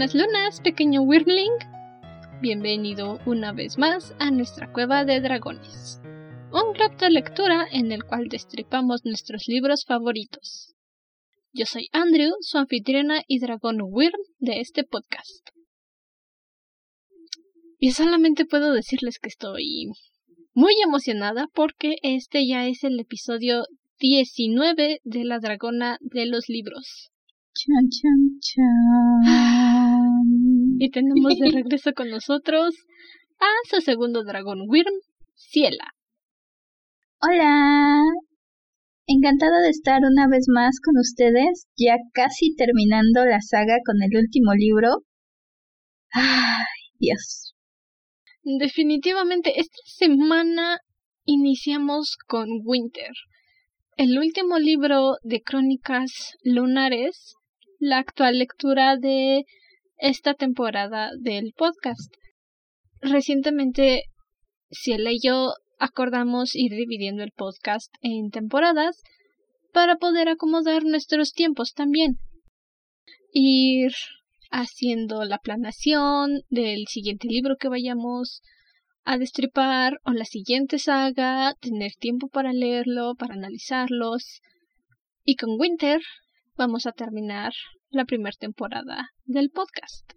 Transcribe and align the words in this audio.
buenas 0.00 0.14
lunas, 0.14 0.60
pequeño 0.62 1.02
Wyrmling. 1.02 1.52
Bienvenido 2.40 3.18
una 3.26 3.52
vez 3.52 3.76
más 3.76 4.14
a 4.18 4.30
nuestra 4.30 4.72
cueva 4.72 5.04
de 5.04 5.20
dragones. 5.20 6.00
Un 6.50 6.72
club 6.72 6.96
de 6.96 7.10
lectura 7.10 7.66
en 7.70 7.92
el 7.92 8.04
cual 8.04 8.28
destripamos 8.30 9.04
nuestros 9.04 9.46
libros 9.46 9.84
favoritos. 9.86 10.74
Yo 11.52 11.66
soy 11.66 11.90
Andrew, 11.92 12.32
su 12.40 12.56
anfitriona 12.56 13.20
y 13.26 13.40
dragón 13.40 13.76
Wyrm 13.82 14.22
de 14.38 14.60
este 14.60 14.84
podcast. 14.84 15.50
Y 17.78 17.90
solamente 17.90 18.46
puedo 18.46 18.72
decirles 18.72 19.18
que 19.18 19.28
estoy 19.28 19.90
muy 20.54 20.72
emocionada 20.82 21.46
porque 21.52 21.96
este 22.02 22.46
ya 22.46 22.66
es 22.66 22.84
el 22.84 22.98
episodio 22.98 23.64
19 23.98 25.00
de 25.04 25.24
la 25.24 25.40
dragona 25.40 25.98
de 26.00 26.24
los 26.24 26.48
libros. 26.48 27.09
Chan, 27.62 27.88
chan, 27.90 28.40
chan. 28.40 29.36
Y 30.78 30.88
tenemos 30.90 31.38
de 31.38 31.50
regreso 31.50 31.92
con 31.92 32.08
nosotros 32.08 32.74
a 33.38 33.50
su 33.68 33.82
segundo 33.82 34.24
dragón 34.24 34.60
Wyrm, 34.66 34.94
Ciela. 35.34 35.92
Hola. 37.20 38.00
Encantada 39.06 39.60
de 39.60 39.68
estar 39.68 40.00
una 40.10 40.26
vez 40.26 40.46
más 40.48 40.80
con 40.82 40.96
ustedes, 40.98 41.66
ya 41.76 41.96
casi 42.14 42.54
terminando 42.56 43.26
la 43.26 43.42
saga 43.42 43.76
con 43.84 43.96
el 44.00 44.18
último 44.18 44.54
libro. 44.54 45.04
Ay, 46.12 46.64
Dios. 46.98 47.54
Definitivamente, 48.42 49.60
esta 49.60 49.82
semana 49.84 50.78
iniciamos 51.26 52.16
con 52.26 52.48
Winter, 52.64 53.12
el 53.98 54.18
último 54.18 54.58
libro 54.58 55.16
de 55.24 55.42
crónicas 55.42 56.38
lunares 56.42 57.34
la 57.80 57.98
actual 57.98 58.38
lectura 58.38 58.98
de 58.98 59.46
esta 59.96 60.34
temporada 60.34 61.10
del 61.18 61.54
podcast. 61.56 62.12
Recientemente, 63.00 64.04
Ciela 64.70 65.10
y 65.12 65.18
yo 65.20 65.54
acordamos 65.78 66.54
ir 66.54 66.72
dividiendo 66.72 67.22
el 67.22 67.32
podcast 67.32 67.92
en 68.02 68.30
temporadas 68.30 69.02
para 69.72 69.96
poder 69.96 70.28
acomodar 70.28 70.84
nuestros 70.84 71.32
tiempos 71.32 71.72
también. 71.72 72.18
Ir 73.32 73.92
haciendo 74.50 75.24
la 75.24 75.38
planación 75.38 76.42
del 76.50 76.86
siguiente 76.86 77.28
libro 77.28 77.56
que 77.56 77.68
vayamos 77.68 78.42
a 79.04 79.16
destripar 79.16 80.00
o 80.04 80.10
la 80.10 80.26
siguiente 80.26 80.78
saga, 80.78 81.54
tener 81.60 81.92
tiempo 81.94 82.28
para 82.28 82.52
leerlo, 82.52 83.14
para 83.14 83.34
analizarlos. 83.34 84.42
Y 85.24 85.36
con 85.36 85.58
Winter 85.58 86.02
vamos 86.60 86.84
a 86.84 86.92
terminar 86.92 87.52
la 87.88 88.04
primera 88.04 88.36
temporada 88.38 89.08
del 89.24 89.48
podcast. 89.48 90.12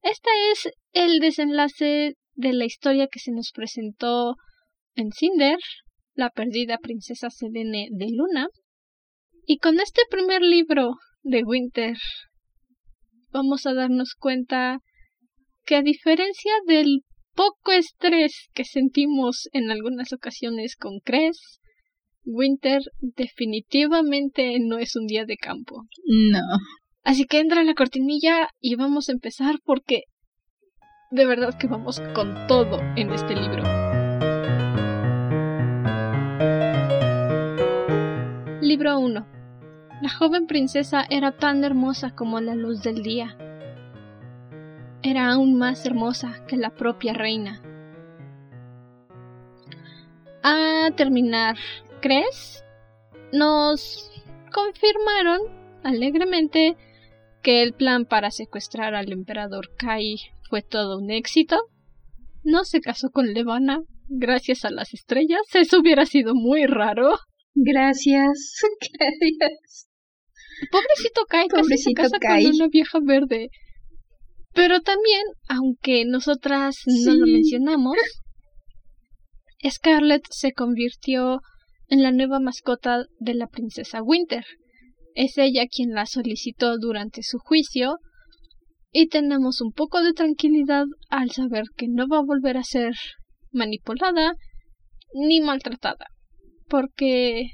Este 0.00 0.30
es 0.52 0.68
el 0.92 1.18
desenlace 1.18 2.14
de 2.34 2.52
la 2.52 2.66
historia 2.66 3.08
que 3.08 3.18
se 3.18 3.32
nos 3.32 3.50
presentó 3.52 4.36
en 4.94 5.10
Cinder, 5.10 5.58
la 6.14 6.30
perdida 6.30 6.78
princesa 6.78 7.30
Selene 7.30 7.88
de 7.90 8.06
Luna. 8.12 8.46
Y 9.44 9.58
con 9.58 9.80
este 9.80 10.02
primer 10.08 10.40
libro 10.40 10.92
de 11.24 11.42
Winter 11.42 11.96
vamos 13.32 13.66
a 13.66 13.74
darnos 13.74 14.14
cuenta 14.16 14.78
que 15.64 15.74
a 15.74 15.82
diferencia 15.82 16.52
del 16.68 17.00
poco 17.34 17.72
estrés 17.72 18.50
que 18.54 18.64
sentimos 18.64 19.48
en 19.52 19.72
algunas 19.72 20.12
ocasiones 20.12 20.76
con 20.76 21.00
Cres, 21.00 21.58
Winter 22.24 22.82
definitivamente 23.00 24.58
no 24.60 24.78
es 24.78 24.96
un 24.96 25.06
día 25.06 25.24
de 25.24 25.36
campo. 25.36 25.84
No. 26.06 26.40
Así 27.02 27.26
que 27.26 27.40
entra 27.40 27.62
la 27.64 27.74
cortinilla 27.74 28.48
y 28.60 28.76
vamos 28.76 29.08
a 29.08 29.12
empezar 29.12 29.56
porque 29.64 30.04
de 31.10 31.26
verdad 31.26 31.56
que 31.58 31.66
vamos 31.66 32.00
con 32.14 32.46
todo 32.48 32.80
en 32.96 33.12
este 33.12 33.34
libro. 33.34 33.62
Libro 38.60 38.98
1. 38.98 39.26
La 40.00 40.08
joven 40.08 40.46
princesa 40.46 41.04
era 41.08 41.32
tan 41.32 41.62
hermosa 41.62 42.14
como 42.14 42.40
la 42.40 42.54
luz 42.54 42.82
del 42.82 43.02
día. 43.02 43.36
Era 45.02 45.32
aún 45.32 45.58
más 45.58 45.84
hermosa 45.84 46.44
que 46.48 46.56
la 46.56 46.70
propia 46.70 47.12
reina. 47.12 47.60
A 50.42 50.90
terminar 50.96 51.56
crees? 52.04 52.62
Nos 53.32 54.10
confirmaron 54.52 55.40
alegremente 55.82 56.76
que 57.42 57.62
el 57.62 57.72
plan 57.72 58.04
para 58.04 58.30
secuestrar 58.30 58.94
al 58.94 59.10
emperador 59.10 59.74
Kai 59.78 60.16
fue 60.50 60.60
todo 60.60 60.98
un 60.98 61.10
éxito. 61.10 61.56
No 62.42 62.64
se 62.64 62.82
casó 62.82 63.08
con 63.10 63.32
Levana 63.32 63.80
gracias 64.08 64.66
a 64.66 64.70
las 64.70 64.92
estrellas. 64.92 65.40
Eso 65.54 65.80
hubiera 65.80 66.04
sido 66.04 66.34
muy 66.34 66.66
raro. 66.66 67.18
Gracias. 67.54 68.60
Gracias. 68.98 69.88
Pobrecito 70.70 71.24
Kai, 71.26 71.48
Pobrecito 71.48 72.02
se 72.02 72.10
casa 72.10 72.18
con 72.20 72.54
una 72.54 72.68
vieja 72.68 72.98
verde. 73.02 73.48
Pero 74.52 74.82
también, 74.82 75.22
aunque 75.48 76.04
nosotras 76.04 76.76
no 76.84 77.14
lo 77.14 77.26
mencionamos, 77.26 77.96
Scarlett 79.70 80.26
se 80.30 80.52
convirtió 80.52 81.40
en 81.94 82.02
la 82.02 82.10
nueva 82.10 82.40
mascota 82.40 83.04
de 83.20 83.34
la 83.34 83.46
princesa 83.46 84.02
Winter. 84.02 84.44
Es 85.14 85.38
ella 85.38 85.66
quien 85.70 85.90
la 85.90 86.06
solicitó 86.06 86.76
durante 86.76 87.22
su 87.22 87.38
juicio 87.38 87.98
y 88.90 89.06
tenemos 89.06 89.60
un 89.60 89.70
poco 89.70 90.02
de 90.02 90.12
tranquilidad 90.12 90.86
al 91.08 91.30
saber 91.30 91.66
que 91.76 91.86
no 91.88 92.08
va 92.08 92.18
a 92.18 92.26
volver 92.26 92.56
a 92.56 92.64
ser 92.64 92.94
manipulada 93.52 94.32
ni 95.14 95.40
maltratada, 95.40 96.06
porque 96.68 97.50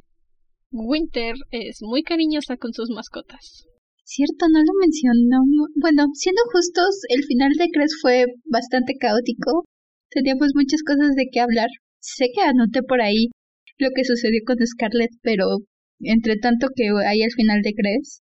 Winter 0.70 1.34
es 1.50 1.76
muy 1.82 2.02
cariñosa 2.02 2.56
con 2.56 2.72
sus 2.72 2.88
mascotas. 2.88 3.66
Cierto, 4.04 4.46
no 4.50 4.60
lo 4.60 4.72
mencionó. 4.80 5.40
Bueno, 5.76 6.06
siendo 6.14 6.40
justos, 6.50 7.02
el 7.10 7.24
final 7.24 7.52
de 7.58 7.68
Cres 7.70 7.92
fue 8.00 8.24
bastante 8.46 8.94
caótico. 8.98 9.64
Teníamos 10.08 10.52
muchas 10.54 10.82
cosas 10.82 11.14
de 11.14 11.26
qué 11.30 11.40
hablar. 11.40 11.68
Sé 12.00 12.28
que 12.34 12.40
anoté 12.40 12.82
por 12.82 13.02
ahí 13.02 13.28
lo 13.80 13.90
que 13.94 14.04
sucedió 14.04 14.40
con 14.46 14.56
Scarlett, 14.64 15.10
pero 15.22 15.44
entre 16.00 16.36
tanto 16.36 16.68
que 16.74 16.88
hay 17.06 17.22
al 17.22 17.32
final 17.32 17.62
de 17.62 17.74
Cres, 17.74 18.22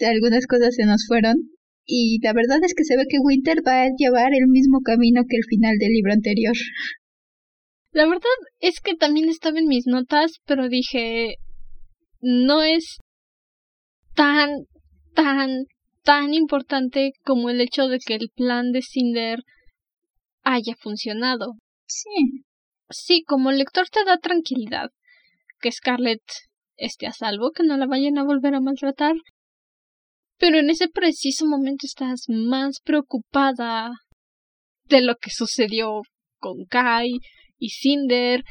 algunas 0.00 0.46
cosas 0.46 0.74
se 0.74 0.86
nos 0.86 1.06
fueron. 1.06 1.34
Y 1.86 2.18
la 2.22 2.32
verdad 2.32 2.58
es 2.62 2.74
que 2.74 2.84
se 2.84 2.96
ve 2.96 3.04
que 3.08 3.18
Winter 3.18 3.58
va 3.66 3.82
a 3.82 3.88
llevar 3.96 4.32
el 4.32 4.46
mismo 4.46 4.80
camino 4.82 5.22
que 5.28 5.36
el 5.36 5.44
final 5.48 5.76
del 5.78 5.92
libro 5.92 6.12
anterior. 6.12 6.54
La 7.92 8.06
verdad 8.06 8.22
es 8.60 8.80
que 8.80 8.94
también 8.94 9.28
estaba 9.28 9.58
en 9.58 9.66
mis 9.66 9.88
notas, 9.88 10.34
pero 10.46 10.68
dije, 10.68 11.34
no 12.20 12.62
es 12.62 12.98
tan, 14.14 14.50
tan, 15.12 15.64
tan 16.04 16.32
importante 16.32 17.10
como 17.24 17.50
el 17.50 17.60
hecho 17.60 17.88
de 17.88 17.98
que 17.98 18.14
el 18.14 18.30
plan 18.36 18.70
de 18.70 18.82
Cinder 18.82 19.40
haya 20.44 20.76
funcionado. 20.78 21.54
Sí. 21.88 22.44
Sí, 22.90 23.22
como 23.26 23.52
lector 23.52 23.88
te 23.88 24.04
da 24.04 24.18
tranquilidad 24.18 24.90
que 25.60 25.70
Scarlett 25.70 26.22
esté 26.76 27.06
a 27.06 27.12
salvo, 27.12 27.52
que 27.52 27.62
no 27.62 27.76
la 27.76 27.86
vayan 27.86 28.18
a 28.18 28.24
volver 28.24 28.54
a 28.54 28.60
maltratar. 28.60 29.14
Pero 30.38 30.58
en 30.58 30.70
ese 30.70 30.88
preciso 30.88 31.46
momento 31.46 31.86
estás 31.86 32.24
más 32.28 32.80
preocupada 32.82 33.92
de 34.84 35.02
lo 35.02 35.16
que 35.16 35.30
sucedió 35.30 36.02
con 36.38 36.64
Kai 36.68 37.18
y 37.58 37.68
Cinder 37.70 38.42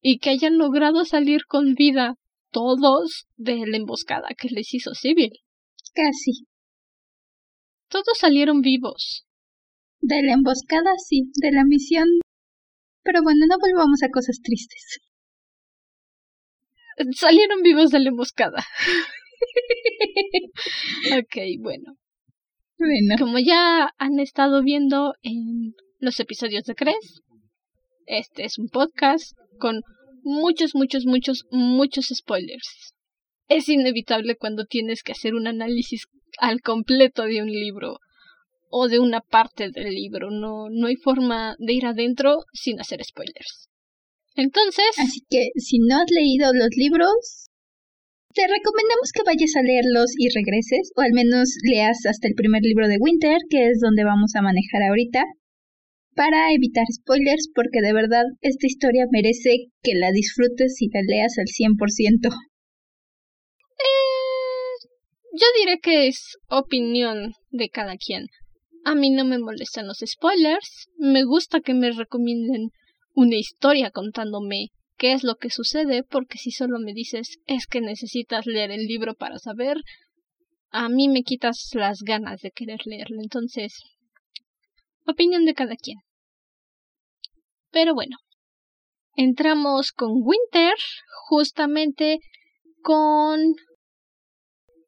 y 0.00 0.18
que 0.18 0.30
hayan 0.30 0.58
logrado 0.58 1.04
salir 1.04 1.44
con 1.46 1.74
vida 1.74 2.14
todos 2.50 3.26
de 3.36 3.66
la 3.66 3.76
emboscada 3.76 4.28
que 4.36 4.48
les 4.48 4.72
hizo 4.72 4.94
Civil. 4.94 5.32
Casi. 5.94 6.46
Todos 7.88 8.18
salieron 8.18 8.62
vivos. 8.62 9.26
De 10.00 10.22
la 10.22 10.32
emboscada, 10.32 10.92
sí. 11.06 11.30
De 11.40 11.52
la 11.52 11.64
misión 11.64 12.06
pero 13.06 13.22
bueno, 13.22 13.46
no 13.48 13.56
volvamos 13.58 14.02
a 14.02 14.10
cosas 14.10 14.40
tristes. 14.42 15.00
Salieron 17.14 17.62
vivos 17.62 17.90
de 17.90 18.00
la 18.00 18.08
emboscada. 18.08 18.64
ok, 21.18 21.36
bueno. 21.60 21.96
Bueno. 22.78 23.14
Como 23.18 23.38
ya 23.38 23.92
han 23.96 24.18
estado 24.18 24.62
viendo 24.62 25.14
en 25.22 25.74
los 26.00 26.18
episodios 26.20 26.64
de 26.64 26.74
Cres, 26.74 27.22
este 28.06 28.44
es 28.44 28.58
un 28.58 28.68
podcast 28.68 29.36
con 29.58 29.82
muchos, 30.22 30.74
muchos, 30.74 31.06
muchos, 31.06 31.44
muchos 31.50 32.06
spoilers. 32.12 32.94
Es 33.48 33.68
inevitable 33.68 34.36
cuando 34.36 34.64
tienes 34.64 35.02
que 35.02 35.12
hacer 35.12 35.34
un 35.34 35.46
análisis 35.46 36.06
al 36.38 36.60
completo 36.60 37.22
de 37.22 37.40
un 37.42 37.50
libro 37.50 37.98
o 38.78 38.88
de 38.88 38.98
una 38.98 39.20
parte 39.20 39.70
del 39.70 39.94
libro. 39.94 40.30
No, 40.30 40.68
no 40.70 40.86
hay 40.86 40.96
forma 40.96 41.56
de 41.58 41.72
ir 41.72 41.86
adentro 41.86 42.44
sin 42.52 42.78
hacer 42.78 43.02
spoilers. 43.02 43.70
Entonces. 44.34 44.92
Así 44.98 45.20
que 45.30 45.48
si 45.56 45.78
no 45.78 45.96
has 45.96 46.10
leído 46.10 46.52
los 46.52 46.68
libros, 46.76 47.48
te 48.34 48.42
recomendamos 48.42 49.12
que 49.14 49.24
vayas 49.24 49.56
a 49.56 49.62
leerlos 49.62 50.12
y 50.18 50.28
regreses, 50.28 50.92
o 50.94 51.00
al 51.00 51.12
menos 51.12 51.56
leas 51.64 52.04
hasta 52.04 52.28
el 52.28 52.34
primer 52.34 52.60
libro 52.62 52.86
de 52.86 52.98
Winter, 53.00 53.38
que 53.48 53.68
es 53.70 53.80
donde 53.80 54.04
vamos 54.04 54.32
a 54.36 54.42
manejar 54.42 54.82
ahorita, 54.82 55.24
para 56.14 56.52
evitar 56.52 56.84
spoilers, 56.92 57.48
porque 57.54 57.80
de 57.80 57.94
verdad 57.94 58.24
esta 58.42 58.66
historia 58.66 59.06
merece 59.10 59.72
que 59.82 59.94
la 59.94 60.12
disfrutes 60.12 60.76
y 60.80 60.90
la 60.92 61.00
leas 61.00 61.32
al 61.38 61.46
100%. 61.46 62.28
Eh, 63.78 64.76
yo 65.32 65.46
diré 65.60 65.78
que 65.80 66.08
es 66.08 66.36
opinión 66.48 67.32
de 67.50 67.70
cada 67.70 67.96
quien. 67.96 68.26
A 68.86 68.94
mí 68.94 69.10
no 69.10 69.24
me 69.24 69.40
molestan 69.40 69.88
los 69.88 69.98
spoilers, 70.06 70.88
me 70.96 71.24
gusta 71.24 71.60
que 71.60 71.74
me 71.74 71.90
recomienden 71.90 72.70
una 73.14 73.34
historia 73.34 73.90
contándome 73.90 74.68
qué 74.96 75.12
es 75.12 75.24
lo 75.24 75.34
que 75.34 75.50
sucede, 75.50 76.04
porque 76.04 76.38
si 76.38 76.52
solo 76.52 76.78
me 76.78 76.92
dices 76.92 77.40
es 77.46 77.66
que 77.66 77.80
necesitas 77.80 78.46
leer 78.46 78.70
el 78.70 78.86
libro 78.86 79.16
para 79.16 79.40
saber, 79.40 79.78
a 80.70 80.88
mí 80.88 81.08
me 81.08 81.24
quitas 81.24 81.70
las 81.72 82.02
ganas 82.02 82.42
de 82.42 82.52
querer 82.52 82.78
leerlo. 82.84 83.16
Entonces, 83.20 83.82
opinión 85.04 85.46
de 85.46 85.54
cada 85.54 85.74
quien. 85.74 85.98
Pero 87.72 87.92
bueno, 87.92 88.18
entramos 89.16 89.90
con 89.90 90.12
Winter, 90.12 90.76
justamente 91.24 92.20
con 92.82 93.40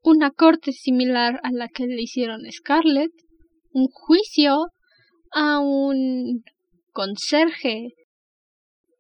una 0.02 0.30
corte 0.30 0.70
similar 0.70 1.40
a 1.42 1.50
la 1.50 1.66
que 1.66 1.88
le 1.88 2.00
hicieron 2.00 2.42
Scarlett, 2.52 3.10
un 3.78 3.88
juicio 3.88 4.66
a 5.30 5.60
un 5.60 6.42
conserje 6.92 7.94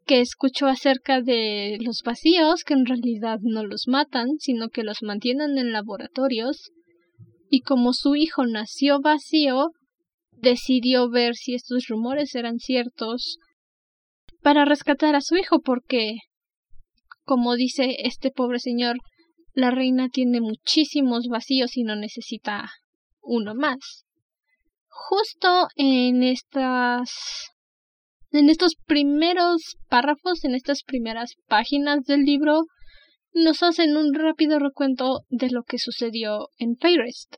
que 0.06 0.20
escuchó 0.20 0.66
acerca 0.66 1.20
de 1.20 1.78
los 1.80 2.02
vacíos, 2.02 2.64
que 2.64 2.74
en 2.74 2.86
realidad 2.86 3.38
no 3.42 3.64
los 3.64 3.88
matan, 3.88 4.38
sino 4.38 4.70
que 4.70 4.82
los 4.82 5.02
mantienen 5.02 5.58
en 5.58 5.72
laboratorios, 5.72 6.70
y 7.50 7.60
como 7.60 7.92
su 7.92 8.14
hijo 8.14 8.46
nació 8.46 9.00
vacío, 9.00 9.72
decidió 10.32 11.10
ver 11.10 11.34
si 11.34 11.54
estos 11.54 11.86
rumores 11.88 12.34
eran 12.34 12.58
ciertos 12.58 13.38
para 14.40 14.64
rescatar 14.64 15.14
a 15.14 15.20
su 15.20 15.36
hijo, 15.36 15.60
porque, 15.60 16.16
como 17.24 17.56
dice 17.56 17.96
este 18.04 18.30
pobre 18.30 18.60
señor, 18.60 18.96
la 19.52 19.70
reina 19.70 20.08
tiene 20.08 20.40
muchísimos 20.40 21.26
vacíos 21.28 21.76
y 21.76 21.82
no 21.82 21.96
necesita 21.96 22.70
uno 23.20 23.54
más. 23.54 24.07
Justo 25.06 25.68
en 25.76 26.24
estas 26.24 27.08
en 28.32 28.50
estos 28.50 28.74
primeros 28.84 29.76
párrafos, 29.88 30.44
en 30.44 30.54
estas 30.54 30.82
primeras 30.82 31.34
páginas 31.46 32.04
del 32.04 32.24
libro, 32.24 32.64
nos 33.32 33.62
hacen 33.62 33.96
un 33.96 34.12
rápido 34.12 34.58
recuento 34.58 35.20
de 35.30 35.50
lo 35.50 35.62
que 35.62 35.78
sucedió 35.78 36.48
en 36.58 36.76
Fairest. 36.76 37.36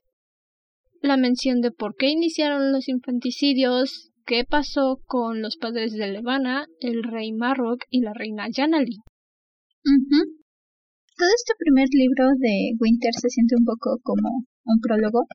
La 1.01 1.17
mención 1.17 1.61
de 1.61 1.71
por 1.71 1.95
qué 1.95 2.09
iniciaron 2.09 2.71
los 2.71 2.89
infanticidios, 2.89 4.11
qué 4.25 4.43
pasó 4.43 4.99
con 5.05 5.41
los 5.41 5.55
padres 5.57 5.93
de 5.93 6.07
Levana, 6.07 6.65
el 6.79 7.03
rey 7.03 7.31
Marrock 7.31 7.83
y 7.89 8.01
la 8.01 8.13
reina 8.13 8.47
Yanali. 8.49 8.97
Todo 9.83 11.29
este 11.37 11.53
primer 11.59 11.87
libro 11.91 12.25
de 12.39 12.71
Winter 12.79 13.13
se 13.13 13.29
siente 13.29 13.55
un 13.55 13.65
poco 13.65 13.99
como 14.03 14.29
un 14.65 14.79
prólogo, 14.81 15.27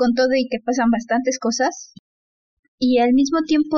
con 0.00 0.16
todo 0.16 0.32
y 0.32 0.48
que 0.48 0.64
pasan 0.64 0.88
bastantes 0.88 1.38
cosas, 1.38 1.92
y 2.78 2.96
al 3.04 3.12
mismo 3.12 3.44
tiempo 3.46 3.76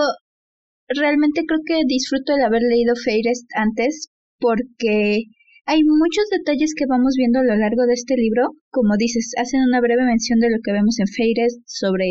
realmente 0.87 1.43
creo 1.43 1.59
que 1.67 1.83
disfruto 1.89 2.37
el 2.39 2.47
haber 2.47 2.63
leído 2.63 2.95
Fairest 2.95 3.51
antes 3.59 4.09
porque 4.39 5.27
hay 5.67 5.83
muchos 5.83 6.27
detalles 6.31 6.75
que 6.79 6.87
vamos 6.87 7.15
viendo 7.17 7.41
a 7.41 7.45
lo 7.45 7.57
largo 7.57 7.87
de 7.87 7.95
este 7.95 8.15
libro. 8.15 8.51
Como 8.71 8.95
dices, 8.99 9.31
hacen 9.39 9.63
una 9.63 9.81
breve 9.81 10.03
mención 10.05 10.39
de 10.39 10.51
lo 10.51 10.59
que 10.63 10.73
vemos 10.73 10.99
en 10.99 11.07
Fairest 11.07 11.63
sobre 11.67 12.07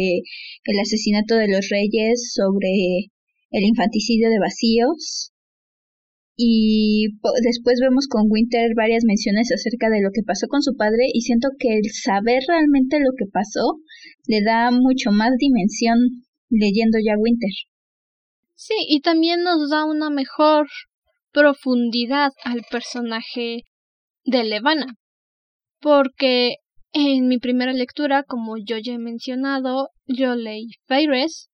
el 0.63 0.77
asesinato 0.79 1.35
de 1.35 1.47
los 1.47 1.67
reyes, 1.69 2.31
sobre 2.33 3.11
el 3.51 3.63
infanticidio 3.63 4.29
de 4.29 4.39
vacíos. 4.39 5.31
Y 6.35 7.19
después 7.43 7.79
vemos 7.81 8.07
con 8.07 8.31
Winter 8.31 8.71
varias 8.75 9.03
menciones 9.05 9.51
acerca 9.51 9.89
de 9.89 10.01
lo 10.01 10.11
que 10.11 10.23
pasó 10.23 10.47
con 10.47 10.63
su 10.63 10.75
padre 10.75 11.11
y 11.13 11.21
siento 11.21 11.49
que 11.59 11.75
el 11.75 11.91
saber 11.91 12.41
realmente 12.47 12.99
lo 12.99 13.11
que 13.17 13.27
pasó 13.31 13.79
le 14.27 14.41
da 14.41 14.71
mucho 14.71 15.11
más 15.11 15.31
dimensión 15.37 15.97
leyendo 16.49 16.97
ya 17.03 17.13
Winter. 17.17 17.51
Sí, 18.55 18.75
y 18.87 19.01
también 19.01 19.43
nos 19.43 19.69
da 19.69 19.85
una 19.85 20.09
mejor 20.09 20.67
profundidad 21.31 22.31
al 22.43 22.61
personaje 22.69 23.63
de 24.23 24.43
Levana. 24.43 24.95
Porque 25.79 26.57
en 26.93 27.27
mi 27.27 27.39
primera 27.39 27.73
lectura, 27.73 28.23
como 28.23 28.57
yo 28.57 28.77
ya 28.77 28.93
he 28.93 28.99
mencionado, 28.99 29.89
yo 30.05 30.35
leí 30.35 30.67
Fairest 30.87 31.49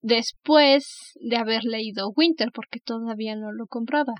después 0.00 1.12
de 1.20 1.36
haber 1.36 1.64
leído 1.64 2.12
Winter, 2.14 2.50
porque 2.54 2.78
todavía 2.78 3.34
no 3.34 3.50
lo 3.52 3.66
compraba. 3.66 4.14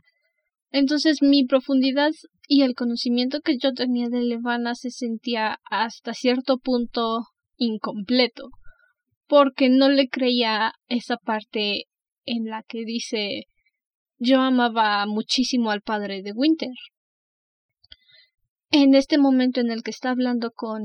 Entonces 0.71 1.23
mi 1.23 1.45
profundidad 1.47 2.11
y 2.47 2.63
el 2.63 2.75
conocimiento 2.75 3.41
que 3.41 3.57
yo 3.59 3.73
tenía 3.73 4.09
de 4.09 4.23
Levana 4.23 4.75
se 4.75 4.91
sentía 4.91 5.59
hasta 5.71 6.15
cierto 6.15 6.59
punto 6.59 7.21
incompleto, 7.59 8.49
porque 9.27 9.69
no 9.69 9.91
le 9.91 10.09
creía 10.09 10.73
esa 10.89 11.19
parte 11.19 11.85
en 12.25 12.47
la 12.47 12.63
que 12.63 12.85
dice 12.85 13.45
yo 14.19 14.41
amaba 14.41 15.07
muchísimo 15.07 15.71
al 15.71 15.81
padre 15.81 16.23
de 16.23 16.33
Winter. 16.33 16.73
En 18.71 18.95
este 18.95 19.17
momento 19.17 19.61
en 19.61 19.71
el 19.71 19.83
que 19.83 19.93
está 19.93 20.11
hablando 20.11 20.51
con 20.51 20.83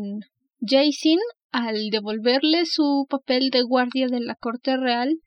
Jason, 0.61 1.17
al 1.51 1.89
devolverle 1.89 2.65
su 2.65 3.05
papel 3.09 3.49
de 3.49 3.63
guardia 3.63 4.07
de 4.07 4.19
la 4.19 4.35
corte 4.35 4.77
real, 4.77 5.17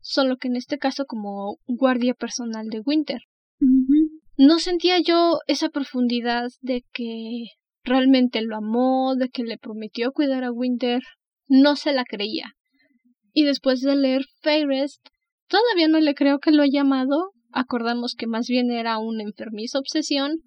solo 0.00 0.36
que 0.36 0.48
en 0.48 0.56
este 0.56 0.78
caso 0.78 1.04
como 1.06 1.58
guardia 1.66 2.14
personal 2.14 2.68
de 2.68 2.80
Winter. 2.80 3.22
No 4.36 4.58
sentía 4.58 5.00
yo 5.00 5.38
esa 5.46 5.70
profundidad 5.70 6.48
de 6.60 6.84
que 6.92 7.46
realmente 7.86 8.42
lo 8.42 8.56
amó, 8.56 9.14
de 9.16 9.30
que 9.30 9.42
le 9.44 9.56
prometió 9.56 10.12
cuidar 10.12 10.44
a 10.44 10.52
Winter, 10.52 11.00
no 11.48 11.76
se 11.76 11.92
la 11.92 12.04
creía. 12.04 12.52
Y 13.32 13.44
después 13.44 13.80
de 13.80 13.96
leer 13.96 14.22
Fairest, 14.42 15.00
Todavía 15.48 15.88
no 15.88 16.00
le 16.00 16.14
creo 16.14 16.38
que 16.38 16.50
lo 16.50 16.62
haya 16.62 16.80
llamado, 16.80 17.30
acordamos 17.52 18.14
que 18.16 18.26
más 18.26 18.46
bien 18.48 18.70
era 18.70 18.98
una 18.98 19.22
enfermiza 19.22 19.78
obsesión, 19.78 20.38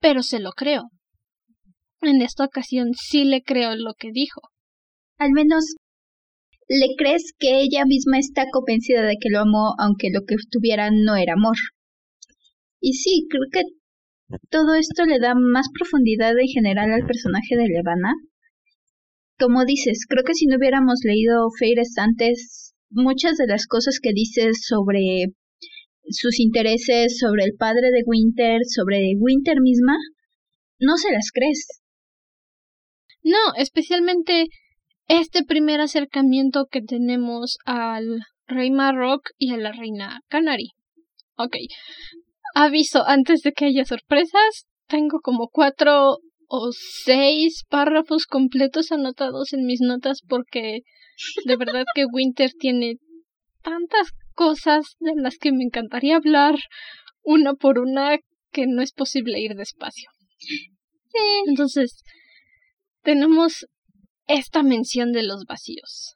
pero 0.00 0.22
se 0.22 0.40
lo 0.40 0.52
creo. 0.52 0.84
En 2.00 2.22
esta 2.22 2.44
ocasión 2.44 2.92
sí 2.94 3.24
le 3.24 3.42
creo 3.42 3.76
lo 3.76 3.92
que 3.94 4.10
dijo. 4.12 4.40
Al 5.18 5.32
menos 5.32 5.64
le 6.68 6.94
crees 6.96 7.32
que 7.38 7.60
ella 7.60 7.84
misma 7.84 8.18
está 8.18 8.46
convencida 8.50 9.02
de 9.02 9.16
que 9.20 9.28
lo 9.30 9.40
amó, 9.40 9.74
aunque 9.78 10.08
lo 10.10 10.22
que 10.26 10.36
tuviera 10.50 10.90
no 10.90 11.16
era 11.16 11.34
amor. 11.34 11.56
Y 12.80 12.94
sí, 12.94 13.26
creo 13.28 13.42
que 13.52 13.60
todo 14.50 14.74
esto 14.74 15.04
le 15.04 15.18
da 15.18 15.34
más 15.34 15.66
profundidad 15.72 16.32
en 16.38 16.48
general 16.48 16.92
al 16.92 17.06
personaje 17.06 17.56
de 17.56 17.68
Levana. 17.68 18.12
Como 19.38 19.64
dices, 19.64 20.06
creo 20.08 20.24
que 20.24 20.34
si 20.34 20.46
no 20.46 20.56
hubiéramos 20.56 21.00
leído 21.04 21.48
Feires 21.58 21.94
antes, 21.98 22.74
muchas 22.90 23.36
de 23.36 23.46
las 23.46 23.66
cosas 23.66 23.98
que 24.00 24.12
dices 24.12 24.64
sobre 24.66 25.34
sus 26.08 26.38
intereses, 26.38 27.18
sobre 27.18 27.44
el 27.44 27.54
padre 27.58 27.90
de 27.90 28.02
Winter, 28.06 28.60
sobre 28.64 29.14
Winter 29.18 29.60
misma, 29.60 29.96
no 30.78 30.96
se 30.96 31.10
las 31.12 31.30
crees. 31.32 31.82
No, 33.22 33.54
especialmente 33.56 34.46
este 35.08 35.44
primer 35.44 35.80
acercamiento 35.80 36.66
que 36.70 36.82
tenemos 36.82 37.58
al 37.64 38.20
rey 38.46 38.70
Marrock 38.70 39.30
y 39.38 39.52
a 39.52 39.56
la 39.56 39.72
reina 39.72 40.20
Canary. 40.28 40.70
Ok. 41.36 41.56
Aviso, 42.54 43.04
antes 43.06 43.42
de 43.42 43.52
que 43.52 43.66
haya 43.66 43.84
sorpresas, 43.84 44.66
tengo 44.86 45.18
como 45.20 45.48
cuatro 45.48 46.18
o 46.46 46.70
seis 46.72 47.64
párrafos 47.68 48.26
completos 48.26 48.92
anotados 48.92 49.52
en 49.52 49.66
mis 49.66 49.80
notas 49.80 50.20
porque 50.28 50.82
de 51.46 51.56
verdad 51.56 51.84
que 51.96 52.04
Winter 52.06 52.52
tiene 52.58 52.98
tantas 53.60 54.12
cosas 54.34 54.94
de 55.00 55.14
las 55.16 55.36
que 55.38 55.50
me 55.50 55.64
encantaría 55.64 56.16
hablar 56.16 56.56
una 57.22 57.54
por 57.54 57.80
una 57.80 58.18
que 58.52 58.66
no 58.68 58.82
es 58.82 58.92
posible 58.92 59.40
ir 59.40 59.54
despacio. 59.56 60.10
Entonces, 61.46 62.02
tenemos 63.02 63.66
esta 64.26 64.62
mención 64.62 65.10
de 65.10 65.24
los 65.24 65.44
vacíos. 65.44 66.14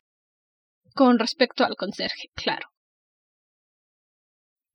Con 0.94 1.18
respecto 1.18 1.64
al 1.64 1.74
conserje, 1.74 2.28
claro. 2.34 2.68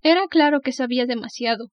Era 0.03 0.27
claro 0.27 0.61
que 0.61 0.71
sabía 0.71 1.05
demasiado. 1.05 1.71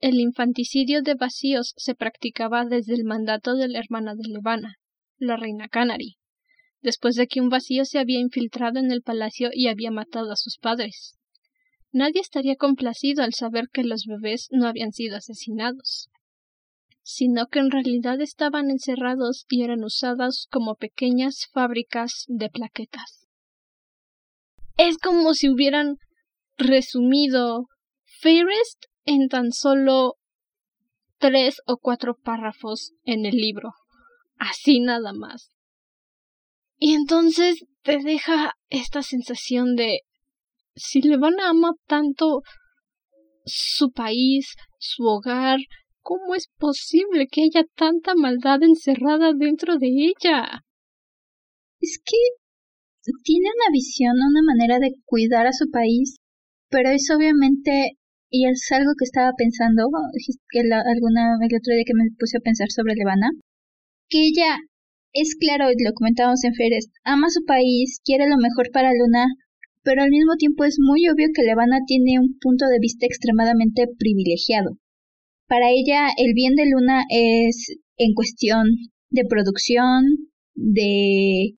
El 0.00 0.20
infanticidio 0.20 1.02
de 1.02 1.14
vacíos 1.14 1.74
se 1.76 1.94
practicaba 1.94 2.64
desde 2.64 2.94
el 2.94 3.04
mandato 3.04 3.54
de 3.54 3.68
la 3.68 3.80
hermana 3.80 4.14
de 4.14 4.28
Levana, 4.28 4.76
la 5.18 5.36
reina 5.36 5.68
Canary 5.68 6.18
después 6.80 7.16
de 7.16 7.26
que 7.26 7.40
un 7.40 7.48
vacío 7.48 7.84
se 7.84 7.98
había 7.98 8.20
infiltrado 8.20 8.78
en 8.78 8.90
el 8.90 9.02
palacio 9.02 9.50
y 9.52 9.68
había 9.68 9.90
matado 9.90 10.32
a 10.32 10.36
sus 10.36 10.58
padres. 10.58 11.18
Nadie 11.90 12.20
estaría 12.20 12.56
complacido 12.56 13.22
al 13.22 13.34
saber 13.34 13.68
que 13.72 13.82
los 13.82 14.04
bebés 14.06 14.48
no 14.50 14.66
habían 14.66 14.92
sido 14.92 15.16
asesinados. 15.16 16.08
sino 17.10 17.46
que 17.46 17.58
en 17.58 17.70
realidad 17.70 18.20
estaban 18.20 18.68
encerrados 18.68 19.46
y 19.48 19.62
eran 19.62 19.82
usados 19.82 20.46
como 20.50 20.74
pequeñas 20.74 21.46
fábricas 21.50 22.26
de 22.26 22.50
plaquetas. 22.50 23.26
Es 24.76 24.98
como 24.98 25.32
si 25.32 25.48
hubieran 25.48 25.96
resumido 26.58 27.66
Fairest 28.20 28.84
en 29.04 29.28
tan 29.28 29.52
solo 29.52 30.16
tres 31.18 31.60
o 31.66 31.78
cuatro 31.78 32.16
párrafos 32.16 32.92
en 33.04 33.24
el 33.24 33.36
libro. 33.36 33.72
Así 34.36 34.80
nada 34.80 35.12
más. 35.12 35.50
Y 36.76 36.94
entonces 36.94 37.64
te 37.82 37.98
deja 37.98 38.54
esta 38.68 39.02
sensación 39.02 39.74
de 39.74 40.00
si 40.74 41.00
le 41.00 41.16
van 41.16 41.40
a 41.40 41.50
amar 41.50 41.74
tanto 41.86 42.42
su 43.44 43.90
país, 43.90 44.54
su 44.78 45.04
hogar, 45.04 45.58
¿cómo 46.00 46.34
es 46.34 46.48
posible 46.56 47.26
que 47.26 47.42
haya 47.42 47.66
tanta 47.74 48.14
maldad 48.14 48.62
encerrada 48.62 49.32
dentro 49.32 49.78
de 49.78 49.88
ella? 49.88 50.64
Es 51.80 52.00
que 52.04 52.16
tiene 53.24 53.48
una 53.48 53.72
visión, 53.72 54.12
una 54.12 54.42
manera 54.42 54.78
de 54.78 54.92
cuidar 55.04 55.46
a 55.46 55.52
su 55.52 55.70
país, 55.70 56.18
pero 56.70 56.90
es 56.90 57.08
obviamente, 57.14 57.98
y 58.30 58.48
es 58.48 58.70
algo 58.72 58.92
que 58.98 59.04
estaba 59.04 59.32
pensando, 59.36 59.88
que 60.50 60.60
alguna, 60.60 61.36
el 61.40 61.56
otro 61.56 61.74
día 61.74 61.84
que 61.86 61.94
me 61.94 62.10
puse 62.18 62.38
a 62.38 62.44
pensar 62.44 62.68
sobre 62.70 62.94
Levana, 62.94 63.30
que 64.08 64.26
ella 64.28 64.56
es 65.12 65.36
claro, 65.40 65.68
lo 65.68 65.92
comentábamos 65.94 66.44
en 66.44 66.54
Feres, 66.54 66.90
ama 67.04 67.28
su 67.30 67.44
país, 67.44 68.00
quiere 68.04 68.28
lo 68.28 68.36
mejor 68.36 68.70
para 68.72 68.92
Luna, 68.92 69.26
pero 69.82 70.02
al 70.02 70.10
mismo 70.10 70.36
tiempo 70.36 70.64
es 70.64 70.76
muy 70.78 71.08
obvio 71.08 71.28
que 71.34 71.42
Levana 71.42 71.78
tiene 71.86 72.20
un 72.20 72.38
punto 72.40 72.66
de 72.66 72.78
vista 72.78 73.06
extremadamente 73.06 73.86
privilegiado. 73.98 74.76
Para 75.46 75.70
ella 75.70 76.08
el 76.16 76.34
bien 76.34 76.54
de 76.54 76.66
Luna 76.66 77.02
es 77.08 77.78
en 77.96 78.12
cuestión 78.12 78.66
de 79.10 79.24
producción, 79.24 80.04
de 80.54 81.54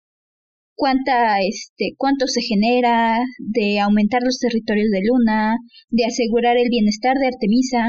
cuánta 0.81 1.37
este 1.41 1.93
cuánto 1.99 2.27
se 2.27 2.41
genera, 2.41 3.19
de 3.39 3.81
aumentar 3.81 4.23
los 4.25 4.39
territorios 4.39 4.89
de 4.91 5.03
Luna, 5.05 5.57
de 5.91 6.07
asegurar 6.07 6.57
el 6.57 6.71
bienestar 6.71 7.19
de 7.19 7.27
Artemisa 7.27 7.85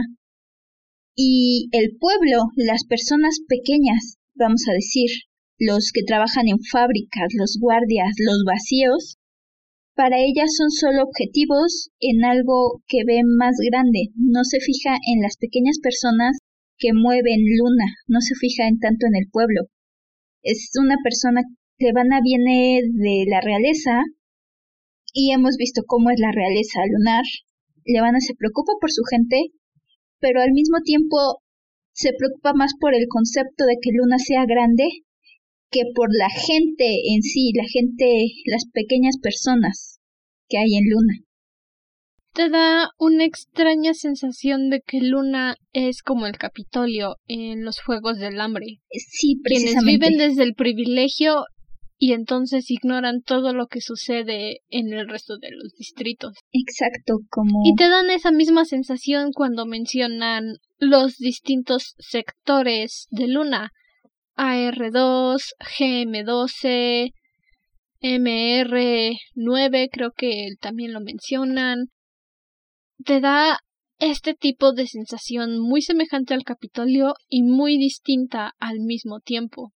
y 1.16 1.70
el 1.72 1.96
pueblo, 1.98 2.52
las 2.58 2.84
personas 2.84 3.40
pequeñas, 3.48 4.18
vamos 4.36 4.64
a 4.70 4.74
decir, 4.74 5.10
los 5.58 5.92
que 5.94 6.04
trabajan 6.04 6.50
en 6.50 6.60
fábricas, 6.60 7.32
los 7.40 7.58
guardias, 7.62 8.12
los 8.20 8.44
vacíos, 8.46 9.18
para 9.96 10.20
ella 10.20 10.44
son 10.48 10.70
solo 10.70 11.04
objetivos 11.04 11.92
en 12.02 12.26
algo 12.26 12.84
que 12.88 13.06
ve 13.08 13.22
más 13.24 13.56
grande, 13.72 14.12
no 14.16 14.44
se 14.44 14.60
fija 14.60 14.98
en 15.08 15.22
las 15.22 15.38
pequeñas 15.38 15.80
personas 15.82 16.40
que 16.78 16.92
mueven 16.92 17.40
Luna, 17.56 17.88
no 18.08 18.20
se 18.20 18.36
fija 18.36 18.68
en 18.68 18.80
tanto 18.80 19.06
en 19.08 19.16
el 19.16 19.30
pueblo. 19.32 19.70
Es 20.44 20.72
una 20.76 20.98
persona, 21.04 21.44
Levana 21.82 22.20
viene 22.24 22.82
de 22.84 23.26
la 23.28 23.42
realeza 23.42 24.04
y 25.14 25.32
hemos 25.32 25.58
visto 25.58 25.82
cómo 25.86 26.12
es 26.12 26.20
la 26.20 26.32
realeza 26.32 26.80
lunar. 26.88 27.24
Levana 27.86 28.20
se 28.20 28.36
preocupa 28.36 28.74
por 28.80 28.92
su 28.92 29.02
gente, 29.10 29.38
pero 30.20 30.42
al 30.42 30.52
mismo 30.52 30.78
tiempo 30.84 31.42
se 31.94 32.12
preocupa 32.18 32.54
más 32.54 32.74
por 32.80 32.94
el 32.94 33.08
concepto 33.10 33.66
de 33.66 33.76
que 33.82 33.90
Luna 33.94 34.18
sea 34.18 34.46
grande 34.46 34.84
que 35.72 35.82
por 35.96 36.10
la 36.12 36.30
gente 36.30 36.86
en 37.14 37.22
sí, 37.24 37.52
la 37.56 37.64
gente, 37.64 38.06
las 38.46 38.66
pequeñas 38.72 39.18
personas 39.22 40.00
que 40.50 40.58
hay 40.58 40.76
en 40.76 40.84
Luna. 40.90 41.14
Te 42.34 42.50
da 42.50 42.90
una 42.98 43.26
extraña 43.26 43.94
sensación 43.94 44.70
de 44.70 44.82
que 44.82 45.02
Luna 45.02 45.56
es 45.74 46.02
como 46.02 46.28
el 46.28 46.38
Capitolio 46.38 47.16
en 47.28 47.66
los 47.66 47.82
Juegos 47.82 48.20
del 48.20 48.40
Hambre. 48.40 48.80
Sí, 48.92 49.38
precisamente. 49.44 49.82
Quienes 49.82 50.00
viven 50.00 50.18
desde 50.18 50.44
el 50.44 50.54
privilegio 50.54 51.44
y 52.04 52.14
entonces 52.14 52.72
ignoran 52.72 53.22
todo 53.22 53.54
lo 53.54 53.68
que 53.68 53.80
sucede 53.80 54.62
en 54.70 54.92
el 54.92 55.08
resto 55.08 55.38
de 55.38 55.52
los 55.52 55.72
distritos. 55.78 56.34
Exacto, 56.52 57.20
como... 57.30 57.62
Y 57.64 57.76
te 57.76 57.88
dan 57.90 58.10
esa 58.10 58.32
misma 58.32 58.66
sensación 58.66 59.32
cuando 59.32 59.68
mencionan 59.68 60.56
los 60.80 61.18
distintos 61.18 61.94
sectores 62.00 63.06
de 63.12 63.28
Luna. 63.28 63.70
AR2, 64.36 65.44
GM12, 65.78 67.12
MR9, 68.02 69.90
creo 69.92 70.12
que 70.18 70.56
también 70.60 70.94
lo 70.94 71.02
mencionan. 71.02 71.86
Te 73.06 73.20
da 73.20 73.60
este 74.00 74.34
tipo 74.34 74.74
de 74.74 74.88
sensación 74.88 75.60
muy 75.60 75.84
semejante 75.84 76.34
al 76.34 76.46
Capitolio 76.46 77.14
y 77.30 77.44
muy 77.44 77.78
distinta 77.78 78.56
al 78.58 78.80
mismo 78.80 79.20
tiempo. 79.20 79.72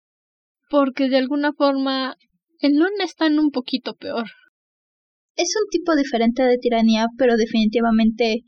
Porque 0.73 1.07
de 1.07 1.17
alguna 1.17 1.53
forma 1.53 2.15
en 2.59 2.79
Luna 2.79 3.03
están 3.05 3.37
un 3.37 3.51
poquito 3.51 3.93
peor. 3.93 4.25
Es 5.35 5.53
un 5.61 5.69
tipo 5.69 5.95
diferente 5.95 6.41
de 6.41 6.57
tiranía, 6.57 7.05
pero 7.15 7.37
definitivamente 7.37 8.41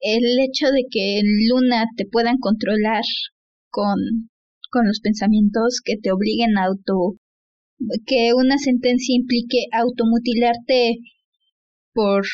el 0.00 0.24
hecho 0.40 0.68
de 0.68 0.84
que 0.90 1.18
en 1.18 1.26
Luna 1.50 1.84
te 1.98 2.06
puedan 2.06 2.38
controlar 2.38 3.04
con 3.68 3.96
con 4.70 4.86
los 4.86 5.00
pensamientos 5.00 5.82
que 5.84 5.98
te 6.02 6.12
obliguen 6.12 6.56
a 6.56 6.64
auto 6.64 7.18
que 8.06 8.32
una 8.34 8.56
sentencia 8.56 9.14
implique 9.14 9.66
automutilarte 9.70 10.96
por 11.92 12.24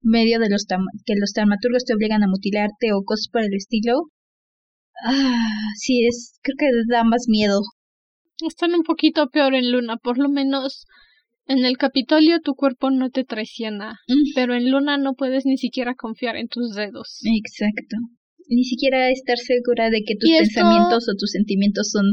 medio 0.00 0.38
de 0.38 0.48
los 0.48 0.64
que 1.06 1.14
los 1.18 1.32
dramaturgos 1.34 1.84
te 1.84 1.94
obligan 1.94 2.22
a 2.22 2.28
mutilarte 2.28 2.92
o 2.92 3.02
cosas 3.02 3.26
por 3.32 3.42
el 3.42 3.54
estilo. 3.54 3.94
Ah, 5.04 5.72
sí, 5.74 6.06
es 6.06 6.38
creo 6.40 6.54
que 6.56 6.70
da 6.88 7.02
más 7.02 7.24
miedo. 7.26 7.62
Están 8.46 8.74
un 8.74 8.82
poquito 8.82 9.28
peor 9.28 9.54
en 9.54 9.72
Luna, 9.72 9.96
por 9.96 10.18
lo 10.18 10.28
menos 10.28 10.86
en 11.46 11.64
el 11.64 11.76
Capitolio 11.76 12.40
tu 12.40 12.54
cuerpo 12.54 12.90
no 12.90 13.10
te 13.10 13.24
traiciona, 13.24 13.94
mm. 14.06 14.34
pero 14.34 14.54
en 14.54 14.70
Luna 14.70 14.98
no 14.98 15.14
puedes 15.14 15.46
ni 15.46 15.56
siquiera 15.56 15.94
confiar 15.94 16.36
en 16.36 16.48
tus 16.48 16.74
dedos. 16.74 17.20
Exacto 17.24 17.96
ni 18.48 18.64
siquiera 18.64 19.10
estar 19.10 19.36
segura 19.36 19.90
de 19.90 20.02
que 20.02 20.16
tus 20.16 20.30
pensamientos 20.30 21.06
o 21.08 21.16
tus 21.16 21.30
sentimientos 21.30 21.90
son 21.90 22.04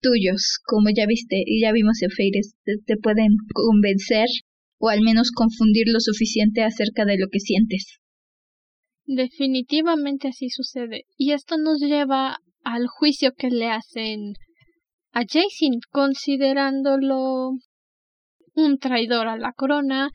tuyos, 0.00 0.58
como 0.64 0.88
ya 0.94 1.06
viste 1.06 1.42
y 1.44 1.60
ya 1.60 1.72
vimos 1.72 2.02
en 2.02 2.10
Feires, 2.10 2.54
te, 2.64 2.96
pueden 2.96 3.36
convencer 3.52 4.26
o 4.78 4.88
al 4.88 5.00
menos 5.02 5.30
confundir 5.30 5.86
lo 5.88 6.00
suficiente 6.00 6.62
acerca 6.62 7.04
de 7.04 7.18
lo 7.18 7.28
que 7.30 7.40
sientes. 7.40 7.98
Definitivamente 9.06 10.28
así 10.28 10.48
sucede. 10.50 11.04
Y 11.16 11.32
esto 11.32 11.56
nos 11.58 11.80
lleva 11.80 12.38
al 12.64 12.86
juicio 12.88 13.32
que 13.36 13.50
le 13.50 13.68
hacen 13.68 14.34
a 15.16 15.20
Jason, 15.20 15.80
considerándolo 15.90 17.52
un 18.54 18.78
traidor 18.78 19.28
a 19.28 19.38
la 19.38 19.54
corona 19.54 20.10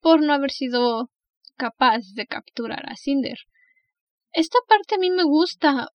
por 0.00 0.22
no 0.22 0.32
haber 0.32 0.52
sido 0.52 1.10
capaz 1.58 2.14
de 2.14 2.26
capturar 2.26 2.90
a 2.90 2.96
Cinder. 2.96 3.36
Esta 4.32 4.56
parte 4.66 4.94
a 4.94 4.98
mí 4.98 5.10
me 5.10 5.24
gusta 5.24 5.88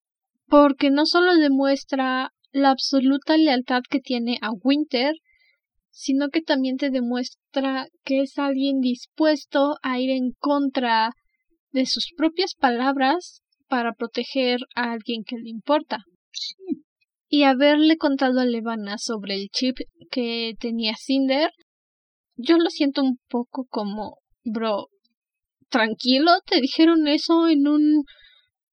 porque 0.48 0.92
no 0.92 1.08
solo 1.08 1.34
demuestra 1.34 2.30
la 2.52 2.70
absoluta 2.70 3.38
lealtad 3.38 3.82
que 3.90 4.00
tiene 4.00 4.38
a 4.44 4.52
Winter, 4.52 5.16
sino 5.90 6.30
que 6.30 6.42
también 6.44 6.78
te 6.78 6.92
demuestra 6.92 7.88
que 8.04 8.22
es 8.22 8.38
alguien 8.38 8.82
dispuesto 8.82 9.78
a 9.82 10.00
ir 10.00 10.12
en 10.12 10.30
contra 10.38 11.10
de 11.72 11.88
sus 11.88 12.14
propias 12.16 12.54
palabras 12.54 13.42
para 13.68 13.94
proteger 13.94 14.60
a 14.76 14.92
alguien 14.92 15.24
que 15.26 15.38
le 15.38 15.50
importa. 15.50 16.04
Y 17.36 17.46
haberle 17.46 17.98
contado 17.98 18.42
a 18.42 18.46
Levana 18.46 19.00
sobre 19.00 19.34
el 19.34 19.50
chip 19.50 19.78
que 20.12 20.54
tenía 20.60 20.94
Cinder, 20.96 21.50
yo 22.36 22.60
lo 22.60 22.70
siento 22.70 23.02
un 23.02 23.18
poco 23.28 23.66
como, 23.72 24.20
bro, 24.46 24.90
tranquilo, 25.68 26.30
te 26.46 26.62
dijeron 26.62 27.08
eso 27.08 27.48
en 27.48 27.68
un 27.68 28.04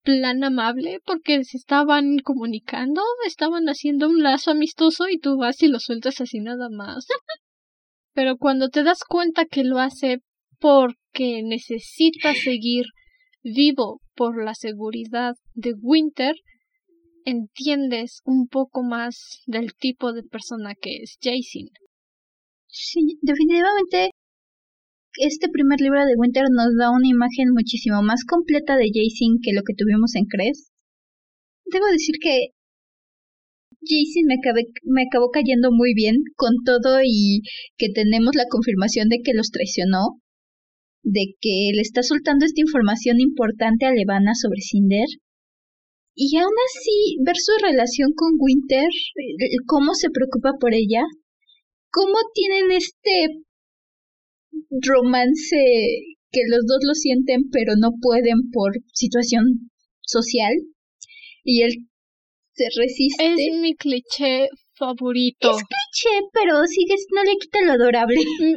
plan 0.03 0.45
amable 0.45 1.01
porque 1.07 1.43
se 1.45 1.57
estaban 1.57 2.19
comunicando, 2.19 3.01
estaban 3.27 3.65
haciendo 3.71 4.11
un 4.11 4.23
lazo 4.23 4.51
amistoso 4.51 5.09
y 5.09 5.19
tú 5.19 5.39
vas 5.39 5.63
y 5.63 5.69
lo 5.69 5.79
sueltas 5.79 6.21
así 6.21 6.41
nada 6.41 6.69
más. 6.69 7.07
Pero 8.13 8.37
cuando 8.37 8.69
te 8.69 8.83
das 8.83 9.05
cuenta 9.09 9.47
que 9.47 9.65
lo 9.65 9.79
hace 9.79 10.19
porque 10.59 11.41
necesita 11.43 12.35
seguir 12.35 12.85
vivo 13.43 14.03
por 14.15 14.45
la 14.45 14.55
seguridad 14.55 15.37
de 15.55 15.73
Winter, 15.81 16.37
entiendes 17.25 18.21
un 18.25 18.49
poco 18.49 18.83
más 18.83 19.43
del 19.47 19.75
tipo 19.75 20.13
de 20.13 20.23
persona 20.23 20.75
que 20.81 20.97
es 21.03 21.19
Jason. 21.21 21.69
Sí, 22.67 23.19
definitivamente 23.23 24.11
este 25.19 25.49
primer 25.49 25.81
libro 25.81 26.07
de 26.07 26.15
Winter 26.17 26.45
nos 26.51 26.77
da 26.79 26.91
una 26.91 27.09
imagen 27.09 27.51
muchísimo 27.53 28.03
más 28.03 28.25
completa 28.25 28.77
de 28.77 28.91
Jason 28.95 29.39
que 29.43 29.53
lo 29.53 29.63
que 29.63 29.75
tuvimos 29.75 30.15
en 30.15 30.27
Cres. 30.27 30.71
Debo 31.67 31.87
decir 31.87 32.17
que 32.21 32.55
Jason 33.83 34.27
me, 34.27 34.37
me 34.85 35.03
acabó 35.03 35.31
cayendo 35.31 35.71
muy 35.73 35.95
bien 35.95 36.17
con 36.37 36.53
todo 36.65 37.01
y 37.03 37.43
que 37.77 37.89
tenemos 37.93 38.35
la 38.37 38.47
confirmación 38.49 39.09
de 39.09 39.21
que 39.25 39.35
los 39.35 39.51
traicionó, 39.51 40.21
de 41.03 41.35
que 41.41 41.73
le 41.75 41.81
está 41.81 42.03
soltando 42.03 42.45
esta 42.45 42.61
información 42.61 43.21
importante 43.21 43.87
a 43.87 43.93
Levana 43.93 44.33
sobre 44.35 44.61
Cinder. 44.61 45.07
Y 46.15 46.37
aún 46.37 46.53
así, 46.67 47.17
ver 47.25 47.37
su 47.37 47.53
relación 47.63 48.11
con 48.15 48.33
Winter, 48.39 48.89
cómo 49.67 49.95
se 49.95 50.11
preocupa 50.11 50.53
por 50.61 50.75
ella, 50.75 51.03
cómo 51.91 52.17
tienen 52.35 52.73
este 52.73 53.45
romance 54.83 55.57
que 56.33 56.41
los 56.49 56.61
dos 56.67 56.79
lo 56.87 56.95
sienten 56.95 57.51
pero 57.51 57.73
no 57.77 57.91
pueden 58.01 58.51
por 58.53 58.73
situación 58.93 59.71
social 60.03 60.53
y 61.45 61.63
él 61.63 61.73
se 62.53 62.65
resiste. 62.77 63.33
Es 63.33 63.61
mi 63.61 63.75
cliché 63.75 64.49
favorito. 64.75 65.51
Es 65.51 65.63
cliché, 65.65 66.15
pero 66.33 66.65
sigue, 66.67 66.95
no 67.15 67.25
le 67.25 67.37
quita 67.41 67.59
lo 67.65 67.73
adorable. 67.73 68.21
Mm. 68.41 68.57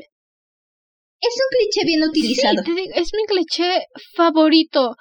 es 1.29 1.35
un 1.43 1.49
cliché 1.55 1.85
bien 1.85 2.03
utilizado. 2.03 2.61
es 2.95 3.09
mi 3.13 3.23
cliché 3.27 3.85
favorito. 4.15 4.95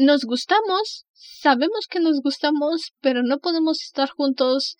Nos 0.00 0.24
gustamos, 0.26 1.06
sabemos 1.12 1.88
que 1.90 1.98
nos 1.98 2.20
gustamos, 2.20 2.92
pero 3.00 3.24
no 3.24 3.40
podemos 3.40 3.82
estar 3.82 4.08
juntos 4.08 4.76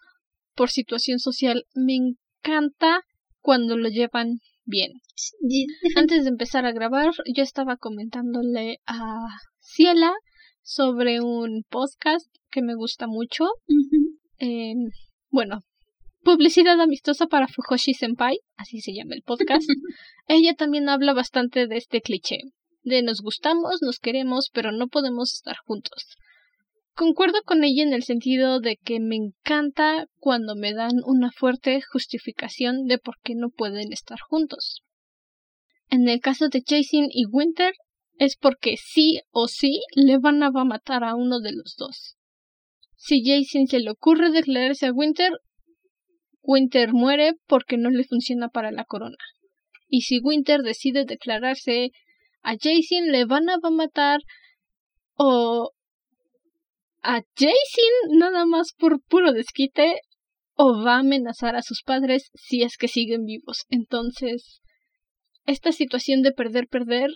por 0.54 0.70
situación 0.70 1.18
social. 1.18 1.64
Me 1.74 1.96
encanta 1.96 3.02
cuando 3.40 3.76
lo 3.76 3.88
llevan 3.88 4.38
bien. 4.64 4.92
Antes 5.96 6.22
de 6.22 6.28
empezar 6.30 6.66
a 6.66 6.70
grabar, 6.70 7.10
yo 7.34 7.42
estaba 7.42 7.76
comentándole 7.76 8.76
a 8.86 9.26
Ciela 9.58 10.12
sobre 10.62 11.20
un 11.20 11.64
podcast 11.68 12.32
que 12.48 12.62
me 12.62 12.76
gusta 12.76 13.08
mucho. 13.08 13.48
Em, 14.38 14.88
bueno, 15.30 15.62
publicidad 16.22 16.80
amistosa 16.80 17.26
para 17.26 17.48
Fujoshi 17.48 17.92
Senpai, 17.92 18.38
así 18.56 18.80
se 18.80 18.92
llama 18.94 19.16
el 19.16 19.22
podcast. 19.22 19.68
Ella 20.28 20.54
también 20.54 20.88
habla 20.88 21.12
bastante 21.12 21.66
de 21.66 21.76
este 21.76 22.02
cliché, 22.02 22.38
nos 23.02 23.20
gustamos, 23.20 23.82
nos 23.82 23.98
queremos, 23.98 24.50
pero 24.52 24.72
no 24.72 24.88
podemos 24.88 25.34
estar 25.34 25.56
juntos. 25.64 26.16
Concuerdo 26.94 27.42
con 27.44 27.62
ella 27.62 27.84
en 27.84 27.92
el 27.92 28.02
sentido 28.02 28.58
de 28.58 28.76
que 28.76 28.98
me 28.98 29.14
encanta 29.14 30.06
cuando 30.18 30.56
me 30.56 30.74
dan 30.74 30.94
una 31.06 31.30
fuerte 31.30 31.80
justificación 31.80 32.86
de 32.86 32.98
por 32.98 33.16
qué 33.22 33.34
no 33.36 33.50
pueden 33.50 33.92
estar 33.92 34.18
juntos. 34.20 34.82
En 35.90 36.08
el 36.08 36.20
caso 36.20 36.48
de 36.48 36.62
Jason 36.66 37.06
y 37.10 37.26
Winter, 37.26 37.72
es 38.18 38.36
porque 38.36 38.76
sí 38.76 39.20
o 39.30 39.46
sí 39.46 39.80
le 39.94 40.18
van 40.18 40.42
a 40.42 40.50
matar 40.50 41.04
a 41.04 41.14
uno 41.14 41.40
de 41.40 41.52
los 41.52 41.76
dos. 41.78 42.16
Si 42.96 43.22
Jason 43.24 43.68
se 43.68 43.78
le 43.78 43.90
ocurre 43.90 44.30
declararse 44.30 44.86
a 44.86 44.92
Winter, 44.92 45.30
Winter 46.42 46.92
muere 46.92 47.34
porque 47.46 47.76
no 47.76 47.90
le 47.90 48.04
funciona 48.04 48.48
para 48.48 48.72
la 48.72 48.84
corona. 48.84 49.16
Y 49.86 50.00
si 50.02 50.18
Winter 50.18 50.62
decide 50.62 51.04
declararse 51.04 51.90
a 52.48 52.52
Jason, 52.52 53.12
le 53.12 53.26
van 53.26 53.50
a 53.50 53.58
matar 53.70 54.20
o 55.16 55.70
a 57.02 57.20
Jason 57.36 58.18
nada 58.18 58.46
más 58.46 58.72
por 58.72 59.02
puro 59.02 59.32
desquite 59.32 60.00
o 60.54 60.82
va 60.82 60.96
a 60.96 61.00
amenazar 61.00 61.56
a 61.56 61.62
sus 61.62 61.82
padres 61.82 62.30
si 62.32 62.62
es 62.62 62.78
que 62.78 62.88
siguen 62.88 63.26
vivos. 63.26 63.66
Entonces, 63.68 64.62
esta 65.44 65.72
situación 65.72 66.22
de 66.22 66.32
perder, 66.32 66.68
perder 66.68 67.10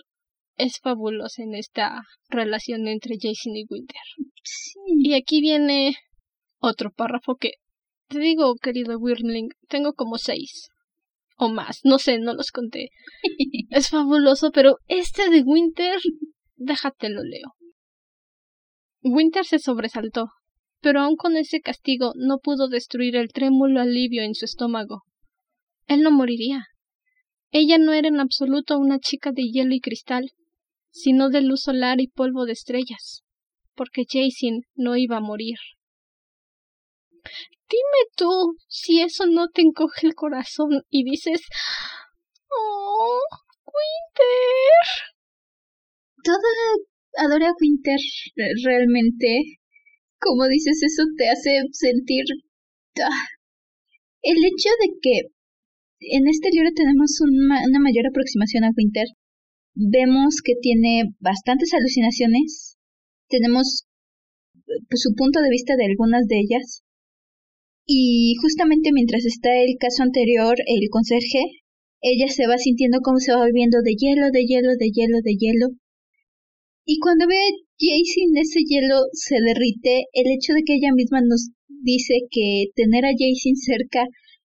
es 0.55 0.77
fabulosa 0.79 1.41
en 1.41 1.55
esta 1.55 2.03
relación 2.29 2.87
entre 2.87 3.15
Jason 3.15 3.55
y 3.55 3.65
Winter. 3.67 4.01
Y 4.85 5.15
aquí 5.15 5.41
viene 5.41 5.95
otro 6.59 6.91
párrafo 6.91 7.37
que 7.37 7.53
te 8.07 8.19
digo, 8.19 8.53
querido 8.61 8.99
Wyrmling, 8.99 9.49
tengo 9.67 9.93
como 9.93 10.19
seis 10.19 10.69
o 11.35 11.49
más, 11.49 11.79
no 11.83 11.99
sé, 11.99 12.19
no 12.19 12.33
los 12.33 12.51
conté. 12.51 12.89
es 13.69 13.89
fabuloso, 13.89 14.51
pero 14.51 14.77
este 14.87 15.29
de 15.29 15.41
Winter, 15.41 15.99
déjate 16.55 17.09
lo 17.09 17.23
leo. 17.23 17.53
Winter 19.01 19.45
se 19.45 19.59
sobresaltó, 19.59 20.27
pero 20.79 21.01
aun 21.01 21.15
con 21.15 21.35
ese 21.35 21.59
castigo 21.59 22.13
no 22.15 22.39
pudo 22.39 22.69
destruir 22.69 23.15
el 23.15 23.31
trémulo 23.31 23.81
alivio 23.81 24.23
en 24.23 24.33
su 24.33 24.45
estómago. 24.45 25.03
Él 25.87 26.01
no 26.01 26.11
moriría. 26.11 26.65
Ella 27.51 27.77
no 27.77 27.93
era 27.93 28.07
en 28.07 28.19
absoluto 28.19 28.79
una 28.79 28.99
chica 28.99 29.31
de 29.31 29.43
hielo 29.43 29.73
y 29.73 29.79
cristal, 29.79 30.31
sino 30.89 31.29
de 31.29 31.41
luz 31.41 31.61
solar 31.61 31.99
y 31.99 32.07
polvo 32.07 32.45
de 32.45 32.53
estrellas, 32.53 33.23
porque 33.75 34.03
Jason 34.07 34.61
no 34.75 34.95
iba 34.95 35.17
a 35.17 35.21
morir. 35.21 35.57
Dime 37.69 38.01
tú 38.15 38.55
si 38.67 39.01
eso 39.01 39.25
no 39.25 39.49
te 39.49 39.61
encoge 39.61 40.07
el 40.07 40.15
corazón 40.15 40.83
y 40.89 41.03
dices, 41.03 41.41
oh, 42.49 43.19
Winter. 43.65 45.13
Todo 46.23 47.25
adora 47.25 47.49
a 47.49 47.53
Winter 47.59 47.99
realmente. 48.63 49.59
Como 50.19 50.47
dices, 50.47 50.81
eso 50.83 51.03
te 51.17 51.29
hace 51.29 51.61
sentir... 51.71 52.23
Ah, 53.01 53.25
el 54.21 54.37
hecho 54.37 54.69
de 54.79 54.87
que 55.01 55.21
en 55.99 56.27
este 56.27 56.49
libro 56.51 56.69
tenemos 56.75 57.19
una 57.21 57.79
mayor 57.79 58.07
aproximación 58.07 58.63
a 58.63 58.71
Winter 58.75 59.07
vemos 59.75 60.41
que 60.43 60.53
tiene 60.61 61.15
bastantes 61.19 61.73
alucinaciones, 61.73 62.77
tenemos 63.27 63.85
pues, 64.65 65.01
su 65.01 65.13
punto 65.15 65.41
de 65.41 65.49
vista 65.49 65.75
de 65.75 65.85
algunas 65.85 66.27
de 66.27 66.39
ellas, 66.39 66.83
y 67.85 68.35
justamente 68.41 68.91
mientras 68.93 69.25
está 69.25 69.49
el 69.61 69.75
caso 69.79 70.03
anterior, 70.03 70.55
el 70.65 70.89
conserje, 70.89 71.63
ella 72.01 72.27
se 72.27 72.47
va 72.47 72.57
sintiendo 72.57 72.99
como 73.01 73.19
se 73.19 73.31
va 73.31 73.39
volviendo 73.39 73.79
de 73.83 73.95
hielo, 73.95 74.27
de 74.31 74.45
hielo, 74.45 74.71
de 74.77 74.89
hielo, 74.91 75.17
de 75.23 75.35
hielo. 75.39 75.67
Y 76.85 76.99
cuando 76.99 77.27
ve 77.27 77.35
a 77.35 77.51
Jason 77.79 78.35
ese 78.37 78.59
hielo 78.67 79.03
se 79.13 79.35
derrite, 79.39 80.05
el 80.13 80.27
hecho 80.31 80.53
de 80.53 80.63
que 80.65 80.75
ella 80.75 80.93
misma 80.93 81.21
nos 81.21 81.49
dice 81.67 82.27
que 82.29 82.65
tener 82.75 83.05
a 83.05 83.15
Jason 83.17 83.55
cerca 83.55 84.05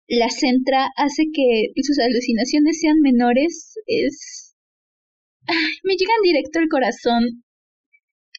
la 0.08 0.28
centra 0.28 0.88
hace 0.96 1.24
que 1.32 1.72
sus 1.82 1.98
alucinaciones 1.98 2.80
sean 2.80 2.96
menores, 3.00 3.74
es 3.86 4.44
me 5.82 5.96
llegan 5.96 6.22
directo 6.22 6.58
al 6.58 6.68
corazón. 6.68 7.44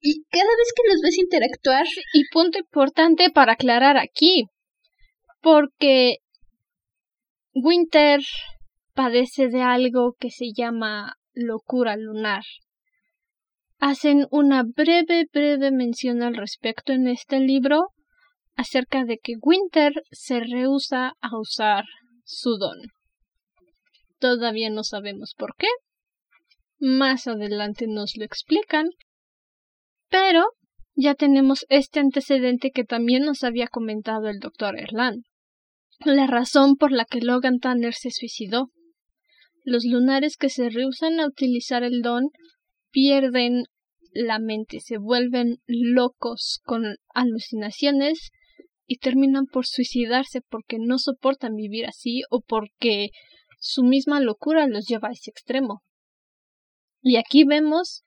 Y 0.01 0.23
cada 0.29 0.43
vez 0.43 0.73
que 0.75 0.91
los 0.91 1.01
ves 1.01 1.17
interactuar. 1.17 1.85
Y 2.13 2.23
punto 2.31 2.59
importante 2.59 3.29
para 3.31 3.53
aclarar 3.53 3.97
aquí. 3.97 4.45
Porque 5.45 6.21
Winter 7.53 8.19
padece 8.95 9.47
de 9.47 9.61
algo 9.61 10.15
que 10.19 10.31
se 10.31 10.53
llama 10.57 11.17
locura 11.35 11.95
lunar. 11.97 12.41
Hacen 13.77 14.25
una 14.31 14.63
breve, 14.63 15.27
breve 15.31 15.69
mención 15.69 16.23
al 16.23 16.35
respecto 16.35 16.93
en 16.93 17.07
este 17.07 17.39
libro 17.41 17.89
acerca 18.55 19.05
de 19.05 19.19
que 19.19 19.35
Winter 19.39 19.93
se 20.09 20.39
rehúsa 20.39 21.13
a 21.21 21.37
usar 21.39 21.85
su 22.23 22.57
don. 22.57 22.79
Todavía 24.17 24.71
no 24.71 24.83
sabemos 24.83 25.35
por 25.37 25.55
qué, 25.57 25.67
más 26.79 27.27
adelante 27.27 27.85
nos 27.85 28.17
lo 28.17 28.25
explican. 28.25 28.87
Pero 30.09 30.43
ya 30.95 31.13
tenemos 31.13 31.67
este 31.69 31.99
antecedente 31.99 32.71
que 32.71 32.83
también 32.83 33.25
nos 33.25 33.43
había 33.43 33.67
comentado 33.67 34.27
el 34.27 34.39
doctor 34.39 34.79
Erland. 34.79 35.23
La 35.99 36.27
razón 36.27 36.75
por 36.75 36.91
la 36.91 37.05
que 37.05 37.21
Logan 37.21 37.59
Tanner 37.59 37.93
se 37.93 38.11
suicidó. 38.11 38.69
Los 39.63 39.85
lunares 39.85 40.37
que 40.37 40.49
se 40.49 40.69
rehusan 40.69 41.19
a 41.19 41.27
utilizar 41.27 41.83
el 41.83 42.01
don 42.01 42.29
pierden 42.91 43.63
la 44.11 44.39
mente, 44.39 44.79
se 44.79 44.97
vuelven 44.97 45.57
locos 45.67 46.61
con 46.63 46.95
alucinaciones 47.13 48.31
y 48.87 48.97
terminan 48.97 49.45
por 49.45 49.65
suicidarse 49.65 50.41
porque 50.41 50.77
no 50.79 50.99
soportan 50.99 51.55
vivir 51.55 51.85
así 51.85 52.21
o 52.29 52.41
porque 52.41 53.09
su 53.59 53.83
misma 53.83 54.19
locura 54.19 54.67
los 54.67 54.85
lleva 54.85 55.09
a 55.09 55.11
ese 55.11 55.31
extremo. 55.31 55.81
Y 57.01 57.17
aquí 57.17 57.43
vemos 57.43 58.03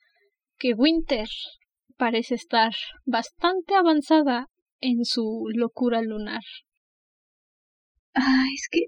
que 0.56 0.74
Winter 0.74 1.28
parece 1.96 2.36
estar 2.36 2.72
bastante 3.04 3.74
avanzada 3.74 4.46
en 4.80 5.04
su 5.04 5.46
locura 5.52 6.00
lunar. 6.02 6.42
Ah, 8.14 8.44
es 8.54 8.68
que 8.70 8.80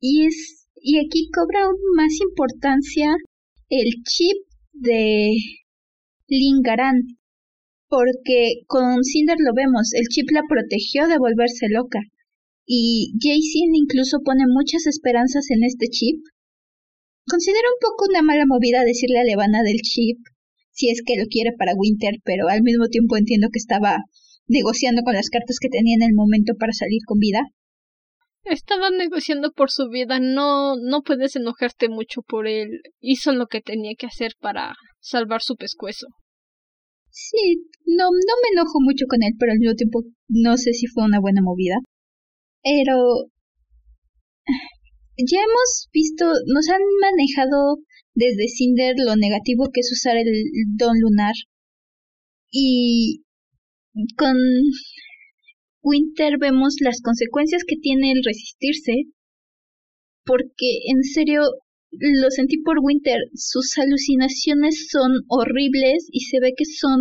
y 0.00 0.26
es 0.26 0.68
y 0.76 0.98
aquí 0.98 1.28
cobra 1.34 1.64
aún 1.64 1.80
más 1.96 2.12
importancia 2.20 3.14
el 3.68 3.88
chip 4.04 4.36
de 4.72 5.32
Lingaran 6.28 7.18
porque 7.88 8.62
con 8.66 9.04
Cinder 9.04 9.36
lo 9.38 9.52
vemos, 9.54 9.92
el 9.94 10.06
chip 10.08 10.30
la 10.32 10.42
protegió 10.48 11.06
de 11.08 11.18
volverse 11.18 11.68
loca 11.70 12.00
y 12.66 13.12
Jason 13.20 13.74
incluso 13.74 14.18
pone 14.24 14.44
muchas 14.48 14.86
esperanzas 14.86 15.50
en 15.50 15.64
este 15.64 15.86
chip 15.88 16.20
Considero 17.28 17.66
un 17.74 17.80
poco 17.82 18.06
una 18.08 18.22
mala 18.22 18.44
movida 18.46 18.84
decirle 18.84 19.18
a 19.18 19.24
Levana 19.24 19.64
del 19.64 19.82
chip 19.82 20.18
si 20.70 20.90
es 20.90 21.02
que 21.04 21.18
lo 21.18 21.26
quiere 21.26 21.50
para 21.58 21.74
Winter, 21.74 22.20
pero 22.22 22.46
al 22.46 22.62
mismo 22.62 22.86
tiempo 22.86 23.16
entiendo 23.16 23.48
que 23.50 23.58
estaba 23.58 23.98
negociando 24.46 25.02
con 25.02 25.14
las 25.14 25.28
cartas 25.28 25.58
que 25.60 25.68
tenía 25.68 25.96
en 25.96 26.02
el 26.02 26.14
momento 26.14 26.54
para 26.54 26.72
salir 26.72 27.00
con 27.04 27.18
vida. 27.18 27.40
Estaba 28.48 28.90
negociando 28.90 29.50
por 29.50 29.70
su 29.70 29.88
vida, 29.88 30.20
no, 30.20 30.76
no 30.76 31.02
puedes 31.02 31.34
enojarte 31.34 31.88
mucho 31.88 32.22
por 32.22 32.46
él. 32.46 32.68
Hizo 33.00 33.32
lo 33.32 33.46
que 33.46 33.60
tenía 33.60 33.92
que 33.98 34.06
hacer 34.06 34.32
para 34.40 34.74
salvar 35.00 35.42
su 35.42 35.56
pescuezo. 35.56 36.06
Sí, 37.10 37.64
no, 37.86 38.04
no 38.04 38.34
me 38.42 38.48
enojo 38.52 38.78
mucho 38.80 39.06
con 39.08 39.22
él, 39.22 39.32
pero 39.38 39.52
al 39.52 39.58
mismo 39.58 39.74
tiempo 39.74 40.02
no 40.28 40.56
sé 40.56 40.72
si 40.74 40.86
fue 40.86 41.04
una 41.04 41.18
buena 41.18 41.40
movida. 41.42 41.76
Pero 42.62 43.30
ya 45.16 45.38
hemos 45.38 45.88
visto, 45.92 46.26
nos 46.46 46.68
han 46.68 46.82
manejado 47.00 47.78
desde 48.14 48.48
Cinder 48.48 48.94
lo 48.98 49.16
negativo 49.16 49.70
que 49.72 49.80
es 49.80 49.90
usar 49.90 50.16
el 50.16 50.28
don 50.76 51.00
lunar. 51.00 51.34
Y 52.50 53.24
con 54.16 54.36
Winter 55.86 56.34
vemos 56.40 56.74
las 56.80 57.00
consecuencias 57.00 57.62
que 57.64 57.76
tiene 57.80 58.10
el 58.10 58.24
resistirse. 58.24 59.06
Porque 60.24 60.82
en 60.90 61.04
serio, 61.04 61.42
lo 61.92 62.30
sentí 62.30 62.58
por 62.62 62.78
Winter. 62.82 63.20
Sus 63.34 63.78
alucinaciones 63.78 64.88
son 64.90 65.12
horribles 65.28 66.08
y 66.10 66.20
se 66.26 66.40
ve 66.40 66.54
que 66.56 66.64
son 66.64 66.98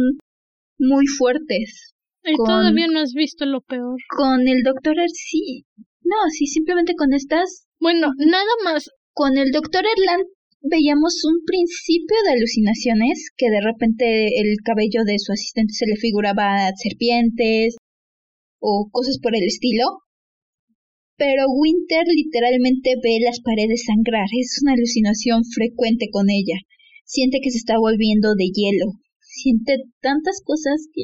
muy 0.78 1.08
fuertes. 1.08 1.96
Y 2.24 2.36
todavía 2.38 2.88
no 2.88 3.00
has 3.00 3.14
visto 3.14 3.46
lo 3.46 3.62
peor. 3.62 3.98
Con 4.16 4.48
el 4.48 4.62
doctor 4.62 4.96
sí. 5.12 5.66
No, 6.04 6.18
sí, 6.32 6.46
simplemente 6.46 6.94
con 6.96 7.14
estas. 7.14 7.68
Bueno, 7.80 8.10
nada 8.18 8.54
más. 8.64 8.86
Con 9.14 9.38
el 9.38 9.50
doctor 9.52 9.84
Erland 9.86 10.26
veíamos 10.62 11.24
un 11.26 11.42
principio 11.46 12.18
de 12.26 12.34
alucinaciones, 12.34 13.32
que 13.38 13.50
de 13.50 13.62
repente 13.62 14.26
el 14.42 14.58
cabello 14.64 15.02
de 15.06 15.18
su 15.18 15.32
asistente 15.32 15.74
se 15.74 15.86
le 15.88 15.96
figuraba 15.96 16.70
serpientes 16.76 17.78
o 18.66 18.90
cosas 18.92 19.20
por 19.22 19.36
el 19.36 19.44
estilo. 19.44 20.02
Pero 21.18 21.46
Winter 21.48 22.04
literalmente 22.08 22.96
ve 23.02 23.20
las 23.22 23.40
paredes 23.40 23.86
sangrar, 23.86 24.28
es 24.38 24.60
una 24.64 24.74
alucinación 24.74 25.44
frecuente 25.46 26.08
con 26.12 26.26
ella. 26.30 26.58
Siente 27.06 27.40
que 27.42 27.52
se 27.52 27.60
está 27.60 27.78
volviendo 27.78 28.34
de 28.34 28.50
hielo. 28.52 28.92
Siente 29.22 29.78
tantas 30.02 30.42
cosas 30.44 30.88
que... 30.92 31.04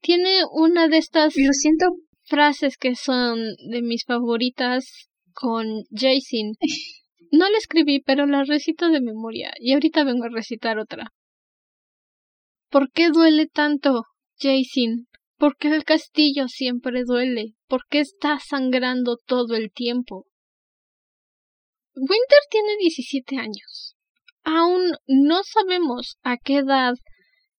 Tiene 0.00 0.40
una 0.52 0.88
de 0.88 0.96
estas 0.98 1.36
Lo 1.36 1.52
siento. 1.52 1.86
frases 2.22 2.76
que 2.78 2.94
son 2.96 3.38
de 3.70 3.82
mis 3.82 4.04
favoritas 4.04 5.08
con 5.32 5.66
Jason. 5.90 6.54
No 7.32 7.50
la 7.50 7.58
escribí, 7.58 8.00
pero 8.00 8.26
la 8.26 8.44
recito 8.44 8.90
de 8.90 9.00
memoria 9.00 9.50
y 9.58 9.72
ahorita 9.72 10.04
vengo 10.04 10.22
a 10.22 10.28
recitar 10.28 10.78
otra. 10.78 11.08
¿Por 12.70 12.92
qué 12.92 13.08
duele 13.10 13.48
tanto, 13.48 14.02
Jason? 14.38 15.08
¿Por 15.36 15.56
qué 15.56 15.68
el 15.68 15.84
castillo 15.84 16.48
siempre 16.48 17.04
duele? 17.04 17.54
¿Por 17.66 17.82
qué 17.88 18.00
está 18.00 18.38
sangrando 18.38 19.16
todo 19.16 19.56
el 19.56 19.72
tiempo? 19.72 20.26
Winter 21.96 22.38
tiene 22.50 22.76
17 22.80 23.36
años. 23.36 23.96
Aún 24.42 24.92
no 25.06 25.42
sabemos 25.44 26.18
a 26.22 26.36
qué 26.36 26.58
edad 26.58 26.94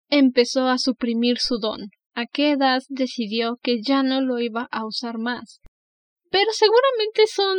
empezó 0.10 0.68
a 0.68 0.78
suprimir 0.78 1.40
su 1.40 1.58
don, 1.58 1.90
a 2.14 2.26
qué 2.28 2.52
edad 2.52 2.82
decidió 2.90 3.58
que 3.62 3.82
ya 3.82 4.04
no 4.04 4.22
lo 4.22 4.40
iba 4.40 4.68
a 4.72 4.86
usar 4.86 5.18
más. 5.18 5.62
Pero 6.30 6.52
seguramente 6.52 7.28
son 7.28 7.58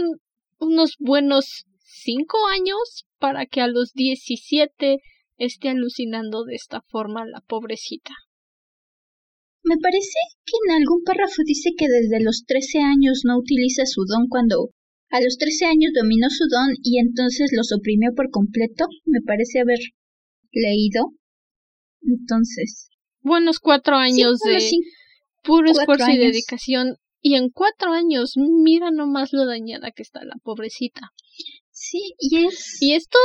unos 0.58 0.96
buenos 0.98 1.64
cinco 1.80 2.38
años 2.46 3.06
para 3.18 3.46
que 3.46 3.60
a 3.60 3.68
los 3.68 3.92
diecisiete 3.92 4.98
esté 5.36 5.70
alucinando 5.70 6.44
de 6.44 6.54
esta 6.54 6.80
forma 6.82 7.26
la 7.26 7.40
pobrecita. 7.40 8.12
Me 9.68 9.78
parece 9.78 10.18
que 10.44 10.52
en 10.64 10.80
algún 10.80 11.02
párrafo 11.02 11.42
dice 11.44 11.70
que 11.76 11.88
desde 11.88 12.22
los 12.22 12.44
trece 12.46 12.78
años 12.78 13.22
no 13.24 13.36
utiliza 13.36 13.84
su 13.84 14.04
don 14.06 14.28
cuando 14.28 14.70
a 15.10 15.20
los 15.20 15.38
trece 15.38 15.64
años 15.64 15.90
dominó 15.92 16.28
su 16.30 16.46
don 16.46 16.68
y 16.84 17.00
entonces 17.00 17.50
lo 17.52 17.64
suprimió 17.64 18.12
por 18.14 18.30
completo. 18.30 18.86
Me 19.04 19.22
parece 19.22 19.58
haber 19.58 19.80
leído. 20.52 21.14
Entonces. 22.00 22.90
Buenos 23.22 23.58
cuatro 23.58 23.96
años 23.96 24.38
de 24.38 24.70
puro 25.42 25.72
esfuerzo 25.72 26.10
y 26.12 26.18
dedicación. 26.18 26.96
Y 27.20 27.34
en 27.34 27.50
cuatro 27.50 27.90
años, 27.90 28.34
mira 28.36 28.92
nomás 28.92 29.32
lo 29.32 29.46
dañada 29.46 29.90
que 29.90 30.02
está 30.02 30.24
la 30.24 30.36
pobrecita. 30.44 31.10
Sí, 31.72 32.14
y 32.20 32.46
es... 32.46 32.80
Y 32.80 32.94
esto 32.94 33.18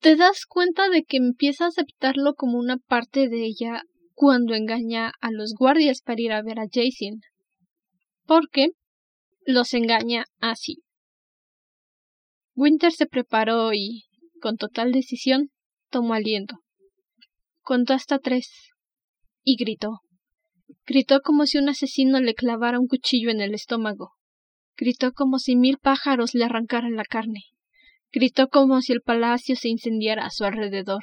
te 0.00 0.16
das 0.16 0.44
cuenta 0.46 0.88
de 0.88 1.04
que 1.04 1.18
empieza 1.18 1.66
a 1.66 1.68
aceptarlo 1.68 2.34
como 2.34 2.58
una 2.58 2.78
parte 2.78 3.28
de 3.28 3.44
ella 3.44 3.84
cuando 4.22 4.54
engaña 4.54 5.12
a 5.20 5.32
los 5.32 5.52
guardias 5.58 6.00
para 6.00 6.20
ir 6.20 6.30
a 6.30 6.42
ver 6.42 6.60
a 6.60 6.68
Jason. 6.72 7.22
Porque 8.24 8.68
los 9.44 9.74
engaña 9.74 10.26
así. 10.38 10.84
Winter 12.54 12.92
se 12.92 13.06
preparó 13.06 13.72
y, 13.74 14.04
con 14.40 14.58
total 14.58 14.92
decisión, 14.92 15.50
tomó 15.90 16.14
aliento. 16.14 16.60
Contó 17.62 17.94
hasta 17.94 18.20
tres 18.20 18.48
y 19.42 19.56
gritó. 19.56 20.02
Gritó 20.86 21.20
como 21.20 21.44
si 21.44 21.58
un 21.58 21.68
asesino 21.68 22.20
le 22.20 22.34
clavara 22.34 22.78
un 22.78 22.86
cuchillo 22.86 23.28
en 23.28 23.40
el 23.40 23.54
estómago. 23.54 24.12
Gritó 24.76 25.10
como 25.10 25.40
si 25.40 25.56
mil 25.56 25.78
pájaros 25.78 26.32
le 26.32 26.44
arrancaran 26.44 26.94
la 26.94 27.04
carne. 27.04 27.40
Gritó 28.12 28.46
como 28.50 28.82
si 28.82 28.92
el 28.92 29.00
palacio 29.00 29.56
se 29.56 29.68
incendiara 29.68 30.24
a 30.24 30.30
su 30.30 30.44
alrededor. 30.44 31.02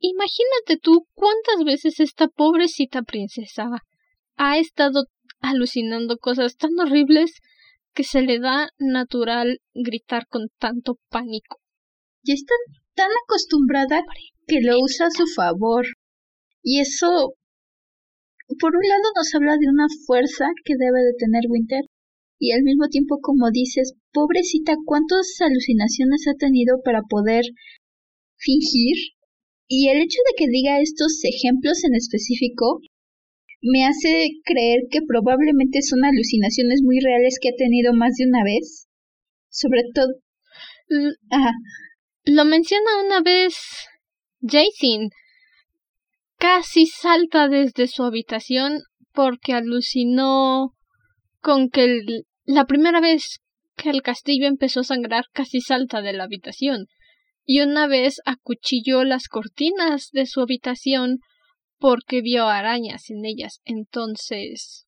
Imagínate 0.00 0.78
tú 0.82 1.06
cuántas 1.14 1.64
veces 1.64 2.00
esta 2.00 2.28
pobrecita 2.28 3.02
princesa 3.02 3.68
ha 4.36 4.58
estado 4.58 5.04
alucinando 5.40 6.16
cosas 6.16 6.56
tan 6.56 6.70
horribles 6.80 7.32
que 7.92 8.04
se 8.04 8.22
le 8.22 8.38
da 8.38 8.70
natural 8.78 9.60
gritar 9.74 10.26
con 10.26 10.48
tanto 10.58 10.98
pánico. 11.10 11.58
Y 12.22 12.32
está 12.32 12.54
tan 12.94 13.10
acostumbrada 13.24 14.02
que 14.46 14.60
lo 14.62 14.78
usa 14.80 15.06
a 15.06 15.10
su 15.10 15.26
favor. 15.26 15.84
Y 16.62 16.80
eso, 16.80 17.34
por 18.58 18.76
un 18.76 18.88
lado, 18.88 19.02
nos 19.14 19.34
habla 19.34 19.56
de 19.58 19.68
una 19.68 19.86
fuerza 20.06 20.46
que 20.64 20.74
debe 20.78 21.00
de 21.00 21.14
tener 21.18 21.42
Winter, 21.48 21.84
y 22.38 22.52
al 22.52 22.62
mismo 22.62 22.88
tiempo, 22.88 23.18
como 23.20 23.50
dices, 23.50 23.94
pobrecita, 24.12 24.74
cuántas 24.86 25.36
alucinaciones 25.40 26.26
ha 26.26 26.34
tenido 26.38 26.80
para 26.82 27.02
poder 27.02 27.44
fingir. 28.36 28.96
Y 29.72 29.88
el 29.88 29.98
hecho 29.98 30.18
de 30.26 30.34
que 30.36 30.50
diga 30.50 30.80
estos 30.80 31.20
ejemplos 31.22 31.84
en 31.84 31.94
específico 31.94 32.80
me 33.62 33.86
hace 33.86 34.30
creer 34.44 34.80
que 34.90 34.98
probablemente 35.06 35.78
son 35.82 36.04
alucinaciones 36.04 36.80
muy 36.82 36.98
reales 36.98 37.38
que 37.40 37.50
ha 37.50 37.56
tenido 37.56 37.92
más 37.94 38.14
de 38.18 38.26
una 38.26 38.42
vez. 38.42 38.88
Sobre 39.48 39.82
todo. 39.94 40.08
Lo 42.24 42.44
menciona 42.46 43.00
una 43.04 43.20
vez 43.20 43.54
Jason. 44.42 45.10
Casi 46.36 46.86
salta 46.86 47.46
desde 47.46 47.86
su 47.86 48.02
habitación 48.02 48.80
porque 49.12 49.52
alucinó 49.52 50.74
con 51.40 51.70
que 51.70 51.84
el, 51.84 52.26
la 52.44 52.64
primera 52.64 53.00
vez 53.00 53.38
que 53.76 53.90
el 53.90 54.02
castillo 54.02 54.48
empezó 54.48 54.80
a 54.80 54.84
sangrar 54.84 55.26
casi 55.32 55.60
salta 55.60 56.02
de 56.02 56.12
la 56.12 56.24
habitación, 56.24 56.86
y 57.52 57.62
una 57.62 57.88
vez 57.88 58.20
acuchilló 58.26 59.02
las 59.02 59.26
cortinas 59.26 60.10
de 60.12 60.26
su 60.26 60.40
habitación 60.40 61.18
porque 61.80 62.22
vio 62.22 62.46
arañas 62.46 63.10
en 63.10 63.24
ellas. 63.24 63.60
Entonces. 63.64 64.86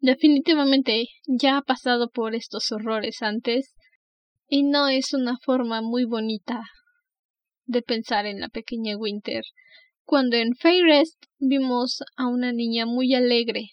Definitivamente 0.00 1.04
ya 1.28 1.58
ha 1.58 1.62
pasado 1.62 2.10
por 2.10 2.34
estos 2.34 2.72
horrores 2.72 3.22
antes, 3.22 3.76
y 4.48 4.64
no 4.64 4.88
es 4.88 5.14
una 5.14 5.38
forma 5.38 5.80
muy 5.80 6.04
bonita 6.06 6.64
de 7.66 7.82
pensar 7.82 8.26
en 8.26 8.40
la 8.40 8.48
pequeña 8.48 8.96
Winter, 8.96 9.44
cuando 10.02 10.34
en 10.34 10.56
Fairest 10.56 11.22
vimos 11.38 12.02
a 12.16 12.26
una 12.26 12.50
niña 12.50 12.84
muy 12.84 13.14
alegre, 13.14 13.68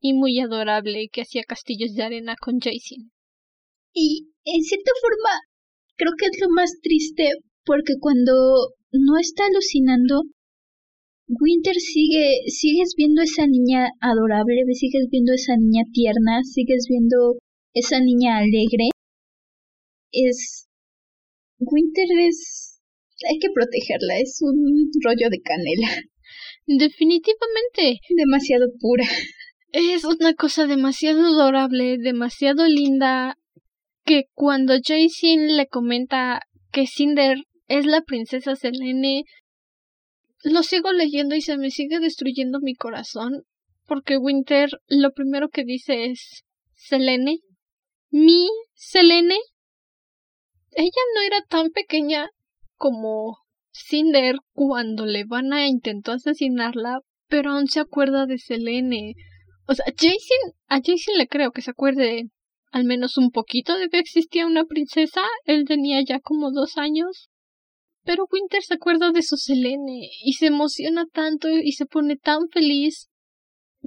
y 0.00 0.14
muy 0.14 0.40
adorable 0.40 1.10
que 1.12 1.20
hacía 1.20 1.42
castillos 1.46 1.92
de 1.92 2.02
arena 2.02 2.34
con 2.40 2.60
Jason. 2.60 3.12
Y 3.92 4.30
en 4.44 4.62
cierta 4.62 4.90
forma 5.02 5.40
creo 5.96 6.12
que 6.18 6.26
es 6.26 6.40
lo 6.40 6.48
más 6.50 6.70
triste 6.82 7.30
porque 7.64 7.94
cuando 8.00 8.32
no 8.92 9.18
está 9.18 9.46
alucinando, 9.46 10.22
Winter 11.26 11.74
sigue, 11.76 12.42
sigues 12.48 12.94
viendo 12.96 13.22
esa 13.22 13.46
niña 13.46 13.88
adorable, 14.00 14.62
sigues 14.74 15.06
viendo 15.10 15.32
esa 15.32 15.56
niña 15.56 15.84
tierna, 15.92 16.42
sigues 16.44 16.86
viendo 16.88 17.38
esa 17.72 18.00
niña 18.00 18.38
alegre. 18.38 18.90
Es 20.12 20.68
Winter 21.58 22.06
es 22.28 22.74
hay 23.28 23.38
que 23.38 23.48
protegerla, 23.54 24.18
es 24.18 24.38
un 24.42 24.90
rollo 25.02 25.30
de 25.30 25.40
canela. 25.40 25.88
Definitivamente. 26.66 28.00
Demasiado 28.10 28.66
pura. 28.80 29.04
Es 29.72 30.04
una 30.04 30.34
cosa 30.34 30.66
demasiado 30.66 31.20
adorable, 31.26 31.98
demasiado 31.98 32.66
linda, 32.66 33.38
que 34.04 34.24
cuando 34.34 34.74
Jason 34.74 35.56
le 35.56 35.66
comenta 35.66 36.40
que 36.70 36.86
Cinder 36.86 37.38
es 37.68 37.86
la 37.86 38.02
princesa 38.02 38.56
Selene, 38.56 39.24
lo 40.42 40.62
sigo 40.62 40.92
leyendo 40.92 41.34
y 41.34 41.40
se 41.40 41.56
me 41.56 41.70
sigue 41.70 42.00
destruyendo 42.00 42.60
mi 42.60 42.74
corazón, 42.74 43.44
porque 43.86 44.18
Winter 44.18 44.70
lo 44.86 45.12
primero 45.12 45.48
que 45.48 45.64
dice 45.64 46.06
es 46.06 46.44
Selene, 46.74 47.38
mi 48.10 48.48
Selene. 48.74 49.38
Ella 50.72 50.90
no 51.14 51.22
era 51.22 51.40
tan 51.48 51.70
pequeña 51.70 52.28
como 52.76 53.38
Cinder 53.72 54.36
cuando 54.52 55.06
le 55.06 55.24
van 55.24 55.52
a 55.52 55.66
intentar 55.66 56.16
asesinarla, 56.16 57.00
pero 57.28 57.52
aún 57.52 57.68
se 57.68 57.80
acuerda 57.80 58.26
de 58.26 58.38
Selene. 58.38 59.14
O 59.66 59.74
sea, 59.74 59.86
Jason, 59.86 60.52
a 60.68 60.76
Jason 60.76 61.16
le 61.16 61.26
creo 61.26 61.52
que 61.52 61.62
se 61.62 61.70
acuerde 61.70 62.28
al 62.74 62.82
menos 62.82 63.16
un 63.18 63.30
poquito 63.30 63.78
de 63.78 63.88
que 63.88 64.00
existía 64.00 64.46
una 64.46 64.64
princesa. 64.64 65.22
Él 65.44 65.64
tenía 65.64 66.02
ya 66.04 66.18
como 66.18 66.50
dos 66.50 66.76
años. 66.76 67.28
Pero 68.02 68.26
Winter 68.28 68.62
se 68.62 68.74
acuerda 68.74 69.12
de 69.12 69.22
su 69.22 69.36
Selene 69.36 70.08
y 70.24 70.32
se 70.32 70.46
emociona 70.46 71.04
tanto 71.06 71.48
y 71.48 71.70
se 71.70 71.86
pone 71.86 72.16
tan 72.16 72.48
feliz 72.52 73.10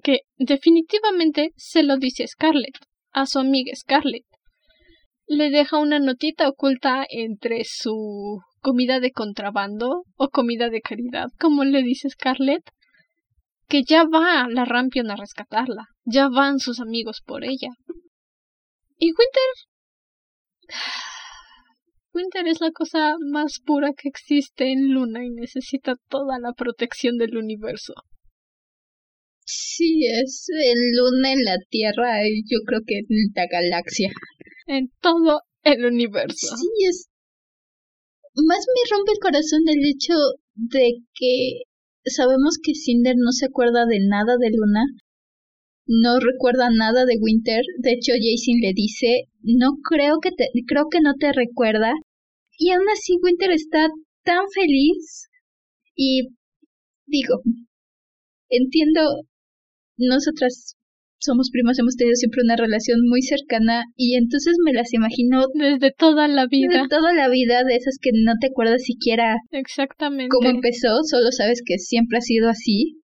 que 0.01 0.21
definitivamente 0.37 1.51
se 1.57 1.83
lo 1.83 1.97
dice 1.97 2.23
a 2.23 2.27
Scarlett, 2.27 2.77
a 3.11 3.25
su 3.25 3.39
amiga 3.39 3.75
Scarlett. 3.75 4.23
Le 5.27 5.49
deja 5.49 5.79
una 5.79 5.99
notita 5.99 6.47
oculta 6.47 7.05
entre 7.09 7.63
su 7.65 8.39
comida 8.61 9.01
de 9.01 9.11
contrabando 9.11 10.03
o 10.15 10.29
comida 10.29 10.69
de 10.69 10.79
caridad, 10.79 11.27
como 11.37 11.65
le 11.65 11.83
dice 11.83 12.09
Scarlett, 12.09 12.63
que 13.67 13.83
ya 13.83 14.05
va 14.05 14.47
la 14.47 14.63
Rampion 14.63 15.11
a 15.11 15.17
rescatarla, 15.17 15.87
ya 16.05 16.29
van 16.29 16.59
sus 16.59 16.79
amigos 16.79 17.21
por 17.25 17.43
ella. 17.43 17.71
Y 18.97 19.07
Winter... 19.07 19.51
Winter 22.13 22.47
es 22.47 22.61
la 22.61 22.71
cosa 22.71 23.15
más 23.19 23.59
pura 23.63 23.93
que 23.95 24.09
existe 24.09 24.71
en 24.71 24.93
Luna 24.93 25.23
y 25.23 25.29
necesita 25.29 25.93
toda 26.09 26.39
la 26.39 26.53
protección 26.53 27.17
del 27.17 27.37
universo. 27.37 27.93
Sí, 29.45 30.05
es 30.05 30.47
en 30.49 30.97
Luna, 30.97 31.31
en 31.31 31.43
la 31.43 31.57
Tierra, 31.69 32.27
y 32.27 32.41
yo 32.49 32.59
creo 32.65 32.81
que 32.85 32.97
en 32.97 33.31
la 33.35 33.45
galaxia. 33.49 34.11
En 34.65 34.89
todo 34.99 35.41
el 35.63 35.85
universo. 35.85 36.57
Sí, 36.57 36.85
es 36.89 37.07
más 38.45 38.65
me 38.67 38.95
rompe 38.95 39.11
el 39.13 39.19
corazón 39.19 39.61
el 39.67 39.83
hecho 39.89 40.13
de 40.53 41.01
que 41.13 41.63
sabemos 42.05 42.57
que 42.61 42.75
Cinder 42.75 43.15
no 43.17 43.31
se 43.31 43.45
acuerda 43.45 43.85
de 43.85 43.99
nada 43.99 44.35
de 44.39 44.51
Luna, 44.51 44.83
no 45.87 46.19
recuerda 46.19 46.69
nada 46.69 47.05
de 47.05 47.17
Winter. 47.19 47.63
De 47.79 47.93
hecho, 47.93 48.13
Jason 48.13 48.59
le 48.61 48.73
dice, 48.73 49.25
no 49.41 49.77
creo 49.89 50.19
que 50.21 50.31
te, 50.31 50.49
creo 50.67 50.87
que 50.91 50.99
no 51.01 51.15
te 51.15 51.31
recuerda. 51.31 51.93
Y 52.57 52.71
aún 52.71 52.87
así 52.91 53.17
Winter 53.21 53.51
está 53.51 53.87
tan 54.23 54.43
feliz. 54.53 55.29
Y 55.95 56.27
digo, 57.05 57.41
entiendo, 58.49 59.01
nosotras 59.97 60.75
somos 61.19 61.49
primas, 61.51 61.79
hemos 61.79 61.95
tenido 61.95 62.15
siempre 62.15 62.41
una 62.43 62.55
relación 62.55 62.99
muy 63.09 63.21
cercana 63.21 63.83
y 63.95 64.15
entonces 64.15 64.55
me 64.63 64.73
las 64.73 64.93
imagino 64.93 65.45
desde 65.53 65.91
toda 65.91 66.27
la 66.27 66.45
vida. 66.45 66.69
Desde 66.69 66.89
toda 66.89 67.13
la 67.13 67.27
vida, 67.27 67.63
de 67.63 67.75
esas 67.75 67.97
que 67.99 68.11
no 68.13 68.33
te 68.39 68.47
acuerdas 68.47 68.83
siquiera 68.83 69.35
exactamente 69.51 70.29
cómo 70.29 70.49
empezó, 70.49 71.01
solo 71.09 71.31
sabes 71.31 71.61
que 71.65 71.79
siempre 71.79 72.19
ha 72.19 72.21
sido 72.21 72.49
así. 72.49 73.01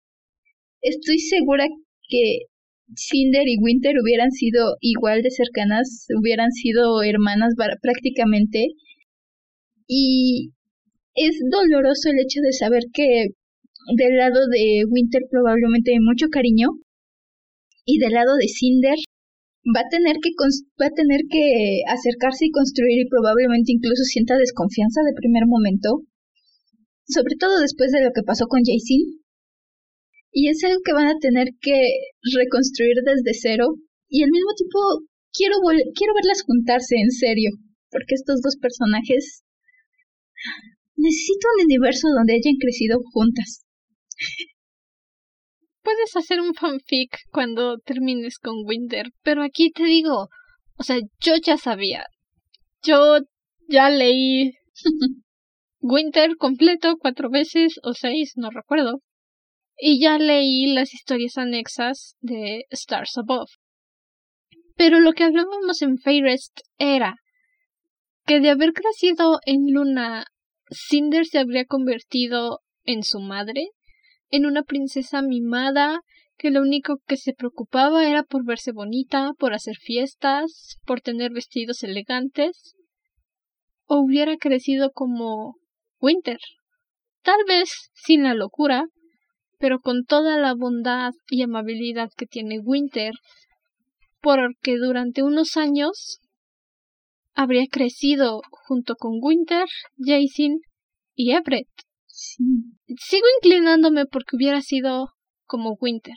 Estoy 0.83 1.19
segura 1.21 1.67
que 2.09 2.52
Cinder 2.97 3.47
y 3.47 3.59
Winter 3.61 3.95
hubieran 4.03 4.31
sido 4.31 4.77
igual 4.81 5.23
de 5.23 5.31
cercanas, 5.31 6.07
hubieran 6.19 6.51
sido 6.53 7.03
hermanas 7.03 7.55
prácticamente. 7.81 8.69
Y 9.87 10.53
es 11.15 11.37
doloroso 11.51 12.11
el 12.11 12.21
hecho 12.21 12.41
de 12.41 12.53
saber 12.53 12.85
que 12.93 13.29
del 13.97 14.17
lado 14.17 14.41
de 14.49 14.85
Winter 14.89 15.23
probablemente 15.31 15.93
hay 15.93 16.01
mucho 16.01 16.29
cariño 16.29 16.69
y 17.85 17.99
del 17.99 18.13
lado 18.13 18.37
de 18.37 18.47
Cinder 18.47 18.97
va 19.75 19.81
a 19.81 19.89
tener 19.91 20.17
que 20.23 20.31
va 20.81 20.87
a 20.87 20.97
tener 20.97 21.23
que 21.31 21.83
acercarse 21.87 22.47
y 22.47 22.51
construir 22.51 23.07
y 23.07 23.09
probablemente 23.09 23.73
incluso 23.73 24.03
sienta 24.05 24.37
desconfianza 24.37 25.01
de 25.03 25.15
primer 25.15 25.47
momento, 25.47 26.03
sobre 27.07 27.37
todo 27.39 27.61
después 27.61 27.91
de 27.93 28.03
lo 28.03 28.11
que 28.15 28.23
pasó 28.23 28.47
con 28.47 28.61
Jason. 28.65 29.22
Y 30.33 30.49
es 30.49 30.65
algo 30.65 30.81
que 30.85 30.93
van 30.93 31.07
a 31.07 31.19
tener 31.21 31.49
que 31.61 31.77
reconstruir 32.35 32.97
desde 33.05 33.39
cero 33.39 33.77
y 34.09 34.25
al 34.25 34.31
mismo 34.31 34.53
tiempo 34.57 34.81
quiero 35.33 35.57
quiero 35.95 36.15
verlas 36.15 36.43
juntarse 36.43 36.97
en 36.97 37.11
serio, 37.11 37.51
porque 37.91 38.17
estos 38.17 38.41
dos 38.43 38.57
personajes 38.57 39.45
necesito 40.97 41.47
un 41.57 41.65
universo 41.67 42.09
donde 42.17 42.35
hayan 42.35 42.57
crecido 42.59 42.99
juntas 43.13 43.65
puedes 45.83 46.17
hacer 46.17 46.41
un 46.41 46.55
fanfic 46.55 47.19
cuando 47.31 47.79
termines 47.79 48.39
con 48.39 48.65
Winter, 48.65 49.07
pero 49.23 49.43
aquí 49.43 49.71
te 49.71 49.85
digo, 49.85 50.29
o 50.77 50.83
sea, 50.83 50.99
yo 51.21 51.35
ya 51.43 51.57
sabía. 51.57 52.05
Yo 52.83 53.19
ya 53.69 53.91
leí 53.91 54.53
Winter 55.81 56.37
completo 56.37 56.97
cuatro 56.99 57.31
veces 57.31 57.75
o 57.83 57.93
seis, 57.95 58.33
no 58.37 58.51
recuerdo. 58.51 59.01
Y 59.77 60.01
ya 60.01 60.19
leí 60.19 60.73
las 60.73 60.95
historias 60.95 61.39
anexas 61.39 62.17
de 62.21 62.67
Stars 62.71 63.17
Above. 63.19 63.51
Pero 64.77 65.01
lo 65.01 65.13
que 65.13 65.25
hablábamos 65.25 65.83
en 65.83 65.99
Fairest 65.99 66.61
era 66.79 67.17
que 68.27 68.41
de 68.41 68.51
haber 68.51 68.73
crecido 68.73 69.41
en 69.45 69.73
Luna, 69.73 70.27
Cinder 70.71 71.27
se 71.27 71.39
habría 71.39 71.65
convertido 71.65 72.61
en 72.85 73.03
su 73.03 73.21
madre 73.21 73.71
en 74.31 74.47
una 74.47 74.63
princesa 74.63 75.23
mimada 75.23 76.01
que 76.37 76.51
lo 76.51 76.63
único 76.63 76.99
que 77.07 77.17
se 77.17 77.35
preocupaba 77.35 78.09
era 78.09 78.23
por 78.25 78.45
verse 78.45 78.73
bonita, 78.73 79.33
por 79.39 79.53
hacer 79.53 79.77
fiestas, 79.77 80.79
por 80.85 81.01
tener 81.01 81.31
vestidos 81.31 81.83
elegantes, 81.83 82.75
o 83.85 84.01
hubiera 84.01 84.37
crecido 84.39 84.91
como 84.93 85.57
Winter, 86.01 86.39
tal 87.23 87.45
vez 87.47 87.91
sin 87.93 88.25
la 88.25 88.35
locura, 88.35 88.87
pero 89.63 89.79
con 89.79 90.05
toda 90.05 90.39
la 90.39 90.55
bondad 90.55 91.13
y 91.31 91.43
amabilidad 91.43 92.11
que 92.17 92.27
tiene 92.27 92.59
Winter, 92.59 93.13
porque 94.21 94.77
durante 94.77 95.23
unos 95.23 95.57
años 95.57 96.19
habría 97.33 97.69
crecido 97.71 98.43
junto 98.51 98.97
con 98.97 99.21
Winter, 99.23 99.67
Jason 99.99 100.59
y 101.15 101.31
Everett. 101.31 101.69
Sigo 102.09 103.27
inclinándome 103.41 104.07
porque 104.07 104.35
hubiera 104.35 104.63
sido 104.63 105.11
como 105.45 105.77
Winter. 105.81 106.17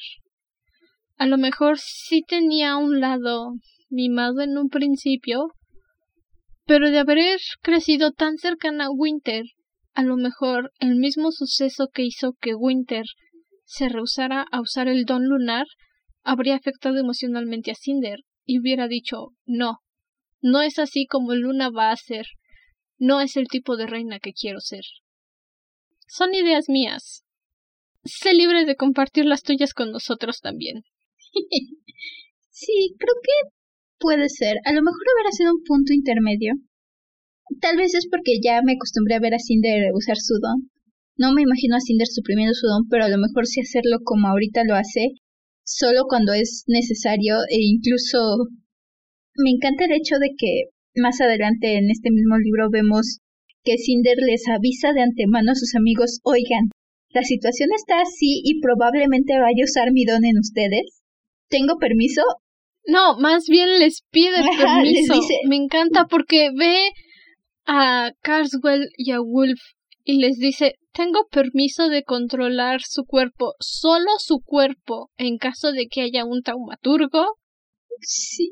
A 1.17 1.27
lo 1.27 1.37
mejor 1.37 1.77
sí 1.77 2.23
tenía 2.27 2.77
un 2.77 2.99
lado 2.99 3.51
mimado 3.91 4.41
en 4.41 4.57
un 4.57 4.69
principio, 4.69 5.49
pero 6.65 6.89
de 6.89 6.97
haber 6.97 7.39
crecido 7.61 8.11
tan 8.11 8.37
cercana 8.37 8.85
a 8.85 8.91
Winter, 8.91 9.43
a 9.93 10.01
lo 10.01 10.17
mejor 10.17 10.71
el 10.79 10.95
mismo 10.95 11.31
suceso 11.31 11.89
que 11.93 12.01
hizo 12.01 12.33
que 12.41 12.55
Winter 12.55 13.05
se 13.65 13.89
rehusara 13.89 14.45
a 14.51 14.61
usar 14.61 14.87
el 14.87 15.05
don 15.05 15.25
lunar 15.27 15.65
habría 16.23 16.55
afectado 16.55 16.97
emocionalmente 16.97 17.71
a 17.71 17.75
Cinder 17.75 18.19
y 18.45 18.59
hubiera 18.59 18.87
dicho 18.87 19.29
no, 19.45 19.79
no 20.41 20.61
es 20.61 20.79
así 20.79 21.07
como 21.07 21.33
Luna 21.33 21.69
va 21.69 21.91
a 21.91 21.95
ser, 21.95 22.25
no 22.97 23.19
es 23.19 23.35
el 23.35 23.47
tipo 23.47 23.77
de 23.77 23.87
reina 23.87 24.19
que 24.19 24.31
quiero 24.31 24.59
ser. 24.59 24.83
Son 26.07 26.33
ideas 26.33 26.65
mías. 26.69 27.23
Sé 28.03 28.33
libre 28.33 28.65
de 28.65 28.75
compartir 28.75 29.25
las 29.25 29.41
tuyas 29.41 29.73
con 29.73 29.91
nosotros 29.91 30.41
también. 30.41 30.83
sí, 32.51 32.95
creo 32.99 33.15
que 33.23 33.49
puede 33.97 34.29
ser. 34.29 34.57
A 34.65 34.71
lo 34.73 34.83
mejor 34.83 35.01
hubiera 35.15 35.31
sido 35.31 35.51
un 35.51 35.63
punto 35.63 35.93
intermedio. 35.93 36.53
Tal 37.59 37.77
vez 37.77 37.95
es 37.95 38.07
porque 38.09 38.39
ya 38.43 38.61
me 38.61 38.73
acostumbré 38.73 39.15
a 39.15 39.19
ver 39.19 39.33
a 39.33 39.39
Cinder 39.39 39.91
usar 39.93 40.17
su 40.17 40.35
don. 40.39 40.69
No 41.17 41.33
me 41.33 41.43
imagino 41.43 41.75
a 41.75 41.79
Cinder 41.79 42.07
suprimiendo 42.07 42.53
su 42.53 42.67
don, 42.67 42.87
pero 42.89 43.05
a 43.05 43.09
lo 43.09 43.17
mejor 43.17 43.45
sí 43.47 43.61
hacerlo 43.61 43.99
como 44.03 44.27
ahorita 44.27 44.63
lo 44.65 44.75
hace, 44.75 45.11
solo 45.63 46.03
cuando 46.07 46.33
es 46.33 46.63
necesario 46.67 47.37
e 47.49 47.57
incluso 47.59 48.19
me 49.35 49.51
encanta 49.51 49.85
el 49.85 49.93
hecho 49.93 50.17
de 50.19 50.29
que 50.37 50.71
más 50.95 51.19
adelante 51.21 51.77
en 51.77 51.89
este 51.89 52.11
mismo 52.11 52.37
libro 52.37 52.69
vemos 52.69 53.19
que 53.63 53.77
Cinder 53.77 54.17
les 54.17 54.47
avisa 54.47 54.93
de 54.93 55.01
antemano 55.01 55.51
a 55.51 55.55
sus 55.55 55.75
amigos, 55.75 56.19
oigan, 56.23 56.69
la 57.09 57.23
situación 57.23 57.69
está 57.75 58.01
así 58.01 58.41
y 58.43 58.59
probablemente 58.59 59.33
vaya 59.39 59.63
a 59.63 59.69
usar 59.69 59.91
mi 59.91 60.05
don 60.05 60.25
en 60.25 60.37
ustedes. 60.37 61.01
¿Tengo 61.49 61.77
permiso? 61.79 62.21
No, 62.85 63.17
más 63.17 63.45
bien 63.47 63.79
les 63.79 64.03
pide 64.11 64.37
permiso. 64.59 65.13
Me 65.47 65.55
encanta 65.55 66.05
porque 66.07 66.49
ve 66.55 66.91
a 67.65 68.11
Carswell 68.21 68.89
y 68.97 69.11
a 69.11 69.19
Wolf 69.19 69.59
y 70.03 70.19
les 70.19 70.37
dice, 70.37 70.75
tengo 70.95 71.27
permiso 71.29 71.89
de 71.89 72.03
controlar 72.03 72.81
su 72.81 73.03
cuerpo, 73.03 73.53
solo 73.59 74.11
su 74.17 74.39
cuerpo, 74.39 75.11
en 75.17 75.37
caso 75.37 75.73
de 75.73 75.87
que 75.87 76.01
haya 76.01 76.23
un 76.23 76.41
taumaturgo. 76.41 77.37
Sí. 77.99 78.49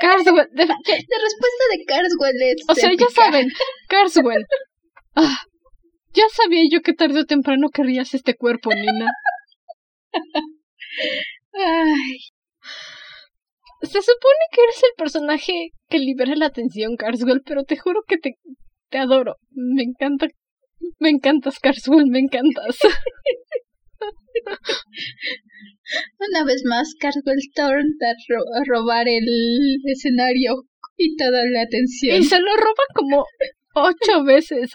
Carswell. 0.00 0.46
De, 0.52 0.62
respuesta 0.66 1.64
de 1.72 1.84
Carswell 1.84 2.42
es. 2.42 2.64
O 2.68 2.74
sea, 2.76 2.92
ya 2.96 3.08
saben, 3.12 3.48
Carswell. 3.88 4.46
Ah, 5.16 5.38
ya 6.12 6.24
sabía 6.32 6.62
yo 6.70 6.80
que 6.80 6.92
tarde 6.92 7.20
o 7.20 7.24
temprano 7.24 7.70
querrías 7.70 8.14
este 8.14 8.36
cuerpo, 8.36 8.70
Nina. 8.72 9.10
Ay. 11.52 12.18
Se 13.82 14.00
supone 14.00 14.44
que 14.52 14.62
eres 14.62 14.82
el 14.84 14.92
personaje 14.96 15.70
que 15.88 15.98
libera 15.98 16.36
la 16.36 16.46
atención, 16.46 16.94
Carswell, 16.96 17.42
pero 17.44 17.64
te 17.64 17.76
juro 17.76 18.02
que 18.06 18.18
te, 18.18 18.34
te 18.90 18.98
adoro. 18.98 19.38
Me 19.50 19.82
encanta 19.82 20.28
Me 20.98 21.10
encantas, 21.10 21.58
Carswell, 21.58 22.06
me 22.06 22.20
encantas. 22.20 22.78
Una 26.18 26.44
vez 26.44 26.62
más, 26.64 26.94
Carswell 26.98 27.40
Thorne 27.54 27.94
a 28.02 28.62
robar 28.66 29.08
el 29.08 29.26
escenario 29.86 30.64
y 30.96 31.16
toda 31.16 31.44
la 31.46 31.62
atención. 31.62 32.16
Y 32.16 32.24
se 32.24 32.38
lo 32.38 32.56
roba 32.56 32.84
como 32.94 33.24
ocho 33.74 34.24
veces. 34.24 34.72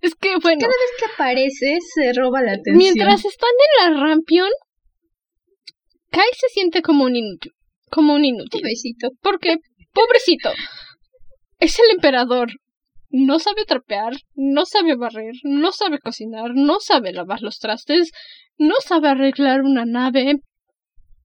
Es 0.00 0.14
que, 0.14 0.36
bueno. 0.42 0.60
Cada 0.60 0.72
vez 0.72 0.90
que 0.98 1.04
aparece, 1.14 1.78
se 1.94 2.12
roba 2.12 2.42
la 2.42 2.52
atención. 2.52 2.76
Mientras 2.76 3.24
están 3.24 3.50
en 3.80 3.94
la 3.94 4.00
rampión, 4.00 4.50
Kai 6.10 6.28
se 6.38 6.48
siente 6.48 6.82
como 6.82 7.04
un 7.04 7.16
inútil. 7.16 7.52
Como 7.90 8.14
un 8.14 8.24
inútil. 8.24 8.60
Pobrecito. 8.60 9.10
Porque, 9.20 9.56
pobrecito, 9.92 10.52
es 11.58 11.78
el 11.78 11.90
emperador. 11.94 12.48
No 13.16 13.38
sabe 13.38 13.64
trapear, 13.64 14.12
no 14.34 14.66
sabe 14.66 14.96
barrer, 14.96 15.36
no 15.44 15.70
sabe 15.70 16.00
cocinar, 16.00 16.50
no 16.56 16.80
sabe 16.80 17.12
lavar 17.12 17.42
los 17.42 17.60
trastes, 17.60 18.10
no 18.58 18.74
sabe 18.84 19.06
arreglar 19.06 19.60
una 19.62 19.84
nave, 19.84 20.40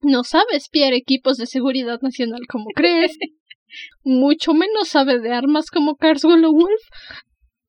no 0.04 0.23
sabe 0.23 0.56
espiar 0.56 0.93
equipos 0.93 1.38
de 1.38 1.47
seguridad 1.47 1.99
nacional 2.04 2.41
como 2.47 2.65
crees, 2.75 3.17
mucho 4.04 4.54
menos 4.54 4.89
sabe 4.89 5.19
de 5.19 5.34
armas 5.34 5.71
como 5.71 5.95
Carswell 5.95 6.45
o 6.45 6.52
Wolf. 6.52 6.84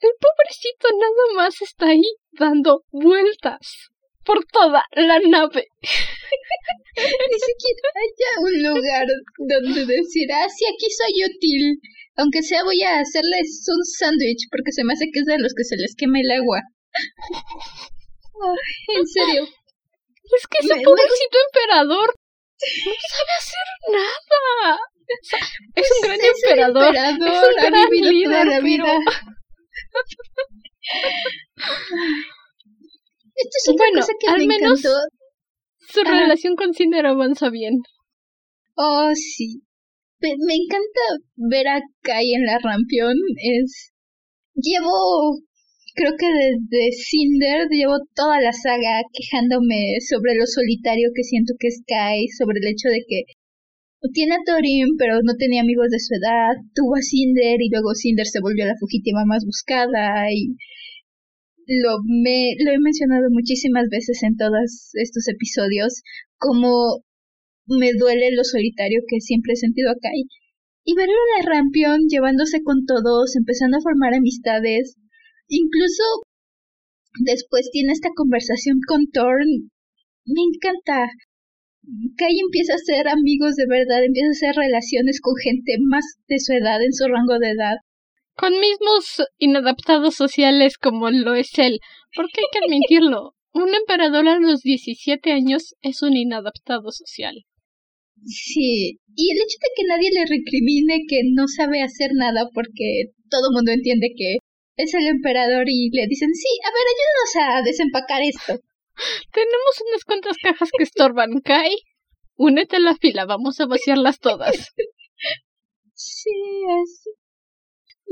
El 0.01 0.11
pobrecito 0.21 0.89
nada 0.99 1.43
más 1.43 1.63
está 1.63 1.87
ahí 1.87 2.05
dando 2.33 2.83
vueltas 2.91 3.90
por 4.31 4.47
toda 4.47 4.87
la 4.93 5.19
nave. 5.19 5.67
Ni 7.31 7.39
siquiera 7.49 7.89
haya 7.99 8.31
un 8.47 8.55
lugar 8.63 9.07
donde 9.39 9.87
decir, 9.87 10.31
ah, 10.33 10.49
sí, 10.49 10.65
aquí 10.71 10.89
soy 10.91 11.25
útil. 11.27 11.81
Aunque 12.17 12.43
sea 12.43 12.63
voy 12.63 12.81
a 12.83 13.01
hacerles 13.01 13.67
un 13.67 13.85
sándwich 13.85 14.47
porque 14.51 14.71
se 14.71 14.85
me 14.85 14.93
hace 14.93 15.11
que 15.13 15.19
es 15.21 15.27
de 15.27 15.39
los 15.39 15.53
que 15.55 15.65
se 15.65 15.77
les 15.77 15.97
quema 15.97 16.21
el 16.21 16.31
agua. 16.31 16.63
en 18.97 19.07
serio. 19.07 19.43
Es 19.43 20.47
que 20.47 20.59
ese 20.61 20.81
pobrecito 20.85 21.39
emperador 21.49 22.15
no 22.87 22.93
sabe 23.15 23.33
hacer 23.39 23.67
nada. 23.91 24.79
Es 25.75 25.91
un 25.91 26.01
gran 26.07 26.21
emperador, 26.23 26.95
es 26.95 27.19
un 27.19 27.55
gran 27.57 27.91
líder. 27.91 28.47
Esto 33.35 33.57
es 33.59 33.69
otra 33.69 33.87
bueno, 33.87 34.01
cosa 34.01 34.13
que 34.21 34.29
al 34.31 34.39
me 34.39 34.47
menos 34.47 34.81
encantó. 34.81 34.99
su 35.79 36.01
Ah. 36.05 36.21
relación 36.21 36.57
con 36.57 36.75
Cinder 36.75 37.07
avanza 37.07 37.51
bien. 37.51 37.79
Oh, 38.77 39.11
sí. 39.15 39.63
Me, 40.21 40.35
me 40.47 40.55
encanta 40.55 41.25
ver 41.37 41.69
a 41.69 41.81
Kai 42.03 42.33
en 42.35 42.45
la 42.47 42.59
rampión. 42.59 43.15
Es. 43.43 43.93
Llevo. 44.55 45.41
Creo 45.95 46.13
que 46.17 46.27
desde 46.27 46.93
Cinder 46.93 47.67
llevo 47.71 47.99
toda 48.15 48.41
la 48.41 48.53
saga 48.53 49.03
quejándome 49.13 49.99
sobre 50.09 50.35
lo 50.37 50.47
solitario 50.47 51.11
que 51.15 51.25
siento 51.25 51.55
que 51.59 51.69
es 51.69 51.83
Kai, 51.87 52.29
sobre 52.39 52.59
el 52.61 52.69
hecho 52.69 52.89
de 52.89 53.03
que 53.09 53.25
tiene 54.15 54.35
a 54.37 54.39
Thorin, 54.47 54.97
pero 54.97 55.21
no 55.23 55.35
tenía 55.37 55.61
amigos 55.61 55.89
de 55.91 55.99
su 55.99 56.15
edad, 56.15 56.55
tuvo 56.75 56.95
a 56.97 57.03
Cinder 57.03 57.61
y 57.61 57.69
luego 57.71 57.93
Cinder 57.95 58.27
se 58.27 58.41
volvió 58.41 58.65
la 58.67 58.77
fugitiva 58.79 59.25
más 59.27 59.45
buscada 59.45 60.31
y 60.33 60.57
lo, 61.71 62.03
me, 62.05 62.57
lo 62.59 62.73
he 62.73 62.79
mencionado 62.81 63.31
muchísimas 63.31 63.87
veces 63.91 64.23
en 64.25 64.37
todos 64.37 64.91
estos 64.95 65.29
episodios, 65.29 66.03
como 66.37 67.05
me 67.67 67.93
duele 67.95 68.35
lo 68.35 68.43
solitario 68.43 69.03
que 69.07 69.21
siempre 69.21 69.53
he 69.53 69.57
sentido 69.57 69.91
acá. 69.91 70.11
Y, 70.15 70.27
y 70.85 70.95
verlo 70.97 71.15
la 71.39 71.47
rampión, 71.47 72.09
llevándose 72.09 72.63
con 72.65 72.87
todos, 72.87 73.37
empezando 73.37 73.79
a 73.79 73.83
formar 73.83 74.15
amistades, 74.15 74.97
incluso 75.47 76.03
después 77.25 77.71
tiene 77.71 77.93
esta 77.93 78.09
conversación 78.17 78.81
con 78.89 79.07
Thorn, 79.13 79.71
me 80.27 80.43
encanta. 80.43 81.07
Kai 82.19 82.39
empieza 82.39 82.75
a 82.75 82.79
ser 82.79 83.09
amigos 83.09 83.55
de 83.55 83.67
verdad, 83.67 84.05
empieza 84.05 84.27
a 84.27 84.51
hacer 84.51 84.63
relaciones 84.63 85.21
con 85.21 85.35
gente 85.37 85.77
más 85.87 86.05
de 86.27 86.39
su 86.41 86.53
edad, 86.53 86.83
en 86.83 86.93
su 86.93 87.07
rango 87.07 87.39
de 87.39 87.51
edad. 87.51 87.77
Con 88.41 88.59
mismos 88.59 89.21
inadaptados 89.37 90.15
sociales 90.15 90.79
como 90.79 91.11
lo 91.11 91.35
es 91.35 91.59
él. 91.59 91.79
Porque 92.17 92.41
hay 92.41 92.47
que 92.51 92.65
admitirlo. 92.65 93.35
Un 93.53 93.75
emperador 93.75 94.27
a 94.29 94.39
los 94.39 94.63
17 94.63 95.31
años 95.31 95.75
es 95.83 96.01
un 96.01 96.17
inadaptado 96.17 96.91
social. 96.91 97.45
Sí, 98.25 98.99
y 99.15 99.31
el 99.31 99.37
hecho 99.37 99.59
de 99.61 99.69
que 99.77 99.85
nadie 99.87 100.09
le 100.11 100.25
recrimine 100.25 101.05
que 101.07 101.21
no 101.35 101.49
sabe 101.49 101.83
hacer 101.83 102.13
nada 102.15 102.49
porque 102.55 103.13
todo 103.29 103.51
el 103.51 103.55
mundo 103.57 103.73
entiende 103.73 104.09
que 104.17 104.37
es 104.77 104.95
el 104.95 105.07
emperador 105.09 105.65
y 105.69 105.91
le 105.91 106.07
dicen, 106.09 106.31
sí, 106.33 106.49
a 106.65 106.71
ver, 106.73 106.87
ayúdanos 106.89 107.61
a 107.61 107.63
desempacar 107.63 108.23
esto. 108.23 108.59
Tenemos 109.35 109.83
unas 109.87 110.05
cuantas 110.05 110.37
cajas 110.43 110.71
que 110.75 110.85
estorban. 110.85 111.41
Kai, 111.45 111.77
únete 112.37 112.77
a 112.77 112.81
la 112.81 112.97
fila, 112.97 113.27
vamos 113.27 113.61
a 113.61 113.67
vaciarlas 113.67 114.19
todas. 114.19 114.69
Sí, 116.03 116.31
así. 116.83 117.20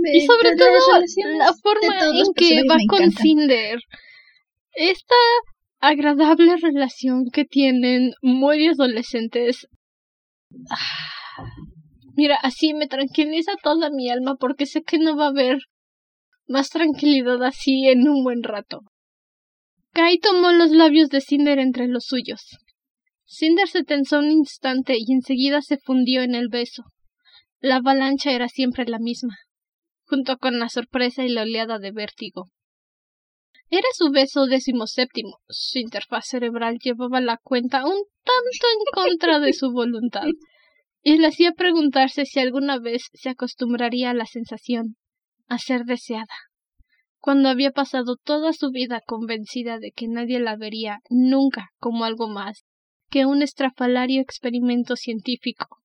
Y 0.04 0.20
sobre 0.20 0.54
todo 0.56 0.68
la 1.38 1.52
forma 1.54 2.18
en 2.18 2.32
que 2.34 2.62
va 2.68 2.76
con. 2.88 3.10
Cinder. 3.10 3.80
Esta 4.72 5.16
agradable 5.80 6.56
relación 6.56 7.30
que 7.32 7.44
tienen 7.44 8.12
muy 8.22 8.58
de 8.58 8.68
adolescentes. 8.70 9.66
Ah, 10.70 11.08
Mira, 12.18 12.36
así 12.42 12.74
me 12.74 12.88
tranquiliza 12.88 13.52
toda 13.62 13.90
mi 13.90 14.10
alma 14.10 14.34
porque 14.40 14.66
sé 14.66 14.82
que 14.82 14.98
no 14.98 15.16
va 15.16 15.26
a 15.26 15.28
haber 15.28 15.58
más 16.48 16.70
tranquilidad 16.70 17.42
así 17.44 17.86
en 17.86 18.08
un 18.08 18.24
buen 18.24 18.42
rato. 18.42 18.80
Kai 19.92 20.18
tomó 20.18 20.50
los 20.52 20.70
labios 20.70 21.10
de 21.10 21.20
Cinder 21.20 21.58
entre 21.58 21.86
los 21.86 22.06
suyos. 22.06 22.58
Cinder 23.24 23.68
se 23.68 23.84
tensó 23.84 24.18
un 24.18 24.30
instante 24.30 24.96
y 24.98 25.12
enseguida 25.12 25.62
se 25.62 25.78
fundió 25.78 26.22
en 26.22 26.34
el 26.34 26.48
beso. 26.48 26.82
La 27.60 27.76
avalancha 27.76 28.32
era 28.32 28.48
siempre 28.48 28.84
la 28.86 28.98
misma 28.98 29.36
junto 30.08 30.38
con 30.38 30.58
la 30.58 30.68
sorpresa 30.68 31.24
y 31.24 31.28
la 31.28 31.42
oleada 31.42 31.78
de 31.78 31.92
vértigo. 31.92 32.46
Era 33.70 33.86
su 33.94 34.10
beso 34.10 34.46
decimoséptimo. 34.46 35.38
Su 35.48 35.78
interfaz 35.78 36.26
cerebral 36.26 36.78
llevaba 36.82 37.20
la 37.20 37.38
cuenta 37.42 37.84
un 37.84 38.02
tanto 38.24 38.66
en 38.74 38.92
contra 38.92 39.40
de 39.40 39.52
su 39.52 39.70
voluntad, 39.70 40.26
y 41.02 41.18
le 41.18 41.26
hacía 41.26 41.52
preguntarse 41.52 42.24
si 42.24 42.40
alguna 42.40 42.78
vez 42.78 43.08
se 43.12 43.28
acostumbraría 43.28 44.10
a 44.10 44.14
la 44.14 44.26
sensación, 44.26 44.96
a 45.46 45.58
ser 45.58 45.84
deseada, 45.84 46.34
cuando 47.18 47.50
había 47.50 47.70
pasado 47.70 48.16
toda 48.16 48.52
su 48.52 48.70
vida 48.70 49.02
convencida 49.06 49.78
de 49.78 49.92
que 49.92 50.08
nadie 50.08 50.40
la 50.40 50.56
vería 50.56 51.00
nunca 51.10 51.70
como 51.78 52.04
algo 52.04 52.28
más 52.28 52.64
que 53.10 53.26
un 53.26 53.42
estrafalario 53.42 54.20
experimento 54.20 54.96
científico. 54.96 55.78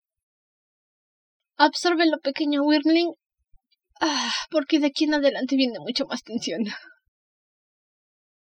Absórbelo, 1.56 2.18
pequeño 2.22 2.64
Wyrmling, 2.64 3.14
Ah, 4.06 4.34
porque 4.52 4.82
de 4.82 4.88
aquí 4.88 5.06
en 5.06 5.14
adelante 5.14 5.56
viene 5.56 5.80
mucho 5.80 6.06
más 6.06 6.24
tensión. 6.24 6.62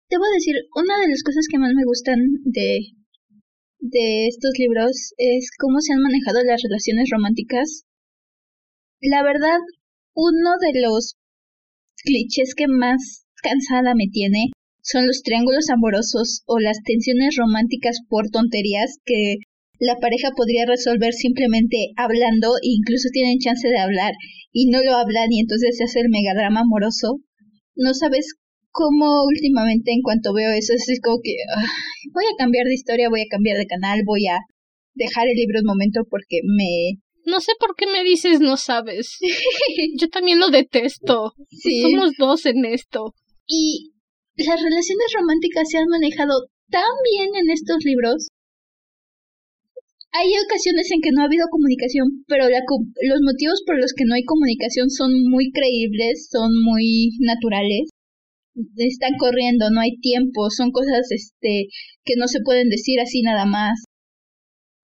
Debo 0.09 0.23
decir, 0.33 0.55
una 0.73 0.97
de 1.01 1.07
las 1.07 1.21
cosas 1.21 1.45
que 1.47 1.59
más 1.59 1.71
me 1.75 1.85
gustan 1.85 2.17
de, 2.45 2.79
de 3.77 4.25
estos 4.25 4.53
libros 4.57 5.13
es 5.17 5.51
cómo 5.59 5.81
se 5.81 5.93
han 5.93 6.01
manejado 6.01 6.41
las 6.43 6.63
relaciones 6.63 7.09
románticas. 7.11 7.85
La 8.99 9.21
verdad, 9.21 9.59
uno 10.15 10.57
de 10.59 10.81
los 10.81 11.15
clichés 12.03 12.55
que 12.55 12.65
más 12.67 13.27
cansada 13.43 13.93
me 13.93 14.07
tiene 14.11 14.49
son 14.81 15.05
los 15.05 15.21
triángulos 15.21 15.69
amorosos 15.69 16.41
o 16.47 16.57
las 16.57 16.81
tensiones 16.81 17.35
románticas 17.37 17.99
por 18.09 18.31
tonterías 18.31 18.97
que 19.05 19.35
la 19.77 19.99
pareja 19.99 20.31
podría 20.35 20.65
resolver 20.65 21.13
simplemente 21.13 21.93
hablando 21.97 22.55
e 22.63 22.73
incluso 22.81 23.09
tienen 23.13 23.37
chance 23.37 23.67
de 23.67 23.77
hablar 23.77 24.13
y 24.57 24.71
no 24.71 24.81
lo 24.81 24.95
hablan 24.95 25.27
y 25.31 25.41
entonces 25.41 25.75
se 25.77 25.83
hace 25.83 25.99
el 25.99 26.09
megadrama 26.09 26.61
amoroso. 26.61 27.19
No 27.75 27.93
sabes 27.93 28.35
cómo 28.71 29.25
últimamente 29.27 29.91
en 29.91 30.01
cuanto 30.01 30.33
veo 30.33 30.49
eso 30.51 30.71
es 30.71 31.01
como 31.03 31.19
que 31.21 31.35
ay, 31.57 31.67
voy 32.13 32.23
a 32.23 32.37
cambiar 32.37 32.65
de 32.65 32.73
historia, 32.73 33.09
voy 33.09 33.19
a 33.19 33.29
cambiar 33.29 33.57
de 33.57 33.67
canal, 33.67 33.99
voy 34.05 34.27
a 34.27 34.39
dejar 34.93 35.27
el 35.27 35.35
libro 35.35 35.59
un 35.59 35.67
momento 35.67 36.07
porque 36.09 36.39
me... 36.47 37.01
No 37.25 37.41
sé 37.41 37.51
por 37.59 37.75
qué 37.75 37.85
me 37.85 38.05
dices 38.05 38.39
no 38.39 38.55
sabes. 38.55 39.17
Yo 39.99 40.07
también 40.07 40.39
lo 40.39 40.47
detesto. 40.47 41.33
Sí. 41.49 41.81
Somos 41.81 42.11
dos 42.17 42.45
en 42.45 42.63
esto. 42.63 43.13
Y 43.45 43.91
las 44.37 44.61
relaciones 44.61 45.07
románticas 45.19 45.67
se 45.69 45.79
han 45.79 45.89
manejado 45.89 46.47
tan 46.69 46.95
bien 47.11 47.35
en 47.35 47.51
estos 47.51 47.83
libros. 47.83 48.29
Hay 50.17 50.31
ocasiones 50.31 50.87
en 50.95 51.01
que 51.03 51.11
no 51.11 51.21
ha 51.21 51.25
habido 51.25 51.51
comunicación, 51.51 52.23
pero 52.27 52.47
la 52.47 52.63
los 52.63 53.21
motivos 53.21 53.59
por 53.67 53.75
los 53.75 53.91
que 53.91 54.05
no 54.07 54.15
hay 54.15 54.23
comunicación 54.23 54.89
son 54.89 55.11
muy 55.27 55.51
creíbles, 55.51 56.29
son 56.31 56.51
muy 56.63 57.11
naturales. 57.19 57.89
Están 58.77 59.19
corriendo, 59.19 59.69
no 59.71 59.81
hay 59.81 59.99
tiempo, 59.99 60.49
son 60.49 60.71
cosas 60.71 61.11
este 61.11 61.67
que 62.05 62.15
no 62.15 62.29
se 62.29 62.39
pueden 62.39 62.69
decir 62.69 63.01
así 63.01 63.23
nada 63.23 63.45
más. 63.45 63.83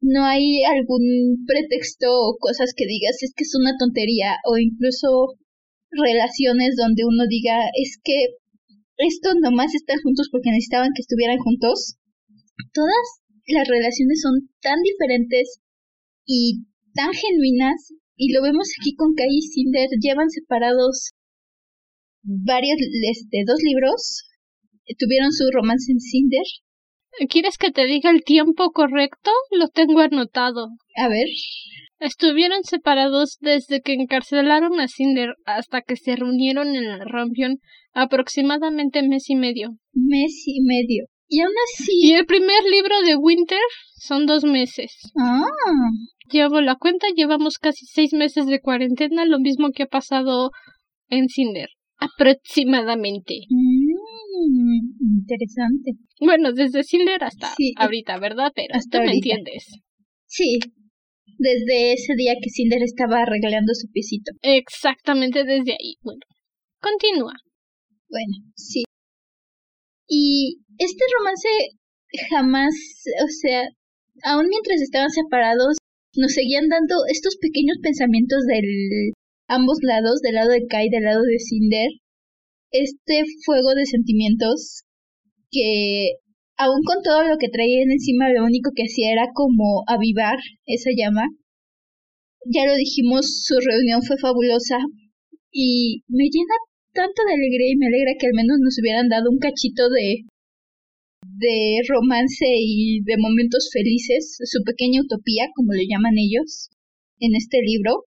No 0.01 0.25
hay 0.25 0.63
algún 0.65 1.45
pretexto 1.47 2.11
o 2.11 2.36
cosas 2.38 2.73
que 2.75 2.86
digas 2.86 3.15
es 3.23 3.32
que 3.34 3.45
es 3.45 3.55
una 3.55 3.77
tontería 3.79 4.36
o 4.43 4.57
incluso 4.57 5.39
relaciones 5.91 6.75
donde 6.75 7.05
uno 7.05 7.23
diga 7.29 7.55
es 7.79 7.99
que 8.03 8.36
esto 8.97 9.32
nomás 9.39 9.73
están 9.75 10.01
juntos 10.03 10.27
porque 10.29 10.51
necesitaban 10.51 10.91
que 10.93 11.03
estuvieran 11.03 11.38
juntos. 11.39 11.95
Todas 12.73 13.20
las 13.47 13.67
relaciones 13.67 14.21
son 14.21 14.49
tan 14.61 14.81
diferentes 14.81 15.61
y 16.25 16.65
tan 16.93 17.11
genuinas 17.13 17.93
y 18.15 18.33
lo 18.33 18.41
vemos 18.41 18.69
aquí 18.79 18.95
con 18.95 19.13
Kai 19.15 19.27
y 19.29 19.41
Cinder, 19.41 19.89
llevan 19.99 20.29
separados 20.29 21.13
varios, 22.23 22.77
este, 23.09 23.43
dos 23.47 23.59
libros, 23.63 24.27
tuvieron 24.97 25.31
su 25.31 25.45
romance 25.53 25.91
en 25.91 25.99
Cinder. 25.99 26.45
¿Quieres 27.29 27.57
que 27.57 27.71
te 27.71 27.85
diga 27.85 28.09
el 28.09 28.23
tiempo 28.23 28.71
correcto? 28.71 29.31
Lo 29.51 29.67
tengo 29.69 29.99
anotado. 29.99 30.69
A 30.95 31.07
ver. 31.09 31.27
Estuvieron 31.99 32.63
separados 32.63 33.37
desde 33.41 33.81
que 33.81 33.93
encarcelaron 33.93 34.79
a 34.79 34.87
Cinder 34.87 35.35
hasta 35.45 35.81
que 35.81 35.95
se 35.95 36.15
reunieron 36.15 36.75
en 36.75 36.87
la 36.87 37.03
Rampion 37.05 37.57
aproximadamente 37.93 39.03
mes 39.03 39.29
y 39.29 39.35
medio. 39.35 39.77
Mes 39.93 40.43
y 40.47 40.61
medio. 40.61 41.05
Y 41.32 41.39
aún 41.39 41.53
así. 41.73 41.93
Y 41.93 42.11
el 42.11 42.25
primer 42.25 42.61
libro 42.69 43.01
de 43.05 43.15
Winter 43.15 43.61
son 43.95 44.25
dos 44.25 44.43
meses. 44.43 44.91
Ah. 45.17 45.45
Llevo 46.29 46.59
la 46.59 46.75
cuenta, 46.75 47.07
llevamos 47.15 47.57
casi 47.57 47.86
seis 47.86 48.11
meses 48.11 48.47
de 48.47 48.59
cuarentena, 48.59 49.25
lo 49.25 49.39
mismo 49.39 49.69
que 49.73 49.84
ha 49.84 49.88
pasado 49.88 50.51
en 51.07 51.29
Cinder. 51.29 51.69
Aproximadamente. 51.97 53.36
Mm, 53.47 55.19
interesante. 55.19 55.91
Bueno, 56.19 56.51
desde 56.51 56.84
Cinder 56.84 57.23
hasta 57.23 57.53
ahorita, 57.77 58.19
¿verdad? 58.19 58.51
Pero 58.53 58.75
hasta 58.75 58.99
me 58.99 59.13
entiendes. 59.13 59.67
Sí, 60.25 60.59
desde 61.38 61.93
ese 61.93 62.13
día 62.17 62.34
que 62.43 62.49
Cinder 62.49 62.84
estaba 62.84 63.21
arreglando 63.21 63.73
su 63.73 63.89
pisito. 63.89 64.34
Exactamente 64.41 65.45
desde 65.45 65.71
ahí. 65.71 65.95
Bueno, 66.01 66.19
continúa. 66.82 67.36
Bueno, 68.09 68.51
sí. 68.55 68.84
Y 70.14 70.59
este 70.78 71.03
romance 71.18 71.47
jamás, 72.30 72.76
o 73.24 73.30
sea, 73.30 73.64
aún 74.24 74.47
mientras 74.49 74.82
estaban 74.82 75.09
separados, 75.09 75.78
nos 76.18 76.34
seguían 76.34 76.68
dando 76.68 76.95
estos 77.07 77.38
pequeños 77.39 77.78
pensamientos 77.82 78.43
del 78.45 79.14
ambos 79.47 79.78
lados, 79.84 80.20
del 80.20 80.36
lado 80.36 80.49
de 80.49 80.68
Kai 80.68 80.89
del 80.89 81.03
lado 81.03 81.22
de 81.24 81.39
Cinder, 81.39 81.88
este 82.72 83.24
fuego 83.45 83.74
de 83.74 83.86
sentimientos 83.86 84.84
que 85.49 86.20
aún 86.57 86.84
con 86.84 87.01
todo 87.03 87.24
lo 87.24 87.38
que 87.38 87.47
traían 87.47 87.89
encima, 87.89 88.34
lo 88.34 88.43
único 88.43 88.72
que 88.76 88.84
hacía 88.84 89.14
era 89.14 89.28
como 89.34 89.84
avivar 89.88 90.39
esa 90.66 90.89
llama. 90.93 91.24
Ya 92.51 92.66
lo 92.66 92.76
dijimos, 92.76 93.43
su 93.45 93.55
reunión 93.64 94.01
fue 94.03 94.18
fabulosa 94.18 94.78
y 95.51 96.03
me 96.09 96.26
llena 96.26 96.55
tanto 96.93 97.23
de 97.25 97.33
alegría 97.33 97.71
y 97.71 97.77
me 97.77 97.87
alegra 97.87 98.13
que 98.19 98.27
al 98.27 98.33
menos 98.33 98.57
nos 98.59 98.77
hubieran 98.79 99.09
dado 99.09 99.29
un 99.29 99.39
cachito 99.39 99.89
de 99.89 100.25
de 101.23 101.81
romance 101.87 102.45
y 102.47 103.01
de 103.03 103.15
momentos 103.17 103.69
felices, 103.71 104.37
su 104.43 104.63
pequeña 104.63 105.01
utopía, 105.01 105.49
como 105.55 105.73
le 105.73 105.87
llaman 105.87 106.17
ellos, 106.17 106.69
en 107.19 107.35
este 107.35 107.59
libro, 107.61 108.05